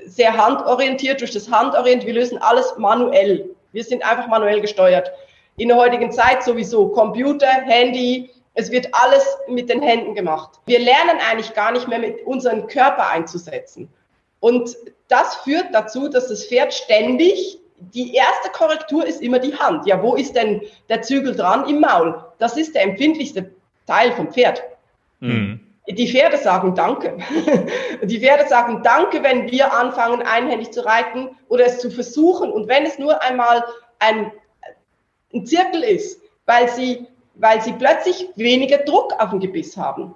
sehr 0.05 0.37
handorientiert, 0.37 1.23
durch 1.23 1.31
das 1.31 1.51
Handorient, 1.51 2.05
wir 2.05 2.13
lösen 2.13 2.37
alles 2.37 2.75
manuell. 2.77 3.49
Wir 3.73 3.85
sind 3.85 4.05
einfach 4.05 4.29
manuell 4.29 4.61
gesteuert. 4.61 5.11
In 5.57 5.69
der 5.69 5.77
heutigen 5.77 6.13
Zeit 6.13 6.43
sowieso 6.43 6.89
Computer, 6.89 7.47
Handy, 7.47 8.31
es 8.55 8.71
wird 8.71 8.89
alles 8.93 9.25
mit 9.49 9.69
den 9.69 9.83
Händen 9.83 10.15
gemacht. 10.15 10.59
Wir 10.67 10.79
lernen 10.79 11.19
eigentlich 11.31 11.55
gar 11.55 11.73
nicht 11.73 11.89
mehr 11.89 11.99
mit 11.99 12.27
unseren 12.27 12.67
Körper 12.67 13.09
einzusetzen. 13.11 13.89
Und 14.41 14.77
das 15.09 15.37
führt 15.37 15.67
dazu, 15.73 16.09
dass 16.09 16.29
das 16.29 16.47
Pferd 16.47 16.75
ständig, 16.75 17.59
die 17.79 18.15
erste 18.15 18.51
Korrektur 18.51 19.07
ist 19.07 19.23
immer 19.23 19.39
die 19.39 19.55
Hand. 19.55 19.87
Ja, 19.87 20.03
wo 20.03 20.15
ist 20.15 20.35
denn 20.35 20.63
der 20.89 21.03
Zügel 21.03 21.37
dran? 21.37 21.69
Im 21.69 21.81
Maul. 21.81 22.25
Das 22.39 22.57
ist 22.57 22.75
der 22.75 22.83
empfindlichste 22.83 23.51
Teil 23.87 24.13
vom 24.13 24.33
Pferd. 24.33 24.63
Mhm. 25.21 25.58
Die 25.91 26.09
Pferde 26.09 26.37
sagen 26.37 26.75
Danke. 26.75 27.17
Die 28.03 28.21
Pferde 28.21 28.49
sagen 28.49 28.83
Danke, 28.83 29.23
wenn 29.23 29.51
wir 29.51 29.73
anfangen, 29.73 30.23
einhändig 30.23 30.73
zu 30.73 30.85
reiten 30.85 31.31
oder 31.49 31.67
es 31.67 31.79
zu 31.79 31.91
versuchen. 31.91 32.53
Und 32.53 32.69
wenn 32.69 32.85
es 32.85 32.99
nur 32.99 33.23
einmal 33.23 33.65
ein, 33.99 34.31
ein 35.33 35.47
Zirkel 35.47 35.83
ist, 35.83 36.21
weil 36.47 36.69
sie 36.69 37.07
weil 37.39 37.63
sie 37.63 37.73
plötzlich 37.73 38.29
weniger 38.37 38.79
Druck 38.79 39.15
auf 39.19 39.31
dem 39.31 39.41
Gebiss 39.41 39.77
haben. 39.77 40.15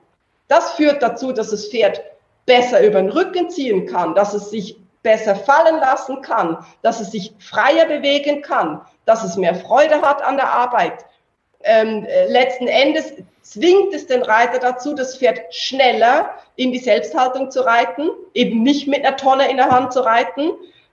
Das 0.49 0.73
führt 0.73 1.03
dazu, 1.03 1.33
dass 1.33 1.51
das 1.51 1.69
Pferd 1.69 2.03
besser 2.47 2.85
über 2.85 3.01
den 3.01 3.11
Rücken 3.11 3.49
ziehen 3.49 3.87
kann, 3.87 4.15
dass 4.15 4.35
es 4.35 4.51
sich 4.51 4.77
besser 5.03 5.35
fallen 5.35 5.79
lassen 5.81 6.21
kann, 6.21 6.59
dass 6.83 7.01
es 7.01 7.11
sich 7.11 7.33
freier 7.39 7.87
bewegen 7.87 8.43
kann, 8.43 8.81
dass 9.05 9.25
es 9.25 9.37
mehr 9.37 9.55
Freude 9.55 10.03
hat 10.03 10.23
an 10.23 10.37
der 10.37 10.53
Arbeit. 10.53 11.05
ähm, 11.65 12.07
letzten 12.29 12.67
Endes 12.67 13.13
zwingt 13.43 13.93
es 13.93 14.07
den 14.07 14.23
Reiter 14.23 14.59
dazu, 14.59 14.95
das 14.95 15.17
Pferd 15.17 15.55
schneller 15.55 16.31
in 16.57 16.73
die 16.73 16.79
Selbsthaltung 16.79 17.51
zu 17.51 17.61
reiten, 17.61 18.11
eben 18.35 18.63
nicht 18.63 18.87
mit 18.89 19.05
einer 19.05 19.17
Tonne 19.17 19.51
in 19.51 19.57
der 19.57 19.71
Hand 19.71 19.93
zu 19.93 20.01
reiten, 20.01 20.51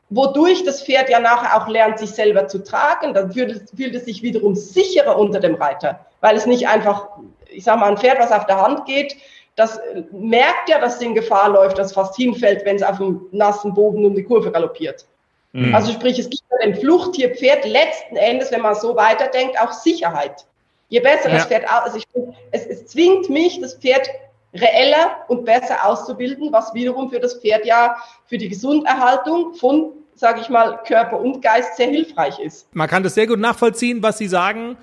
wodurch 0.09 0.63
das 0.63 0.83
Pferd 0.83 1.09
ja 1.09 1.19
nachher 1.19 1.61
auch 1.61 1.67
lernt, 1.67 1.99
sich 1.99 2.11
selber 2.11 2.47
zu 2.47 2.63
tragen. 2.63 3.13
Dann 3.13 3.31
fühlt 3.31 3.51
es, 3.51 3.71
fühlt 3.75 3.95
es 3.95 4.05
sich 4.05 4.23
wiederum 4.23 4.55
sicherer 4.55 5.17
unter 5.17 5.39
dem 5.39 5.55
Reiter, 5.55 6.05
weil 6.21 6.35
es 6.35 6.45
nicht 6.45 6.67
einfach, 6.67 7.07
ich 7.49 7.63
sage 7.63 7.79
mal, 7.79 7.91
ein 7.91 7.97
Pferd, 7.97 8.19
was 8.19 8.31
auf 8.31 8.45
der 8.45 8.61
Hand 8.61 8.85
geht, 8.85 9.15
das 9.55 9.79
merkt 10.11 10.69
ja, 10.69 10.79
dass 10.79 10.95
es 10.95 11.01
in 11.01 11.15
Gefahr 11.15 11.49
läuft, 11.49 11.77
dass 11.77 11.87
es 11.87 11.93
fast 11.93 12.15
hinfällt, 12.15 12.63
wenn 12.63 12.77
es 12.77 12.83
auf 12.83 12.97
dem 12.97 13.27
nassen 13.31 13.73
Boden 13.73 14.05
um 14.05 14.15
die 14.15 14.23
Kurve 14.23 14.51
galoppiert. 14.51 15.05
Mhm. 15.51 15.75
Also 15.75 15.91
sprich, 15.91 16.17
es 16.17 16.29
gibt 16.29 16.43
dem 16.63 16.75
Fluchttier-Pferd 16.75 17.65
letzten 17.65 18.15
Endes, 18.15 18.51
wenn 18.51 18.61
man 18.61 18.75
so 18.75 18.95
weiterdenkt, 18.95 19.59
auch 19.59 19.71
Sicherheit. 19.71 20.45
Je 20.89 20.99
besser 20.99 21.29
ja. 21.29 21.37
das 21.37 21.45
Pferd, 21.45 21.71
also 21.71 21.97
ich, 21.97 22.07
es, 22.51 22.65
es 22.65 22.87
zwingt 22.87 23.29
mich, 23.29 23.61
das 23.61 23.75
Pferd 23.75 24.09
reeller 24.53 25.17
und 25.27 25.45
besser 25.45 25.85
auszubilden, 25.85 26.51
was 26.51 26.73
wiederum 26.73 27.09
für 27.09 27.19
das 27.19 27.35
Pferd 27.35 27.65
ja 27.65 27.95
für 28.25 28.37
die 28.37 28.49
Gesunderhaltung 28.49 29.53
von, 29.53 29.91
sage 30.15 30.41
ich 30.41 30.49
mal, 30.49 30.79
Körper 30.85 31.19
und 31.19 31.41
Geist 31.41 31.77
sehr 31.77 31.89
hilfreich 31.89 32.39
ist. 32.39 32.67
Man 32.75 32.89
kann 32.89 33.03
das 33.03 33.13
sehr 33.13 33.27
gut 33.27 33.39
nachvollziehen, 33.39 34.01
was 34.01 34.17
Sie 34.17 34.27
sagen. 34.27 34.77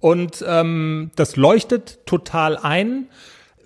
Und 0.00 0.44
ähm, 0.46 1.10
das 1.16 1.36
leuchtet 1.36 2.04
total 2.04 2.58
ein. 2.58 3.08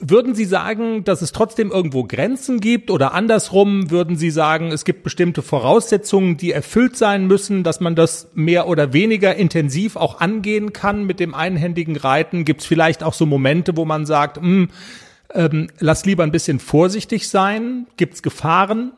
Würden 0.02 0.34
Sie 0.34 0.46
sagen, 0.46 1.04
dass 1.04 1.20
es 1.20 1.30
trotzdem 1.30 1.70
irgendwo 1.70 2.04
Grenzen 2.04 2.60
gibt 2.60 2.90
oder 2.90 3.12
andersrum 3.12 3.90
würden 3.90 4.16
Sie 4.16 4.30
sagen, 4.30 4.72
es 4.72 4.86
gibt 4.86 5.02
bestimmte 5.02 5.42
Voraussetzungen, 5.42 6.38
die 6.38 6.52
erfüllt 6.52 6.96
sein 6.96 7.26
müssen, 7.26 7.64
dass 7.64 7.80
man 7.80 7.94
das 7.94 8.30
mehr 8.34 8.66
oder 8.66 8.94
weniger 8.94 9.34
intensiv 9.34 9.96
auch 9.96 10.20
angehen 10.20 10.72
kann 10.72 11.04
mit 11.04 11.20
dem 11.20 11.34
einhändigen 11.34 11.96
Reiten? 11.96 12.46
Gibt 12.46 12.62
es 12.62 12.66
vielleicht 12.66 13.02
auch 13.02 13.12
so 13.12 13.26
Momente, 13.26 13.76
wo 13.76 13.84
man 13.84 14.06
sagt, 14.06 14.38
mh, 14.38 14.42
hm, 14.42 14.70
ähm, 15.34 15.70
lass 15.80 16.06
lieber 16.06 16.22
ein 16.22 16.32
bisschen 16.32 16.60
vorsichtig 16.60 17.28
sein? 17.28 17.86
Gibt 17.98 18.14
es 18.14 18.22
Gefahren? 18.22 18.92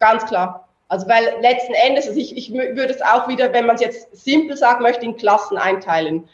Ganz 0.00 0.26
klar. 0.26 0.68
Also 0.88 1.06
weil 1.08 1.24
letzten 1.40 1.72
Endes, 1.86 2.08
also 2.08 2.18
ich, 2.18 2.36
ich 2.36 2.52
würde 2.52 2.92
es 2.92 3.00
auch 3.00 3.28
wieder, 3.28 3.52
wenn 3.52 3.66
man 3.66 3.76
es 3.76 3.80
jetzt 3.80 4.24
simpel 4.24 4.56
sagt, 4.56 4.80
möchte, 4.80 5.04
in 5.04 5.16
Klassen 5.16 5.56
einteilen. 5.56 6.28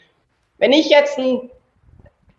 Wenn 0.57 0.73
ich 0.73 0.89
jetzt 0.89 1.19
einen 1.19 1.49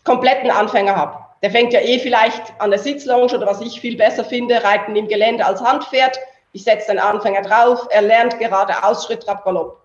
kompletten 0.05 0.51
Anfänger 0.51 0.97
habe, 0.97 1.19
der 1.43 1.51
fängt 1.51 1.73
ja 1.73 1.81
eh 1.81 1.99
vielleicht 1.99 2.43
an 2.59 2.71
der 2.71 2.79
Sitzlounge 2.79 3.35
oder 3.35 3.47
was 3.47 3.61
ich 3.61 3.81
viel 3.81 3.97
besser 3.97 4.25
finde, 4.25 4.63
reiten 4.63 4.95
im 4.97 5.09
Gelände 5.09 5.45
als 5.45 5.61
Handpferd. 5.61 6.19
Ich 6.53 6.65
setze 6.65 6.93
den 6.93 6.99
Anfänger 6.99 7.43
drauf, 7.43 7.89
er 7.91 8.03
lernt 8.03 8.39
gerade 8.39 8.85
Ausschritt, 8.85 9.25
Trab, 9.25 9.45
Galopp. 9.45 9.81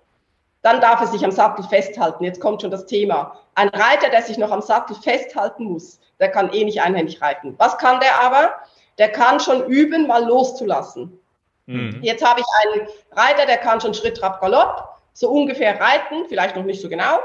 Dann 0.61 0.81
darf 0.81 1.01
er 1.01 1.07
sich 1.07 1.23
am 1.23 1.31
Sattel 1.31 1.63
festhalten. 1.63 2.23
Jetzt 2.23 2.41
kommt 2.41 2.61
schon 2.61 2.71
das 2.71 2.85
Thema. 2.85 3.39
Ein 3.55 3.69
Reiter, 3.69 4.09
der 4.09 4.21
sich 4.21 4.37
noch 4.37 4.51
am 4.51 4.61
Sattel 4.61 4.95
festhalten 4.95 5.65
muss, 5.65 5.99
der 6.19 6.29
kann 6.29 6.51
eh 6.51 6.65
nicht 6.65 6.81
einhändig 6.81 7.21
reiten. 7.21 7.55
Was 7.57 7.77
kann 7.77 7.99
der 7.99 8.21
aber? 8.21 8.53
Der 8.97 9.09
kann 9.09 9.39
schon 9.39 9.65
üben, 9.67 10.07
mal 10.07 10.25
loszulassen. 10.25 11.19
Mhm. 11.67 11.99
Jetzt 12.01 12.25
habe 12.25 12.41
ich 12.41 12.45
einen 12.65 12.87
Reiter, 13.11 13.45
der 13.45 13.57
kann 13.57 13.79
schon 13.79 13.93
Schritt, 13.93 14.17
Trab, 14.17 14.41
Galopp, 14.41 14.89
so 15.13 15.29
ungefähr 15.29 15.79
reiten, 15.79 16.25
vielleicht 16.27 16.55
noch 16.55 16.63
nicht 16.63 16.81
so 16.81 16.89
genau. 16.89 17.19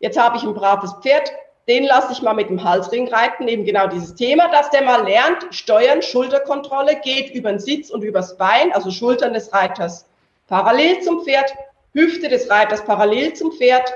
Jetzt 0.00 0.18
habe 0.18 0.36
ich 0.36 0.42
ein 0.42 0.54
braves 0.54 0.94
Pferd, 1.00 1.32
den 1.68 1.84
lasse 1.84 2.12
ich 2.12 2.22
mal 2.22 2.34
mit 2.34 2.48
dem 2.48 2.64
Halsring 2.64 3.08
reiten, 3.08 3.46
eben 3.46 3.64
genau 3.64 3.86
dieses 3.86 4.14
Thema, 4.14 4.48
dass 4.48 4.70
der 4.70 4.82
mal 4.82 5.06
lernt, 5.06 5.46
Steuern, 5.50 6.02
Schulterkontrolle, 6.02 6.96
geht 6.96 7.30
über 7.30 7.50
den 7.50 7.60
Sitz 7.60 7.90
und 7.90 8.02
übers 8.02 8.36
Bein, 8.36 8.72
also 8.72 8.90
Schultern 8.90 9.32
des 9.32 9.52
Reiters 9.52 10.06
parallel 10.48 11.00
zum 11.00 11.22
Pferd, 11.24 11.54
Hüfte 11.94 12.28
des 12.28 12.50
Reiters 12.50 12.84
parallel 12.84 13.34
zum 13.34 13.52
Pferd. 13.52 13.92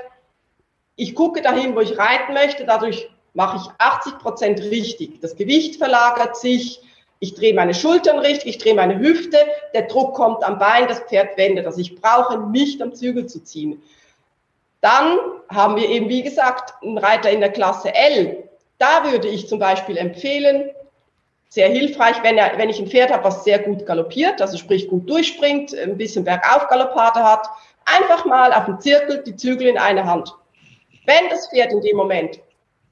Ich 0.95 1.13
gucke 1.13 1.41
dahin, 1.41 1.75
wo 1.75 1.81
ich 1.81 1.97
reiten 1.97 2.33
möchte, 2.33 2.65
dadurch 2.65 3.09
mache 3.33 3.57
ich 3.57 3.69
80 3.77 4.17
Prozent 4.17 4.59
richtig. 4.61 5.21
Das 5.21 5.35
Gewicht 5.35 5.75
verlagert 5.75 6.37
sich, 6.37 6.81
ich 7.19 7.33
drehe 7.33 7.53
meine 7.53 7.73
Schultern 7.73 8.19
richtig, 8.19 8.47
ich 8.47 8.57
drehe 8.59 8.75
meine 8.75 8.99
Hüfte, 8.99 9.37
der 9.73 9.83
Druck 9.83 10.15
kommt 10.15 10.43
am 10.43 10.57
Bein, 10.57 10.87
das 10.87 11.01
Pferd 11.01 11.37
wendet. 11.37 11.65
Also 11.65 11.79
ich 11.79 11.95
brauche 11.99 12.39
nicht 12.39 12.81
am 12.81 12.93
Zügel 12.93 13.27
zu 13.27 13.43
ziehen. 13.43 13.81
Dann 14.81 15.17
haben 15.49 15.75
wir 15.75 15.89
eben, 15.89 16.09
wie 16.09 16.23
gesagt, 16.23 16.73
einen 16.83 16.97
Reiter 16.97 17.29
in 17.29 17.39
der 17.39 17.51
Klasse 17.51 17.93
L. 17.93 18.49
Da 18.77 19.03
würde 19.11 19.27
ich 19.27 19.47
zum 19.47 19.59
Beispiel 19.59 19.97
empfehlen, 19.97 20.69
sehr 21.49 21.69
hilfreich, 21.69 22.17
wenn, 22.23 22.37
er, 22.37 22.57
wenn 22.57 22.69
ich 22.69 22.79
ein 22.79 22.87
Pferd 22.87 23.11
habe, 23.11 23.23
was 23.23 23.43
sehr 23.43 23.59
gut 23.59 23.85
galoppiert, 23.85 24.41
also 24.41 24.57
sprich 24.57 24.87
gut 24.87 25.09
durchspringt, 25.09 25.73
ein 25.73 25.97
bisschen 25.97 26.25
Bergauf-Galoppade 26.25 27.23
hat, 27.23 27.47
einfach 27.85 28.25
mal 28.25 28.53
auf 28.53 28.65
dem 28.65 28.79
Zirkel 28.79 29.23
die 29.23 29.35
Zügel 29.35 29.67
in 29.67 29.77
einer 29.77 30.05
Hand. 30.05 30.35
Wenn 31.05 31.29
das 31.29 31.49
Pferd 31.49 31.71
in 31.71 31.81
dem 31.81 31.95
Moment 31.95 32.39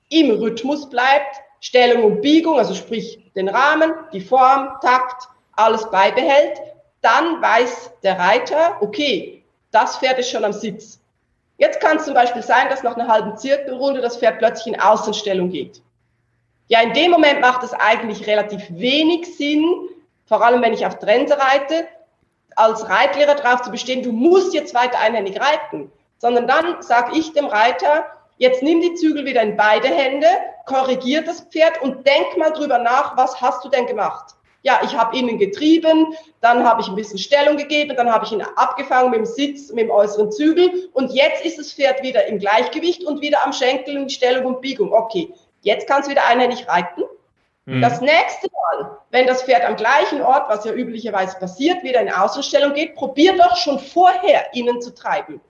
im 0.09 0.31
Rhythmus 0.31 0.89
bleibt, 0.89 1.41
Stellung 1.59 2.03
und 2.03 2.21
Biegung, 2.21 2.57
also 2.57 2.73
sprich 2.73 3.19
den 3.35 3.49
Rahmen, 3.49 3.93
die 4.13 4.21
Form, 4.21 4.69
Takt, 4.81 5.27
alles 5.53 5.89
beibehält, 5.89 6.61
dann 7.01 7.41
weiß 7.41 7.91
der 8.03 8.17
Reiter, 8.17 8.77
okay, 8.81 9.43
das 9.71 9.97
Pferd 9.97 10.19
ist 10.19 10.29
schon 10.29 10.45
am 10.45 10.53
Sitz. 10.53 10.99
Jetzt 11.57 11.79
kann 11.79 11.97
es 11.97 12.05
zum 12.05 12.13
Beispiel 12.13 12.41
sein, 12.41 12.69
dass 12.69 12.83
nach 12.83 12.95
einer 12.95 13.07
halben 13.07 13.37
Zirkelrunde 13.37 14.01
das 14.01 14.17
Pferd 14.17 14.39
plötzlich 14.39 14.73
in 14.73 14.79
Außenstellung 14.79 15.49
geht. 15.49 15.81
Ja, 16.67 16.81
in 16.81 16.93
dem 16.93 17.11
Moment 17.11 17.41
macht 17.41 17.63
es 17.63 17.73
eigentlich 17.73 18.27
relativ 18.27 18.63
wenig 18.69 19.37
Sinn, 19.37 19.73
vor 20.25 20.43
allem 20.43 20.61
wenn 20.61 20.73
ich 20.73 20.85
auf 20.85 20.99
Trense 20.99 21.37
reite, 21.37 21.87
als 22.55 22.89
Reitlehrer 22.89 23.35
darauf 23.35 23.61
zu 23.61 23.71
bestehen, 23.71 24.01
du 24.01 24.11
musst 24.11 24.53
jetzt 24.53 24.73
weiter 24.73 24.99
einhändig 24.99 25.39
reiten, 25.39 25.91
sondern 26.17 26.47
dann 26.47 26.81
sage 26.81 27.17
ich 27.17 27.33
dem 27.33 27.45
Reiter, 27.45 28.05
jetzt 28.37 28.63
nimm 28.63 28.81
die 28.81 28.95
Zügel 28.95 29.25
wieder 29.25 29.41
in 29.41 29.57
beide 29.57 29.89
Hände, 29.89 30.27
korrigier 30.65 31.23
das 31.23 31.41
Pferd 31.41 31.81
und 31.81 32.07
denk 32.07 32.37
mal 32.37 32.51
drüber 32.51 32.79
nach, 32.79 33.15
was 33.17 33.39
hast 33.41 33.63
du 33.63 33.69
denn 33.69 33.85
gemacht? 33.85 34.35
Ja, 34.65 34.81
ich 34.83 34.97
habe 34.97 35.15
innen 35.15 35.37
getrieben, 35.37 36.15
dann 36.41 36.67
habe 36.67 36.81
ich 36.81 36.87
ein 36.87 36.95
bisschen 36.95 37.19
Stellung 37.19 37.55
gegeben, 37.55 37.95
dann 37.95 38.11
habe 38.11 38.25
ich 38.25 38.31
ihn 38.31 38.41
abgefangen 38.41 39.11
mit 39.11 39.19
dem 39.19 39.25
Sitz, 39.27 39.71
mit 39.71 39.85
dem 39.85 39.91
äußeren 39.91 40.31
Zügel 40.31 40.89
und 40.91 41.13
jetzt 41.13 41.45
ist 41.45 41.59
das 41.59 41.71
Pferd 41.71 42.01
wieder 42.01 42.25
im 42.25 42.39
Gleichgewicht 42.39 43.03
und 43.03 43.21
wieder 43.21 43.45
am 43.45 43.53
Schenkel 43.53 43.95
in 43.95 44.09
Stellung 44.09 44.45
und 44.45 44.61
Biegung. 44.61 44.91
Okay, 44.91 45.31
jetzt 45.61 45.87
kann 45.87 46.01
es 46.01 46.09
wieder 46.09 46.25
einhändig 46.25 46.67
reiten. 46.67 47.03
Mhm. 47.65 47.79
Das 47.79 48.01
nächste 48.01 48.47
Mal, 48.51 48.97
wenn 49.11 49.27
das 49.27 49.43
Pferd 49.43 49.63
am 49.65 49.75
gleichen 49.75 50.23
Ort, 50.23 50.49
was 50.49 50.65
ja 50.65 50.73
üblicherweise 50.73 51.37
passiert, 51.37 51.83
wieder 51.83 52.01
in 52.01 52.11
Außenstellung 52.11 52.73
geht, 52.73 52.95
probier 52.95 53.37
doch 53.37 53.55
schon 53.57 53.77
vorher 53.77 54.51
innen 54.55 54.81
zu 54.81 54.95
treiben. 54.95 55.41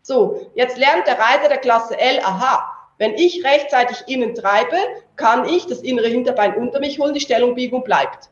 So, 0.00 0.50
jetzt 0.54 0.78
lernt 0.78 1.06
der 1.06 1.18
Reiter 1.18 1.50
der 1.50 1.58
Klasse 1.58 2.00
L, 2.00 2.20
aha, 2.20 2.72
wenn 2.96 3.12
ich 3.16 3.44
rechtzeitig 3.44 4.04
innen 4.06 4.34
treibe, 4.34 4.76
kann 5.16 5.46
ich 5.46 5.66
das 5.66 5.80
innere 5.80 6.08
Hinterbein 6.08 6.54
unter 6.54 6.80
mich 6.80 6.98
holen, 6.98 7.12
die 7.12 7.20
Stellungbiegung 7.20 7.84
bleibt. 7.84 8.31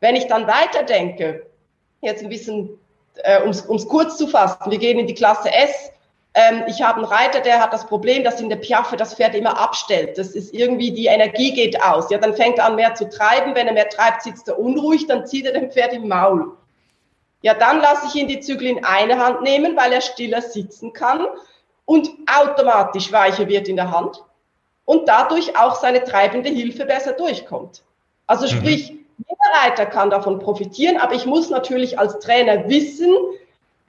Wenn 0.00 0.16
ich 0.16 0.26
dann 0.26 0.46
weiterdenke, 0.46 1.46
jetzt 2.00 2.22
ein 2.22 2.28
bisschen, 2.28 2.78
äh, 3.16 3.42
um 3.42 3.50
es 3.50 3.88
kurz 3.88 4.16
zu 4.16 4.28
fassen, 4.28 4.70
wir 4.70 4.78
gehen 4.78 4.98
in 4.98 5.06
die 5.06 5.14
Klasse 5.14 5.52
S. 5.52 5.90
Ähm, 6.34 6.64
ich 6.68 6.82
habe 6.82 6.98
einen 6.98 7.06
Reiter, 7.06 7.40
der 7.40 7.60
hat 7.60 7.72
das 7.72 7.86
Problem, 7.86 8.22
dass 8.22 8.40
in 8.40 8.48
der 8.48 8.56
Piaffe 8.56 8.96
das 8.96 9.14
Pferd 9.14 9.34
immer 9.34 9.58
abstellt. 9.58 10.18
Das 10.18 10.28
ist 10.28 10.54
irgendwie, 10.54 10.92
die 10.92 11.06
Energie 11.06 11.52
geht 11.52 11.82
aus. 11.82 12.10
Ja, 12.10 12.18
dann 12.18 12.34
fängt 12.34 12.58
er 12.58 12.66
an 12.66 12.76
mehr 12.76 12.94
zu 12.94 13.08
treiben. 13.08 13.54
Wenn 13.54 13.66
er 13.66 13.72
mehr 13.72 13.88
treibt, 13.88 14.22
sitzt 14.22 14.48
er 14.48 14.58
unruhig, 14.58 15.06
dann 15.06 15.26
zieht 15.26 15.46
er 15.46 15.52
dem 15.52 15.70
Pferd 15.70 15.92
im 15.92 16.06
Maul. 16.06 16.52
Ja, 17.42 17.54
dann 17.54 17.80
lasse 17.80 18.06
ich 18.08 18.14
ihn 18.14 18.28
die 18.28 18.40
Zügel 18.40 18.68
in 18.68 18.84
eine 18.84 19.18
Hand 19.18 19.42
nehmen, 19.42 19.76
weil 19.76 19.92
er 19.92 20.00
stiller 20.00 20.42
sitzen 20.42 20.92
kann 20.92 21.26
und 21.84 22.10
automatisch 22.26 23.12
weicher 23.12 23.48
wird 23.48 23.68
in 23.68 23.76
der 23.76 23.90
Hand 23.90 24.22
und 24.84 25.08
dadurch 25.08 25.56
auch 25.56 25.76
seine 25.76 26.02
treibende 26.02 26.50
Hilfe 26.50 26.84
besser 26.84 27.12
durchkommt. 27.12 27.82
Also 28.26 28.46
mhm. 28.46 28.58
sprich, 28.58 28.92
mhm. 28.92 29.06
Reiter 29.62 29.86
kann 29.86 30.10
davon 30.10 30.38
profitieren, 30.38 30.98
aber 30.98 31.14
ich 31.14 31.26
muss 31.26 31.50
natürlich 31.50 31.98
als 31.98 32.18
Trainer 32.18 32.68
wissen, 32.68 33.14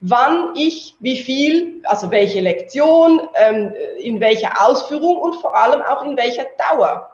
wann 0.00 0.54
ich 0.56 0.94
wie 1.00 1.16
viel, 1.16 1.82
also 1.84 2.10
welche 2.10 2.40
Lektion, 2.40 3.20
ähm, 3.34 3.72
in 3.98 4.20
welcher 4.20 4.66
Ausführung 4.66 5.16
und 5.18 5.36
vor 5.36 5.56
allem 5.56 5.82
auch 5.82 6.04
in 6.04 6.16
welcher 6.16 6.46
Dauer. 6.70 7.10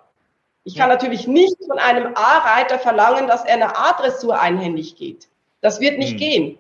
Ich 0.64 0.74
kann 0.74 0.88
natürlich 0.88 1.26
nicht 1.26 1.56
von 1.66 1.78
einem 1.78 2.14
A-Reiter 2.14 2.78
verlangen, 2.78 3.28
dass 3.28 3.44
er 3.44 3.54
eine 3.54 3.76
A-Dressur 3.76 4.38
einhändig 4.38 4.96
geht. 4.96 5.28
Das 5.60 5.80
wird 5.80 5.98
nicht 5.98 6.12
hm. 6.12 6.18
gehen. 6.18 6.58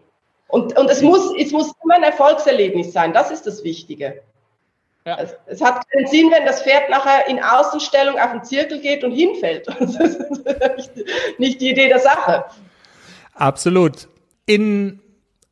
Und, 0.48 0.78
und 0.78 0.88
es, 0.90 1.02
muss, 1.02 1.32
es 1.36 1.50
muss 1.50 1.72
immer 1.82 1.94
ein 1.94 2.04
Erfolgserlebnis 2.04 2.92
sein. 2.92 3.12
Das 3.12 3.30
ist 3.30 3.46
das 3.46 3.64
Wichtige. 3.64 4.22
Ja. 5.06 5.18
Es, 5.20 5.36
es, 5.46 5.62
hat 5.62 5.88
keinen 5.88 6.08
Sinn, 6.08 6.32
wenn 6.32 6.44
das 6.44 6.62
Pferd 6.62 6.90
nachher 6.90 7.28
in 7.28 7.40
Außenstellung 7.40 8.18
auf 8.18 8.32
den 8.32 8.42
Zirkel 8.42 8.80
geht 8.80 9.04
und 9.04 9.12
hinfällt. 9.12 9.66
Das 10.44 10.88
ist 10.88 10.90
nicht, 11.38 11.60
die 11.60 11.70
Idee 11.70 11.88
der 11.88 12.00
Sache. 12.00 12.44
Absolut. 13.34 14.08
In 14.46 15.00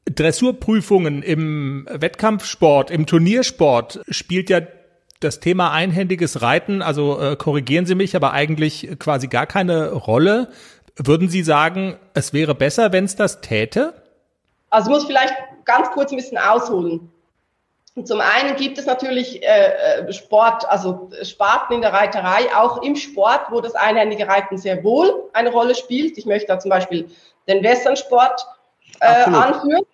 Dressurprüfungen 0.06 1.22
im 1.22 1.88
Wettkampfsport, 1.90 2.90
im 2.90 3.06
Turniersport 3.06 4.00
spielt 4.08 4.50
ja 4.50 4.60
das 5.20 5.40
Thema 5.40 5.72
einhändiges 5.72 6.42
Reiten, 6.42 6.82
also 6.82 7.20
äh, 7.20 7.36
korrigieren 7.36 7.86
Sie 7.86 7.94
mich, 7.94 8.16
aber 8.16 8.32
eigentlich 8.32 8.88
quasi 8.98 9.28
gar 9.28 9.46
keine 9.46 9.92
Rolle. 9.92 10.48
Würden 10.96 11.28
Sie 11.28 11.42
sagen, 11.42 11.96
es 12.12 12.32
wäre 12.32 12.54
besser, 12.54 12.92
wenn 12.92 13.04
es 13.04 13.16
das 13.16 13.40
täte? 13.40 13.94
Also 14.70 14.90
ich 14.90 14.96
muss 14.96 15.06
vielleicht 15.06 15.34
ganz 15.64 15.90
kurz 15.90 16.10
ein 16.10 16.16
bisschen 16.16 16.38
ausholen. 16.38 17.10
Zum 18.02 18.20
einen 18.20 18.56
gibt 18.56 18.76
es 18.76 18.86
natürlich 18.86 19.40
äh, 19.44 20.00
äh, 20.00 20.12
Sport, 20.12 20.68
also 20.68 21.10
Sparten 21.22 21.74
in 21.74 21.80
der 21.80 21.92
Reiterei, 21.92 22.48
auch 22.54 22.82
im 22.82 22.96
Sport, 22.96 23.46
wo 23.50 23.60
das 23.60 23.76
einhändige 23.76 24.26
Reiten 24.26 24.58
sehr 24.58 24.82
wohl 24.82 25.30
eine 25.32 25.52
Rolle 25.52 25.76
spielt. 25.76 26.18
Ich 26.18 26.26
möchte 26.26 26.48
da 26.48 26.58
zum 26.58 26.70
Beispiel 26.70 27.08
den 27.46 27.62
Westernsport 27.62 28.44
äh, 28.98 29.06
anführen. 29.06 29.84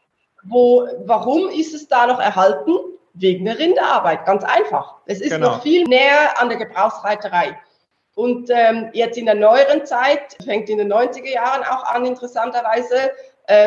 Wo, 0.45 0.89
warum 1.05 1.51
ist 1.51 1.75
es 1.75 1.89
da 1.89 2.07
noch 2.07 2.21
erhalten? 2.21 2.73
Wegen 3.13 3.45
der 3.45 3.59
Rinderarbeit, 3.59 4.25
ganz 4.25 4.45
einfach. 4.45 4.95
Es 5.05 5.21
ist 5.21 5.33
genau. 5.33 5.49
noch 5.49 5.63
viel 5.63 5.85
näher 5.85 6.41
an 6.41 6.49
der 6.49 6.57
Gebrauchsreiterei. 6.57 7.59
Und 8.15 8.49
ähm, 8.51 8.91
jetzt 8.93 9.19
in 9.19 9.27
der 9.27 9.35
neueren 9.35 9.85
Zeit, 9.85 10.37
fängt 10.45 10.71
in 10.71 10.79
den 10.79 10.93
90er 10.93 11.31
Jahren 11.31 11.63
auch 11.65 11.85
an, 11.85 12.07
interessanterweise, 12.07 13.11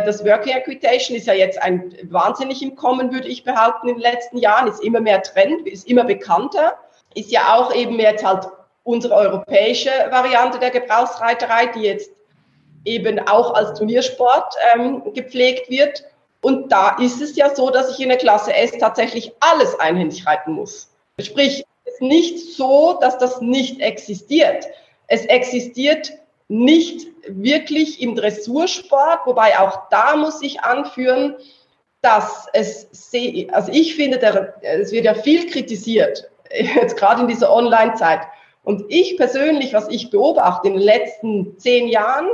das 0.05 0.23
Working 0.23 0.55
Equitation 0.55 1.17
ist 1.17 1.27
ja 1.27 1.33
jetzt 1.33 1.61
ein 1.61 1.93
wahnsinnig 2.03 2.61
im 2.61 2.75
Kommen, 2.75 3.11
würde 3.11 3.27
ich 3.27 3.43
behaupten, 3.43 3.89
in 3.89 3.95
den 3.95 4.01
letzten 4.01 4.37
Jahren, 4.37 4.67
ist 4.67 4.81
immer 4.81 5.01
mehr 5.01 5.21
Trend, 5.21 5.67
ist 5.67 5.87
immer 5.87 6.05
bekannter, 6.05 6.77
ist 7.15 7.31
ja 7.31 7.55
auch 7.55 7.73
eben 7.73 7.99
jetzt 7.99 8.25
halt 8.25 8.47
unsere 8.83 9.15
europäische 9.15 9.91
Variante 10.09 10.59
der 10.59 10.71
Gebrauchsreiterei, 10.71 11.67
die 11.67 11.81
jetzt 11.81 12.11
eben 12.85 13.19
auch 13.27 13.53
als 13.53 13.77
Turniersport 13.77 14.55
ähm, 14.73 15.13
gepflegt 15.13 15.69
wird. 15.69 16.03
Und 16.41 16.71
da 16.71 16.97
ist 16.97 17.21
es 17.21 17.35
ja 17.35 17.53
so, 17.55 17.69
dass 17.69 17.91
ich 17.91 17.99
in 18.01 18.09
der 18.09 18.17
Klasse 18.17 18.53
S 18.53 18.71
tatsächlich 18.77 19.31
alles 19.39 19.79
einhändig 19.79 20.25
reiten 20.25 20.53
muss. 20.53 20.89
Sprich, 21.19 21.65
es 21.85 21.93
ist 21.93 22.01
nicht 22.01 22.55
so, 22.55 22.97
dass 22.99 23.17
das 23.17 23.39
nicht 23.39 23.79
existiert. 23.79 24.65
Es 25.07 25.25
existiert 25.25 26.11
nicht 26.53 27.07
wirklich 27.27 27.99
im 27.99 28.15
Dressursport, 28.15 29.25
wobei 29.25 29.57
auch 29.57 29.89
da 29.89 30.15
muss 30.15 30.39
ich 30.43 30.61
anführen, 30.61 31.35
dass 32.01 32.47
es, 32.53 32.87
also 33.51 33.71
ich 33.71 33.95
finde, 33.95 34.19
der, 34.19 34.53
es 34.61 34.91
wird 34.91 35.05
ja 35.05 35.15
viel 35.15 35.49
kritisiert, 35.49 36.29
jetzt 36.51 36.95
gerade 36.95 37.21
in 37.21 37.27
dieser 37.27 37.51
Online-Zeit. 37.51 38.21
Und 38.63 38.85
ich 38.89 39.17
persönlich, 39.17 39.73
was 39.73 39.87
ich 39.89 40.11
beobachte 40.11 40.67
in 40.67 40.75
den 40.75 40.83
letzten 40.83 41.57
zehn 41.57 41.87
Jahren, 41.87 42.27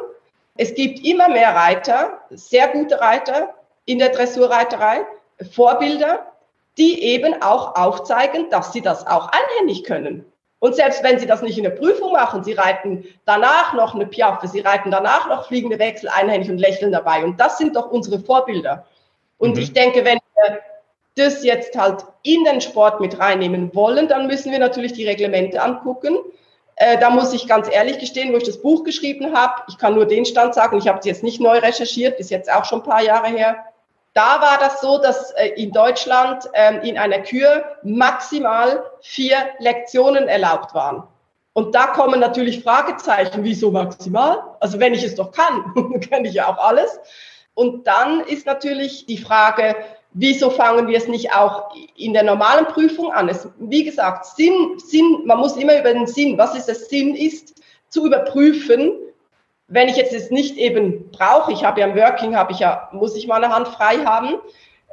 es 0.58 0.76
gibt 0.76 1.06
immer 1.06 1.30
mehr 1.30 1.56
Reiter, 1.56 2.20
sehr 2.30 2.68
gute 2.68 3.00
Reiter 3.00 3.56
in 3.86 4.00
der 4.00 4.10
Dressurreiterei, 4.10 5.06
Vorbilder, 5.52 6.34
die 6.78 7.02
eben 7.04 7.42
auch 7.42 7.76
aufzeigen, 7.76 8.50
dass 8.50 8.74
sie 8.74 8.82
das 8.82 9.08
auch 9.08 9.30
einhändig 9.32 9.86
können. 9.86 10.26
Und 10.60 10.76
selbst 10.76 11.04
wenn 11.04 11.20
Sie 11.20 11.26
das 11.26 11.42
nicht 11.42 11.58
in 11.58 11.64
der 11.64 11.72
Prüfung 11.72 12.12
machen, 12.12 12.44
Sie 12.44 12.54
reiten 12.54 13.06
danach 13.26 13.74
noch 13.74 13.96
eine 13.96 14.06
Piaffe, 14.06 14.48
Sie 14.48 14.60
reiten 14.60 14.92
danach 14.92 15.28
noch 15.30 15.48
fliegende 15.48 15.80
Wechsel 15.80 16.10
einhändig 16.10 16.50
und 16.50 16.58
lächeln 16.58 16.92
dabei. 16.92 17.24
Und 17.24 17.40
das 17.40 17.58
sind 17.58 17.76
doch 17.76 17.90
unsere 17.90 18.20
Vorbilder. 18.20 18.86
Und 19.38 19.56
mhm. 19.56 19.62
ich 19.62 19.74
denke, 19.74 20.04
wenn 20.04 20.20
wir 20.36 20.60
das 21.16 21.44
jetzt 21.44 21.78
halt 21.78 22.06
in 22.24 22.44
den 22.44 22.62
Sport 22.62 23.00
mit 23.00 23.20
reinnehmen 23.20 23.74
wollen, 23.74 24.08
dann 24.08 24.28
müssen 24.28 24.52
wir 24.52 24.60
natürlich 24.60 24.94
die 24.94 25.08
Reglemente 25.08 25.62
angucken. 25.62 26.18
Äh, 26.76 26.98
da 26.98 27.10
muss 27.10 27.34
ich 27.34 27.48
ganz 27.48 27.70
ehrlich 27.70 28.00
gestehen, 28.00 28.32
wo 28.34 28.38
ich 28.38 28.44
das 28.44 28.62
Buch 28.62 28.84
geschrieben 28.84 29.36
habe, 29.36 29.64
ich 29.68 29.78
kann 29.78 29.96
nur 29.96 30.06
den 30.06 30.26
Stand 30.26 30.56
sagen, 30.56 30.78
ich 30.78 30.88
habe 30.88 31.00
es 31.00 31.06
jetzt 31.06 31.24
nicht 31.24 31.42
neu 31.42 31.60
recherchiert, 31.60 32.20
ist 32.20 32.32
jetzt 32.32 32.52
auch 32.52 32.66
schon 32.66 32.80
ein 32.80 32.86
paar 32.86 33.04
Jahre 33.04 33.28
her. 33.28 33.66
Da 34.14 34.42
war 34.42 34.58
das 34.60 34.82
so, 34.82 34.98
dass 34.98 35.32
äh, 35.32 35.50
in 35.50 35.72
Deutschland 35.72 36.50
ähm, 36.54 36.82
in 36.82 36.98
einer 36.98 37.20
Kür 37.20 37.64
maximal 37.84 38.84
vier 39.02 39.38
Lektionen 39.60 40.28
erlaubt 40.28 40.74
waren. 40.74 41.04
Und 41.54 41.76
da 41.76 41.88
kommen 41.88 42.20
natürlich 42.20 42.64
Fragezeichen, 42.64 43.44
wieso 43.44 43.72
maximal? 43.72 44.42
Also 44.60 44.80
wenn 44.80 44.94
ich 44.94 45.04
es 45.04 45.16
doch 45.16 45.32
kann, 45.32 46.00
kann 46.10 46.26
ich 46.26 46.34
ja 46.34 46.48
auch 46.48 46.58
alles. 46.58 47.00
Und 47.54 47.88
dann 47.88 48.22
ist 48.22 48.46
natürlich 48.46 49.06
die 49.06 49.18
Frage, 49.18 49.76
wieso 50.14 50.50
fangen 50.50 50.88
wir 50.88 50.98
es 50.98 51.08
nicht 51.08 51.34
auch 51.34 51.76
in 51.96 52.14
der 52.14 52.24
normalen 52.24 52.66
Prüfung 52.68 53.12
an? 53.12 53.30
Es, 53.30 53.48
wie 53.60 53.84
gesagt, 53.84 54.26
Sinn, 54.26 54.78
Sinn, 54.78 55.24
man 55.26 55.40
muss 55.40 55.58
immer 55.58 55.78
über 55.78 55.94
den 55.94 56.08
Sinn, 56.08 56.38
was 56.38 56.56
ist 56.56 56.70
das 56.70 56.88
Sinn 56.88 57.16
ist, 57.16 57.62
zu 57.90 58.06
überprüfen, 58.06 58.94
wenn 59.70 59.88
ich 59.88 59.96
jetzt 59.96 60.14
es 60.14 60.32
nicht 60.32 60.58
eben 60.58 61.12
brauche, 61.12 61.52
ich 61.52 61.64
habe 61.64 61.80
ja 61.80 61.88
im 61.88 61.96
Working, 61.96 62.36
habe 62.36 62.52
ich 62.52 62.60
ja, 62.60 62.90
muss 62.92 63.16
ich 63.16 63.28
meine 63.28 63.54
Hand 63.54 63.68
frei 63.68 63.98
haben. 64.04 64.36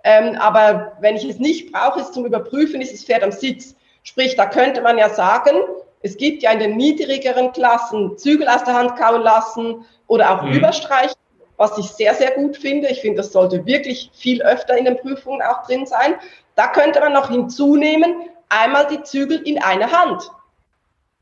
Ähm, 0.05 0.37
aber 0.37 0.93
wenn 1.01 1.16
ich 1.16 1.24
es 1.24 1.39
nicht 1.39 1.72
brauche, 1.72 2.01
ist 2.01 2.14
zum 2.14 2.27
Überprüfen, 2.27 2.81
ist 2.81 2.93
das 2.93 3.05
Pferd 3.05 3.24
am 3.24 3.33
Sitz. 3.33 3.74
Sprich, 4.03 4.37
da 4.37 4.47
könnte 4.47 4.83
man 4.83 4.99
ja 4.99 5.09
sagen, 5.09 5.57
es 6.03 6.16
gibt 6.16 6.43
ja 6.43 6.53
in 6.53 6.61
den 6.61 6.77
niedrigeren 6.77 7.53
Klassen 7.53 8.16
Zügel 8.18 8.47
aus 8.47 8.62
der 8.62 8.74
Hand 8.74 8.97
kauen 8.97 9.22
lassen 9.22 9.85
oder 10.07 10.31
auch 10.31 10.43
mhm. 10.43 10.53
überstreichen, 10.53 11.16
was 11.57 11.77
ich 11.79 11.87
sehr, 11.87 12.14
sehr 12.14 12.33
gut 12.33 12.57
finde. 12.57 12.89
Ich 12.89 13.01
finde, 13.01 13.16
das 13.16 13.33
sollte 13.33 13.64
wirklich 13.66 14.11
viel 14.14 14.43
öfter 14.43 14.77
in 14.77 14.85
den 14.85 14.97
Prüfungen 14.99 15.43
auch 15.43 15.66
drin 15.66 15.87
sein. 15.87 16.14
Da 16.55 16.68
könnte 16.68 17.01
man 17.01 17.14
noch 17.14 17.31
hinzunehmen, 17.31 18.14
einmal 18.49 18.87
die 18.87 19.03
Zügel 19.03 19.41
in 19.43 19.61
eine 19.61 19.91
Hand 19.91 20.31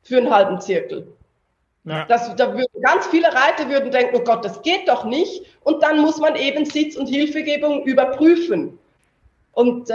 für 0.02 0.18
einen 0.18 0.34
halben 0.34 0.60
Zirkel. 0.60 1.06
Ja. 1.84 2.06
Das, 2.06 2.34
da 2.36 2.52
würden 2.54 2.82
ganz 2.82 3.06
viele 3.08 3.28
Reiter 3.28 3.68
würden 3.68 3.90
denken, 3.90 4.16
oh 4.16 4.24
Gott, 4.24 4.44
das 4.44 4.62
geht 4.62 4.88
doch 4.88 5.04
nicht. 5.04 5.42
Und 5.62 5.82
dann 5.82 6.00
muss 6.00 6.18
man 6.18 6.34
eben 6.36 6.64
Sitz- 6.64 6.96
und 6.96 7.06
Hilfegebung 7.08 7.84
überprüfen. 7.84 8.78
Und 9.52 9.90
äh, 9.90 9.94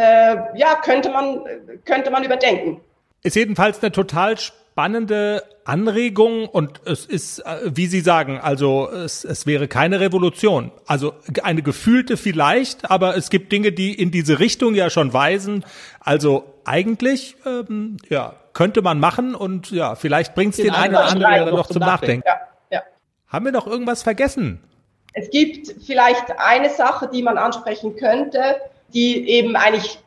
ja, 0.55 0.75
könnte 0.83 1.09
man, 1.09 1.41
könnte 1.85 2.11
man 2.11 2.23
überdenken. 2.23 2.79
Ist 3.23 3.35
jedenfalls 3.35 3.81
eine 3.81 3.91
total 3.91 4.37
spannende 4.37 5.43
Anregung 5.65 6.47
und 6.47 6.81
es 6.85 7.05
ist, 7.05 7.39
äh, 7.39 7.57
wie 7.65 7.87
Sie 7.87 7.99
sagen, 7.99 8.39
also 8.39 8.89
es, 8.89 9.25
es 9.25 9.45
wäre 9.45 9.67
keine 9.67 9.99
Revolution. 9.99 10.71
Also 10.85 11.13
eine 11.43 11.61
gefühlte 11.61 12.15
vielleicht, 12.15 12.89
aber 12.89 13.17
es 13.17 13.29
gibt 13.29 13.51
Dinge, 13.51 13.71
die 13.71 13.93
in 13.93 14.11
diese 14.11 14.39
Richtung 14.39 14.75
ja 14.75 14.89
schon 14.89 15.11
weisen. 15.11 15.65
Also 15.99 16.45
eigentlich, 16.63 17.35
ähm, 17.45 17.97
ja, 18.07 18.35
könnte 18.59 18.81
man 18.81 18.99
machen 18.99 19.35
und 19.35 19.71
ja, 19.71 19.95
vielleicht 19.95 20.35
bringt 20.35 20.49
es 20.51 20.57
den, 20.57 20.65
den 20.65 20.75
einen 20.75 20.93
oder 20.93 21.05
anderen 21.05 21.33
ja 21.33 21.45
noch 21.45 21.67
zum 21.67 21.79
Nachdenken. 21.79 22.27
Nachdenken. 22.27 22.51
Ja, 22.71 22.79
ja. 22.79 22.83
Haben 23.29 23.45
wir 23.45 23.53
noch 23.53 23.67
irgendwas 23.67 24.03
vergessen? 24.03 24.59
Es 25.13 25.29
gibt 25.29 25.73
vielleicht 25.85 26.25
eine 26.37 26.69
Sache, 26.69 27.07
die 27.07 27.23
man 27.23 27.37
ansprechen 27.37 27.95
könnte, 27.95 28.57
die 28.93 29.29
eben 29.29 29.55
eigentlich 29.55 29.99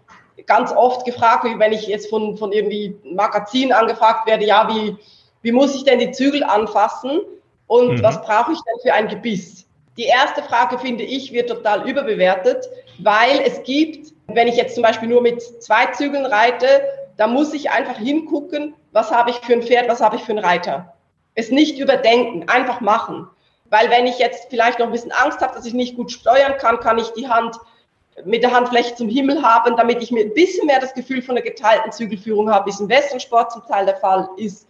ganz 0.45 0.71
oft 0.71 1.07
gefragt 1.07 1.45
wird, 1.45 1.59
wenn 1.61 1.73
ich 1.73 1.87
jetzt 1.87 2.11
von, 2.11 2.37
von 2.37 2.53
irgendwie 2.53 2.95
Magazinen 3.05 3.73
angefragt 3.73 4.27
werde, 4.27 4.45
ja, 4.45 4.69
wie, 4.69 4.99
wie 5.41 5.53
muss 5.53 5.75
ich 5.75 5.85
denn 5.85 5.99
die 5.99 6.11
Zügel 6.11 6.45
anfassen 6.45 7.21
und 7.69 7.95
mhm. 7.95 8.03
was 8.03 8.21
brauche 8.21 8.53
ich 8.53 8.59
denn 8.59 8.81
für 8.83 8.93
ein 8.93 9.09
Gebiss? 9.09 9.65
Die 9.97 10.05
erste 10.05 10.43
Frage, 10.43 10.79
finde 10.79 11.05
ich, 11.05 11.33
wird 11.33 11.49
total 11.49 11.89
überbewertet, 11.89 12.69
weil 12.99 13.41
es 13.47 13.63
gibt, 13.63 14.13
wenn 14.27 14.47
ich 14.47 14.57
jetzt 14.57 14.75
zum 14.75 14.83
Beispiel 14.83 15.09
nur 15.09 15.23
mit 15.23 15.41
zwei 15.41 15.87
Zügeln 15.87 16.27
reite, 16.27 16.83
da 17.17 17.27
muss 17.27 17.53
ich 17.53 17.71
einfach 17.71 17.99
hingucken, 17.99 18.75
was 18.93 19.11
habe 19.11 19.31
ich 19.31 19.37
für 19.37 19.53
ein 19.53 19.63
Pferd, 19.63 19.89
was 19.89 20.01
habe 20.01 20.17
ich 20.17 20.23
für 20.23 20.33
einen 20.33 20.45
Reiter. 20.45 20.95
Es 21.35 21.51
nicht 21.51 21.79
überdenken, 21.79 22.49
einfach 22.49 22.81
machen. 22.81 23.29
Weil 23.71 23.91
wenn 23.91 24.07
ich 24.07 24.19
jetzt 24.19 24.49
vielleicht 24.51 24.79
noch 24.79 24.87
ein 24.87 24.93
bisschen 24.93 25.13
Angst 25.13 25.41
habe, 25.41 25.55
dass 25.55 25.65
ich 25.65 25.73
nicht 25.73 25.97
gut 25.97 26.13
steuern 26.13 26.59
kann, 26.59 26.79
kann 26.81 26.99
ich 26.99 27.09
die 27.13 27.29
Hand 27.29 27.57
mit 28.25 28.43
der 28.43 28.53
Handfläche 28.53 28.95
zum 28.95 29.09
Himmel 29.09 29.43
haben, 29.43 29.77
damit 29.77 30.03
ich 30.03 30.11
mir 30.11 30.25
ein 30.25 30.35
bisschen 30.35 30.67
mehr 30.67 30.81
das 30.81 30.93
Gefühl 30.93 31.23
von 31.23 31.37
einer 31.37 31.45
geteilten 31.45 31.91
Zügelführung 31.93 32.51
habe, 32.51 32.67
wie 32.67 32.71
es 32.71 32.81
im 32.81 32.89
Westernsport 32.89 33.53
zum 33.53 33.67
Teil 33.67 33.87
der 33.87 33.97
Fall 33.97 34.29
ist. 34.37 34.69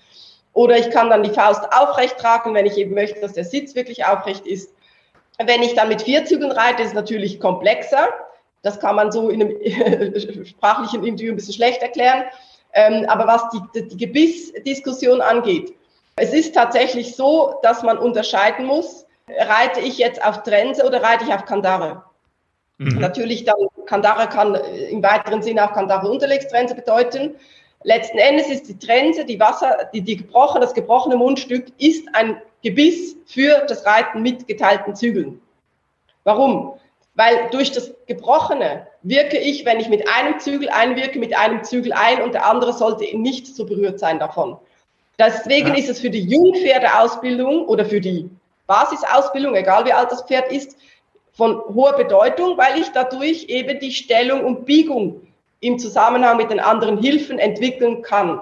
Oder 0.53 0.79
ich 0.79 0.91
kann 0.91 1.11
dann 1.11 1.23
die 1.23 1.31
Faust 1.31 1.65
aufrecht 1.73 2.19
tragen, 2.19 2.55
wenn 2.55 2.67
ich 2.67 2.77
eben 2.77 2.95
möchte, 2.95 3.21
dass 3.21 3.33
der 3.33 3.45
Sitz 3.45 3.75
wirklich 3.75 4.05
aufrecht 4.05 4.47
ist. 4.47 4.73
Wenn 5.45 5.63
ich 5.63 5.75
dann 5.75 5.89
mit 5.89 6.03
vier 6.03 6.25
Zügeln 6.25 6.53
reite, 6.53 6.83
ist 6.83 6.91
es 6.91 6.95
natürlich 6.95 7.41
komplexer. 7.41 8.09
Das 8.63 8.79
kann 8.81 8.97
man 8.97 9.11
so 9.13 9.29
in 9.29 9.43
einem 9.43 10.45
sprachlichen 10.47 11.05
Interview 11.05 11.33
ein 11.33 11.37
bisschen 11.37 11.55
schlecht 11.55 11.83
erklären. 11.83 12.25
Ähm, 12.75 13.05
aber 13.09 13.27
was 13.27 13.43
die, 13.51 13.89
die 13.89 13.97
Gebissdiskussion 13.97 15.21
angeht, 15.21 15.75
es 16.17 16.33
ist 16.33 16.55
tatsächlich 16.55 17.17
so, 17.17 17.59
dass 17.63 17.83
man 17.83 17.99
unterscheiden 17.99 18.67
muss, 18.67 19.07
reite 19.29 19.81
ich 19.81 19.99
jetzt 19.99 20.25
auf 20.25 20.43
Trense 20.43 20.87
oder 20.87 21.03
reite 21.03 21.25
ich 21.25 21.33
auf 21.33 21.45
Kandare? 21.45 22.05
Mhm. 22.79 22.99
Natürlich 22.99 23.45
dann, 23.45 23.57
Kandare 23.87 24.29
kann 24.29 24.55
im 24.55 25.03
weiteren 25.03 25.43
Sinne 25.43 25.65
auch 25.65 25.75
Kandare 25.75 26.09
Unterlegstrense 26.09 26.75
bedeuten. 26.75 27.35
Letzten 27.85 28.19
Endes 28.19 28.49
ist 28.49 28.69
die 28.69 28.79
Trense, 28.79 29.25
die 29.25 29.41
Wasser, 29.41 29.91
die, 29.93 30.03
die 30.03 30.17
gebrochene, 30.17 30.65
das 30.65 30.75
gebrochene 30.75 31.17
Mundstück 31.17 31.67
ist 31.79 32.07
ein 32.15 32.41
Gebiss 32.63 33.17
für 33.27 33.65
das 33.67 33.85
Reiten 33.85 34.23
mit 34.23 34.47
geteilten 34.47 34.95
Zügeln. 34.95 35.41
Warum? 36.25 36.75
Weil 37.23 37.51
durch 37.51 37.71
das 37.71 37.93
Gebrochene 38.07 38.89
wirke 39.03 39.39
ich, 39.39 39.65
wenn 39.65 39.79
ich 39.79 39.89
mit 39.89 40.09
einem 40.09 40.41
Zügel 40.41 40.69
einwirke, 40.71 41.21
mit 41.21 41.37
einem 41.39 41.63
Zügel 41.63 41.93
ein 41.93 42.21
und 42.21 42.35
der 42.35 42.45
andere 42.47 42.73
sollte 42.73 43.05
nicht 43.17 43.47
so 43.47 43.65
berührt 43.65 44.01
sein 44.01 44.19
davon. 44.19 44.57
Deswegen 45.21 45.69
ja. 45.69 45.75
ist 45.75 45.89
es 45.89 46.01
für 46.01 46.11
die 46.11 46.25
Jungpferdeausbildung 46.25 47.67
oder 47.67 47.85
für 47.85 48.01
die 48.01 48.29
Basisausbildung, 48.67 49.55
egal 49.55 49.85
wie 49.85 49.93
alt 49.93 50.11
das 50.11 50.23
Pferd 50.23 50.51
ist, 50.51 50.77
von 51.33 51.61
hoher 51.73 51.93
Bedeutung, 51.93 52.59
weil 52.59 52.81
ich 52.81 52.89
dadurch 52.89 53.45
eben 53.45 53.79
die 53.79 53.93
Stellung 53.93 54.45
und 54.45 54.67
Biegung 54.67 55.21
im 55.61 55.79
Zusammenhang 55.79 56.39
mit 56.39 56.51
den 56.51 56.59
anderen 56.59 56.99
Hilfen 56.99 57.39
entwickeln 57.39 58.03
kann. 58.03 58.41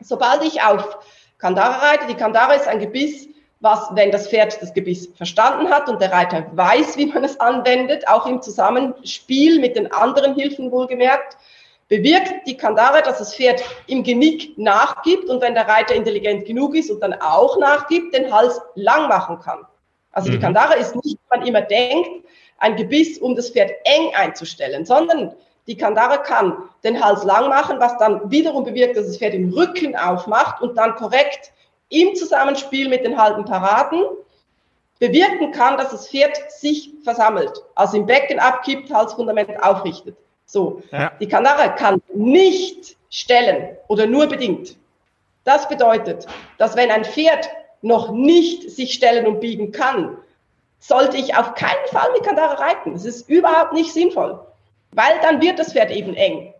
Sobald 0.00 0.42
ich 0.42 0.60
auf 0.62 0.98
Kandare 1.38 1.80
reite, 1.80 2.06
die 2.08 2.14
Kandare 2.14 2.56
ist 2.56 2.66
ein 2.66 2.80
Gebiss, 2.80 3.28
was, 3.64 3.88
wenn 3.94 4.12
das 4.12 4.28
Pferd 4.28 4.60
das 4.62 4.72
Gebiss 4.74 5.08
verstanden 5.16 5.70
hat 5.70 5.88
und 5.88 6.00
der 6.00 6.12
Reiter 6.12 6.46
weiß, 6.52 6.96
wie 6.96 7.06
man 7.06 7.24
es 7.24 7.40
anwendet, 7.40 8.06
auch 8.06 8.26
im 8.26 8.42
Zusammenspiel 8.42 9.58
mit 9.58 9.74
den 9.74 9.90
anderen 9.90 10.34
Hilfen 10.34 10.70
wohlgemerkt, 10.70 11.36
bewirkt 11.88 12.46
die 12.46 12.56
Kandare, 12.56 13.02
dass 13.02 13.18
das 13.18 13.34
Pferd 13.34 13.62
im 13.86 14.04
Genick 14.04 14.56
nachgibt 14.56 15.28
und 15.28 15.42
wenn 15.42 15.54
der 15.54 15.66
Reiter 15.66 15.94
intelligent 15.94 16.44
genug 16.44 16.74
ist 16.76 16.90
und 16.90 17.00
dann 17.00 17.14
auch 17.14 17.58
nachgibt, 17.58 18.14
den 18.14 18.32
Hals 18.32 18.60
lang 18.74 19.08
machen 19.08 19.40
kann. 19.40 19.66
Also 20.12 20.28
mhm. 20.28 20.32
die 20.34 20.40
Kandare 20.40 20.76
ist 20.76 20.94
nicht, 20.94 21.18
wie 21.18 21.36
man 21.36 21.46
immer 21.46 21.62
denkt, 21.62 22.24
ein 22.58 22.76
Gebiss, 22.76 23.18
um 23.18 23.34
das 23.34 23.50
Pferd 23.50 23.72
eng 23.84 24.14
einzustellen, 24.14 24.84
sondern 24.84 25.34
die 25.66 25.76
Kandare 25.76 26.22
kann 26.22 26.56
den 26.84 27.02
Hals 27.02 27.24
lang 27.24 27.48
machen, 27.48 27.80
was 27.80 27.96
dann 27.98 28.30
wiederum 28.30 28.64
bewirkt, 28.64 28.96
dass 28.96 29.06
das 29.06 29.18
Pferd 29.18 29.32
den 29.32 29.52
Rücken 29.52 29.96
aufmacht 29.96 30.60
und 30.60 30.76
dann 30.76 30.94
korrekt 30.94 31.52
im 31.88 32.14
Zusammenspiel 32.14 32.88
mit 32.88 33.04
den 33.04 33.20
halben 33.20 33.44
Paraden 33.44 34.04
bewirken 34.98 35.52
kann, 35.52 35.76
dass 35.76 35.90
das 35.90 36.08
Pferd 36.08 36.50
sich 36.50 36.92
versammelt, 37.02 37.52
also 37.74 37.96
im 37.96 38.06
Becken 38.06 38.38
abkippt, 38.38 38.92
Halsfundament 38.92 39.62
aufrichtet. 39.62 40.16
So, 40.46 40.82
ja. 40.92 41.12
die 41.20 41.28
Kandare 41.28 41.74
kann 41.74 42.02
nicht 42.14 42.96
stellen 43.10 43.76
oder 43.88 44.06
nur 44.06 44.26
bedingt. 44.26 44.76
Das 45.44 45.68
bedeutet, 45.68 46.26
dass 46.58 46.76
wenn 46.76 46.90
ein 46.90 47.04
Pferd 47.04 47.48
noch 47.82 48.12
nicht 48.12 48.70
sich 48.70 48.94
stellen 48.94 49.26
und 49.26 49.40
biegen 49.40 49.72
kann, 49.72 50.16
sollte 50.78 51.16
ich 51.16 51.36
auf 51.36 51.54
keinen 51.54 51.86
Fall 51.90 52.12
mit 52.12 52.22
Kandare 52.22 52.58
reiten. 52.58 52.92
Das 52.92 53.04
ist 53.04 53.28
überhaupt 53.28 53.72
nicht 53.72 53.92
sinnvoll 53.92 54.40
weil 54.94 55.20
dann 55.22 55.40
wird 55.40 55.58
das 55.58 55.72
Pferd 55.72 55.90
eben 55.90 56.14
eng. 56.14 56.53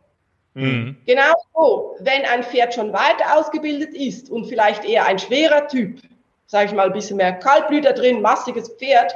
Mhm. 0.55 0.97
Genau 1.05 1.33
so, 1.53 1.97
wenn 2.01 2.25
ein 2.25 2.45
Pferd 2.45 2.75
schon 2.75 2.93
weiter 2.93 3.37
ausgebildet 3.37 3.95
ist 3.95 4.31
und 4.31 4.47
vielleicht 4.47 4.85
eher 4.85 5.07
ein 5.07 5.19
schwerer 5.19 5.67
Typ, 5.67 6.01
sage 6.47 6.67
ich 6.67 6.73
mal, 6.73 6.87
ein 6.87 6.93
bisschen 6.93 7.17
mehr 7.17 7.33
Kaltblüter 7.33 7.93
drin, 7.93 8.23
massiges 8.23 8.69
Pferd, 8.69 9.15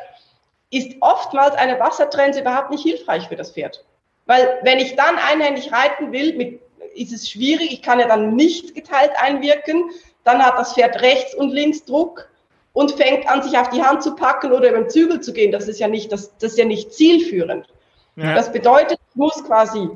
ist 0.70 0.96
oftmals 1.00 1.54
eine 1.54 1.78
Wassertrense 1.80 2.40
überhaupt 2.40 2.70
nicht 2.70 2.82
hilfreich 2.82 3.28
für 3.28 3.36
das 3.36 3.52
Pferd. 3.52 3.84
Weil 4.26 4.58
wenn 4.62 4.78
ich 4.78 4.96
dann 4.96 5.16
einhändig 5.16 5.72
reiten 5.72 6.12
will, 6.12 6.36
mit, 6.36 6.60
ist 6.94 7.12
es 7.12 7.30
schwierig, 7.30 7.72
ich 7.72 7.82
kann 7.82 8.00
ja 8.00 8.08
dann 8.08 8.34
nicht 8.34 8.74
geteilt 8.74 9.12
einwirken, 9.16 9.90
dann 10.24 10.44
hat 10.44 10.58
das 10.58 10.74
Pferd 10.74 11.00
rechts 11.00 11.34
und 11.34 11.50
links 11.50 11.84
Druck 11.84 12.28
und 12.74 12.92
fängt 12.92 13.28
an, 13.28 13.42
sich 13.42 13.56
auf 13.56 13.70
die 13.70 13.82
Hand 13.82 14.02
zu 14.02 14.14
packen 14.14 14.52
oder 14.52 14.68
über 14.68 14.78
den 14.78 14.90
Zügel 14.90 15.20
zu 15.20 15.32
gehen. 15.32 15.52
Das 15.52 15.68
ist 15.68 15.80
ja 15.80 15.88
nicht, 15.88 16.12
das, 16.12 16.36
das 16.38 16.52
ist 16.52 16.58
ja 16.58 16.66
nicht 16.66 16.92
zielführend. 16.92 17.66
Ja. 18.16 18.34
Das 18.34 18.52
bedeutet, 18.52 18.98
ich 19.08 19.16
muss 19.16 19.42
quasi 19.44 19.88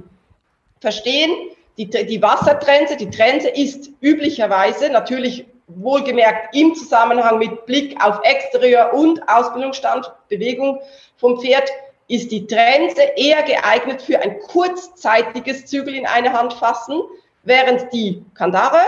verstehen, 0.83 1.33
die, 1.79 1.89
die 1.89 2.21
Wassertrense, 2.21 2.97
die 2.97 3.09
Trense 3.09 3.49
ist 3.49 3.91
üblicherweise 4.01 4.91
natürlich 4.91 5.47
wohlgemerkt 5.69 6.55
im 6.55 6.75
Zusammenhang 6.75 7.39
mit 7.39 7.65
Blick 7.65 7.97
auf 8.05 8.21
Exterieur 8.25 8.93
und 8.93 9.27
Ausbildungsstand, 9.27 10.13
Bewegung 10.29 10.81
vom 11.17 11.41
Pferd, 11.41 11.71
ist 12.09 12.31
die 12.31 12.47
Trense 12.47 13.01
eher 13.17 13.43
geeignet 13.45 14.03
für 14.03 14.21
ein 14.21 14.39
kurzzeitiges 14.41 15.65
Zügel 15.67 15.95
in 15.95 16.07
eine 16.07 16.33
Hand 16.33 16.53
fassen, 16.53 17.01
während 17.45 17.91
die 17.93 18.23
Kandare 18.35 18.81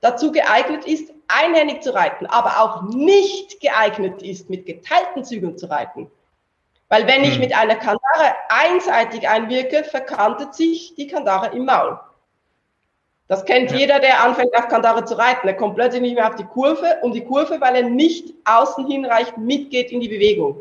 dazu 0.00 0.32
geeignet 0.32 0.84
ist, 0.86 1.12
einhändig 1.28 1.82
zu 1.82 1.94
reiten, 1.94 2.26
aber 2.26 2.60
auch 2.60 2.82
nicht 2.94 3.60
geeignet 3.60 4.22
ist, 4.22 4.50
mit 4.50 4.66
geteilten 4.66 5.24
Zügeln 5.24 5.56
zu 5.56 5.66
reiten. 5.66 6.10
Weil 6.94 7.08
wenn 7.08 7.24
ich 7.24 7.34
hm. 7.34 7.40
mit 7.40 7.52
einer 7.52 7.74
Kandare 7.74 8.36
einseitig 8.48 9.28
einwirke, 9.28 9.82
verkantet 9.82 10.54
sich 10.54 10.94
die 10.94 11.08
Kandare 11.08 11.52
im 11.52 11.64
Maul. 11.64 11.98
Das 13.26 13.44
kennt 13.44 13.72
ja. 13.72 13.78
jeder, 13.78 13.98
der 13.98 14.22
anfängt 14.22 14.56
auf 14.56 14.68
Kandare 14.68 15.04
zu 15.04 15.18
reiten. 15.18 15.48
Er 15.48 15.56
kommt 15.56 15.74
plötzlich 15.74 16.02
nicht 16.02 16.14
mehr 16.14 16.28
auf 16.28 16.36
die 16.36 16.44
Kurve, 16.44 16.98
um 17.02 17.12
die 17.12 17.24
Kurve, 17.24 17.60
weil 17.60 17.74
er 17.74 17.82
nicht 17.82 18.32
außen 18.44 18.86
hinreichend 18.86 19.38
mitgeht 19.38 19.90
in 19.90 19.98
die 19.98 20.08
Bewegung. 20.08 20.60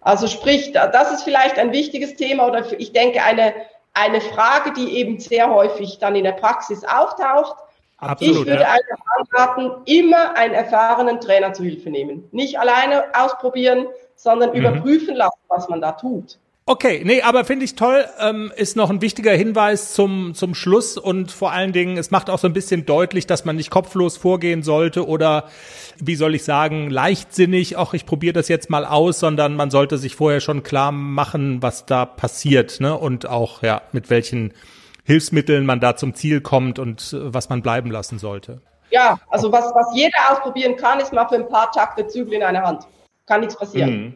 Also 0.00 0.28
sprich, 0.28 0.70
das 0.70 1.10
ist 1.10 1.24
vielleicht 1.24 1.58
ein 1.58 1.72
wichtiges 1.72 2.14
Thema 2.14 2.46
oder 2.46 2.64
ich 2.78 2.92
denke 2.92 3.20
eine, 3.20 3.52
eine 3.92 4.20
Frage, 4.20 4.72
die 4.74 4.98
eben 4.98 5.18
sehr 5.18 5.50
häufig 5.50 5.98
dann 5.98 6.14
in 6.14 6.22
der 6.22 6.32
Praxis 6.32 6.84
auftaucht. 6.84 7.56
Absolut, 7.96 8.36
ich 8.36 8.46
würde 8.46 8.62
ja. 8.62 8.68
einfach 8.68 9.04
anraten, 9.18 9.82
immer 9.86 10.36
einen 10.36 10.54
erfahrenen 10.54 11.20
Trainer 11.20 11.52
zu 11.52 11.64
Hilfe 11.64 11.90
nehmen. 11.90 12.28
Nicht 12.30 12.60
alleine 12.60 13.04
ausprobieren, 13.14 13.88
sondern 14.22 14.50
mhm. 14.50 14.56
überprüfen 14.56 15.16
lassen, 15.16 15.40
was 15.48 15.68
man 15.68 15.80
da 15.80 15.92
tut. 15.92 16.38
Okay, 16.64 17.02
nee, 17.04 17.22
aber 17.22 17.44
finde 17.44 17.64
ich 17.64 17.74
toll, 17.74 18.04
ähm, 18.20 18.52
ist 18.54 18.76
noch 18.76 18.88
ein 18.88 19.02
wichtiger 19.02 19.32
Hinweis 19.32 19.94
zum, 19.94 20.32
zum 20.34 20.54
Schluss 20.54 20.96
und 20.96 21.32
vor 21.32 21.50
allen 21.50 21.72
Dingen, 21.72 21.96
es 21.96 22.12
macht 22.12 22.30
auch 22.30 22.38
so 22.38 22.46
ein 22.46 22.52
bisschen 22.52 22.86
deutlich, 22.86 23.26
dass 23.26 23.44
man 23.44 23.56
nicht 23.56 23.68
kopflos 23.70 24.16
vorgehen 24.16 24.62
sollte 24.62 25.08
oder, 25.08 25.48
wie 25.98 26.14
soll 26.14 26.36
ich 26.36 26.44
sagen, 26.44 26.88
leichtsinnig, 26.88 27.76
ach, 27.78 27.94
ich 27.94 28.06
probiere 28.06 28.34
das 28.34 28.46
jetzt 28.46 28.70
mal 28.70 28.84
aus, 28.84 29.18
sondern 29.18 29.56
man 29.56 29.72
sollte 29.72 29.98
sich 29.98 30.14
vorher 30.14 30.38
schon 30.38 30.62
klar 30.62 30.92
machen, 30.92 31.62
was 31.62 31.84
da 31.84 32.06
passiert, 32.06 32.78
ne, 32.78 32.96
und 32.96 33.28
auch, 33.28 33.62
ja, 33.62 33.82
mit 33.90 34.08
welchen 34.08 34.54
Hilfsmitteln 35.02 35.66
man 35.66 35.80
da 35.80 35.96
zum 35.96 36.14
Ziel 36.14 36.40
kommt 36.40 36.78
und 36.78 37.12
äh, 37.12 37.34
was 37.34 37.48
man 37.48 37.62
bleiben 37.62 37.90
lassen 37.90 38.20
sollte. 38.20 38.60
Ja, 38.90 39.18
also 39.30 39.50
was, 39.50 39.74
was 39.74 39.88
jeder 39.96 40.30
ausprobieren 40.30 40.76
kann, 40.76 41.00
ist 41.00 41.12
mal 41.12 41.26
für 41.26 41.34
ein 41.34 41.48
paar 41.48 41.72
Takte 41.72 42.06
Zügel 42.06 42.34
in 42.34 42.44
einer 42.44 42.62
Hand 42.62 42.86
kann 43.26 43.40
nichts 43.40 43.56
passieren. 43.56 43.90
Mhm. 43.90 44.14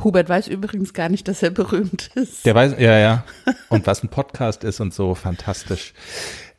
Hubert 0.04 0.30
weiß 0.30 0.48
übrigens 0.48 0.94
gar 0.94 1.10
nicht, 1.10 1.28
dass 1.28 1.42
er 1.42 1.50
berühmt 1.50 2.12
ist. 2.16 2.46
Der 2.46 2.54
weiß, 2.54 2.76
ja, 2.80 2.98
ja. 2.98 3.24
Und 3.70 3.88
was 3.88 4.04
ein 4.04 4.10
Podcast 4.10 4.64
ist 4.64 4.80
und 4.80 4.94
so, 4.94 5.16
fantastisch. 5.16 5.94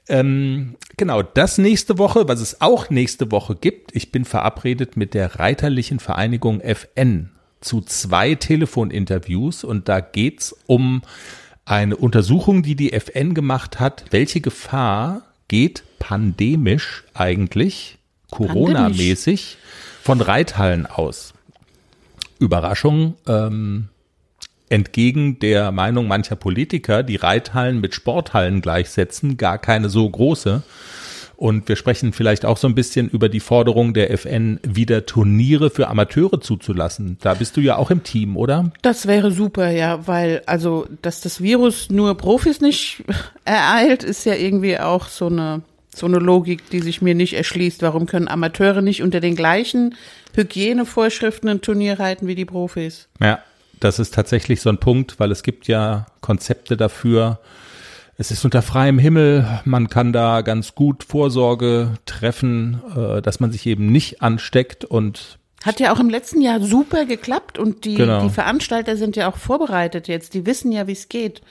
Ähm, 0.08 0.76
genau, 0.96 1.22
das 1.22 1.58
nächste 1.58 1.98
Woche, 1.98 2.28
was 2.28 2.40
es 2.40 2.60
auch 2.60 2.90
nächste 2.90 3.30
Woche 3.30 3.54
gibt. 3.54 3.94
Ich 3.94 4.10
bin 4.10 4.24
verabredet 4.24 4.96
mit 4.96 5.14
der 5.14 5.38
Reiterlichen 5.38 6.00
Vereinigung 6.00 6.60
FN 6.60 7.30
zu 7.60 7.80
zwei 7.80 8.34
Telefoninterviews 8.34 9.64
und 9.64 9.88
da 9.88 10.00
geht's 10.00 10.56
um 10.66 11.02
eine 11.64 11.96
Untersuchung, 11.96 12.62
die 12.62 12.74
die 12.74 12.92
FN 12.92 13.34
gemacht 13.34 13.78
hat. 13.78 14.06
Welche 14.10 14.40
Gefahr 14.40 15.22
geht 15.48 15.84
pandemisch 15.98 17.04
eigentlich, 17.14 17.98
Corona-mäßig, 18.30 19.58
von 20.02 20.20
Reithallen 20.20 20.86
aus? 20.86 21.34
Überraschung, 22.38 23.14
ähm, 23.26 23.88
entgegen 24.68 25.38
der 25.38 25.72
Meinung 25.72 26.08
mancher 26.08 26.36
Politiker, 26.36 27.02
die 27.02 27.16
Reithallen 27.16 27.80
mit 27.80 27.94
Sporthallen 27.94 28.60
gleichsetzen, 28.60 29.36
gar 29.36 29.58
keine 29.58 29.88
so 29.88 30.08
große. 30.08 30.62
Und 31.36 31.68
wir 31.68 31.76
sprechen 31.76 32.12
vielleicht 32.12 32.44
auch 32.44 32.56
so 32.56 32.66
ein 32.66 32.74
bisschen 32.74 33.08
über 33.08 33.28
die 33.28 33.38
Forderung 33.38 33.94
der 33.94 34.10
FN, 34.10 34.58
wieder 34.64 35.06
Turniere 35.06 35.70
für 35.70 35.86
Amateure 35.86 36.40
zuzulassen. 36.40 37.16
Da 37.20 37.34
bist 37.34 37.56
du 37.56 37.60
ja 37.60 37.76
auch 37.76 37.92
im 37.92 38.02
Team, 38.02 38.36
oder? 38.36 38.72
Das 38.82 39.06
wäre 39.06 39.30
super, 39.30 39.70
ja, 39.70 40.08
weil 40.08 40.42
also, 40.46 40.88
dass 41.00 41.20
das 41.20 41.40
Virus 41.40 41.90
nur 41.90 42.16
Profis 42.16 42.60
nicht 42.60 43.04
ereilt, 43.44 44.02
ist 44.02 44.26
ja 44.26 44.34
irgendwie 44.34 44.80
auch 44.80 45.06
so 45.06 45.28
eine 45.28 45.62
so 45.98 46.06
eine 46.06 46.18
Logik, 46.18 46.70
die 46.70 46.80
sich 46.80 47.02
mir 47.02 47.14
nicht 47.14 47.34
erschließt. 47.34 47.82
Warum 47.82 48.06
können 48.06 48.28
Amateure 48.28 48.82
nicht 48.82 49.02
unter 49.02 49.20
den 49.20 49.36
gleichen 49.36 49.94
Hygienevorschriften 50.34 51.48
ein 51.48 51.60
Turnier 51.60 51.98
reiten 52.00 52.26
wie 52.26 52.34
die 52.34 52.44
Profis? 52.44 53.08
Ja, 53.20 53.40
das 53.80 53.98
ist 53.98 54.14
tatsächlich 54.14 54.60
so 54.60 54.70
ein 54.70 54.78
Punkt, 54.78 55.20
weil 55.20 55.30
es 55.30 55.42
gibt 55.42 55.68
ja 55.68 56.06
Konzepte 56.20 56.76
dafür, 56.76 57.40
Es 58.20 58.32
ist 58.32 58.44
unter 58.44 58.62
freiem 58.62 58.98
Himmel, 58.98 59.46
man 59.64 59.88
kann 59.88 60.12
da 60.12 60.40
ganz 60.40 60.74
gut 60.74 61.04
Vorsorge 61.04 61.94
treffen, 62.04 62.80
äh, 62.96 63.22
dass 63.22 63.38
man 63.38 63.52
sich 63.52 63.64
eben 63.66 63.92
nicht 63.92 64.22
ansteckt 64.22 64.84
und 64.84 65.38
Hat 65.64 65.78
ja 65.78 65.92
auch 65.92 66.00
im 66.00 66.10
letzten 66.10 66.40
Jahr 66.40 66.60
super 66.60 67.04
geklappt 67.04 67.60
und 67.60 67.84
die, 67.84 67.94
Genau. 67.94 68.24
die 68.24 68.30
Veranstalter 68.30 68.96
sind 68.96 69.14
ja 69.14 69.30
auch 69.30 69.36
vorbereitet 69.36 70.08
jetzt. 70.08 70.34
Die 70.34 70.46
wissen 70.46 70.72
ja, 70.72 70.88
wie 70.88 70.92
es 70.92 71.08
geht. 71.08 71.42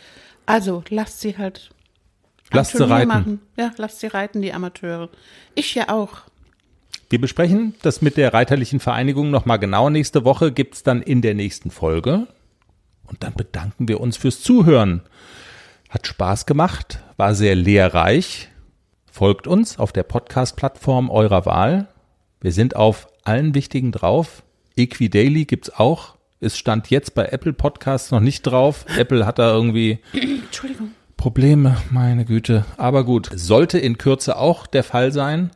Also 0.46 0.84
lasst 0.90 1.22
sie 1.22 1.38
halt 1.38 1.70
lasst 2.52 2.78
sie 2.78 2.90
reiten. 2.90 3.08
machen. 3.08 3.42
Ja, 3.58 3.72
lasst 3.78 4.00
sie 4.00 4.08
reiten, 4.08 4.42
die 4.42 4.54
Amateure. 4.54 5.10
Ich 5.56 5.76
ja 5.76 5.90
auch. 5.90 6.22
Wir 7.10 7.22
besprechen 7.22 7.76
das 7.84 8.02
mit 8.02 8.18
der 8.18 8.34
Reiterlichen 8.34 8.80
Vereinigung 8.80 9.32
nochmal 9.32 9.60
genau 9.60 9.90
nächste 9.90 10.26
Woche, 10.26 10.52
gibt's 10.52 10.84
dann 10.84 11.02
in 11.02 11.22
der 11.22 11.36
nächsten 11.36 11.72
Folge. 11.72 12.28
Und 13.06 13.24
dann 13.24 13.34
bedanken 13.34 13.88
wir 13.88 14.02
uns 14.02 14.18
fürs 14.18 14.42
Zuhören. 14.42 15.02
Hat 15.90 16.06
Spaß 16.06 16.46
gemacht, 16.46 17.00
war 17.16 17.34
sehr 17.34 17.56
lehrreich. 17.56 18.50
Folgt 19.10 19.48
uns 19.48 19.80
auf 19.80 19.94
der 19.94 20.04
Podcast-Plattform 20.04 21.10
eurer 21.10 21.46
Wahl. 21.46 21.88
Wir 22.42 22.52
sind 22.52 22.76
auf 22.76 23.08
allen 23.24 23.56
wichtigen 23.56 23.94
drauf. 23.94 24.44
Equidaily 24.76 25.46
gibt's 25.46 25.70
auch. 25.70 26.18
Es 26.40 26.58
stand 26.58 26.90
jetzt 26.90 27.16
bei 27.16 27.26
Apple 27.28 27.54
Podcasts 27.54 28.12
noch 28.12 28.20
nicht 28.20 28.44
drauf. 28.44 28.86
Apple 28.98 29.26
hat 29.26 29.40
da 29.40 29.52
irgendwie 29.54 30.00
Entschuldigung. 30.14 30.92
Probleme, 31.18 31.78
meine 31.90 32.26
Güte. 32.26 32.66
Aber 32.78 33.04
gut, 33.04 33.30
sollte 33.34 33.80
in 33.80 33.98
Kürze 33.98 34.38
auch 34.38 34.68
der 34.68 34.84
Fall 34.84 35.12
sein. 35.12 35.52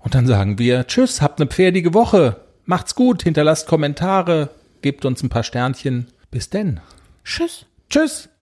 Und 0.00 0.14
dann 0.14 0.26
sagen 0.26 0.58
wir 0.58 0.86
Tschüss, 0.86 1.20
habt 1.20 1.40
eine 1.40 1.48
pferdige 1.48 1.94
Woche. 1.94 2.40
Macht's 2.64 2.94
gut, 2.94 3.22
hinterlasst 3.22 3.68
Kommentare, 3.68 4.50
gebt 4.82 5.04
uns 5.04 5.22
ein 5.22 5.28
paar 5.28 5.44
Sternchen. 5.44 6.08
Bis 6.30 6.50
denn. 6.50 6.80
Tschüss. 7.24 7.66
Tschüss. 7.90 8.28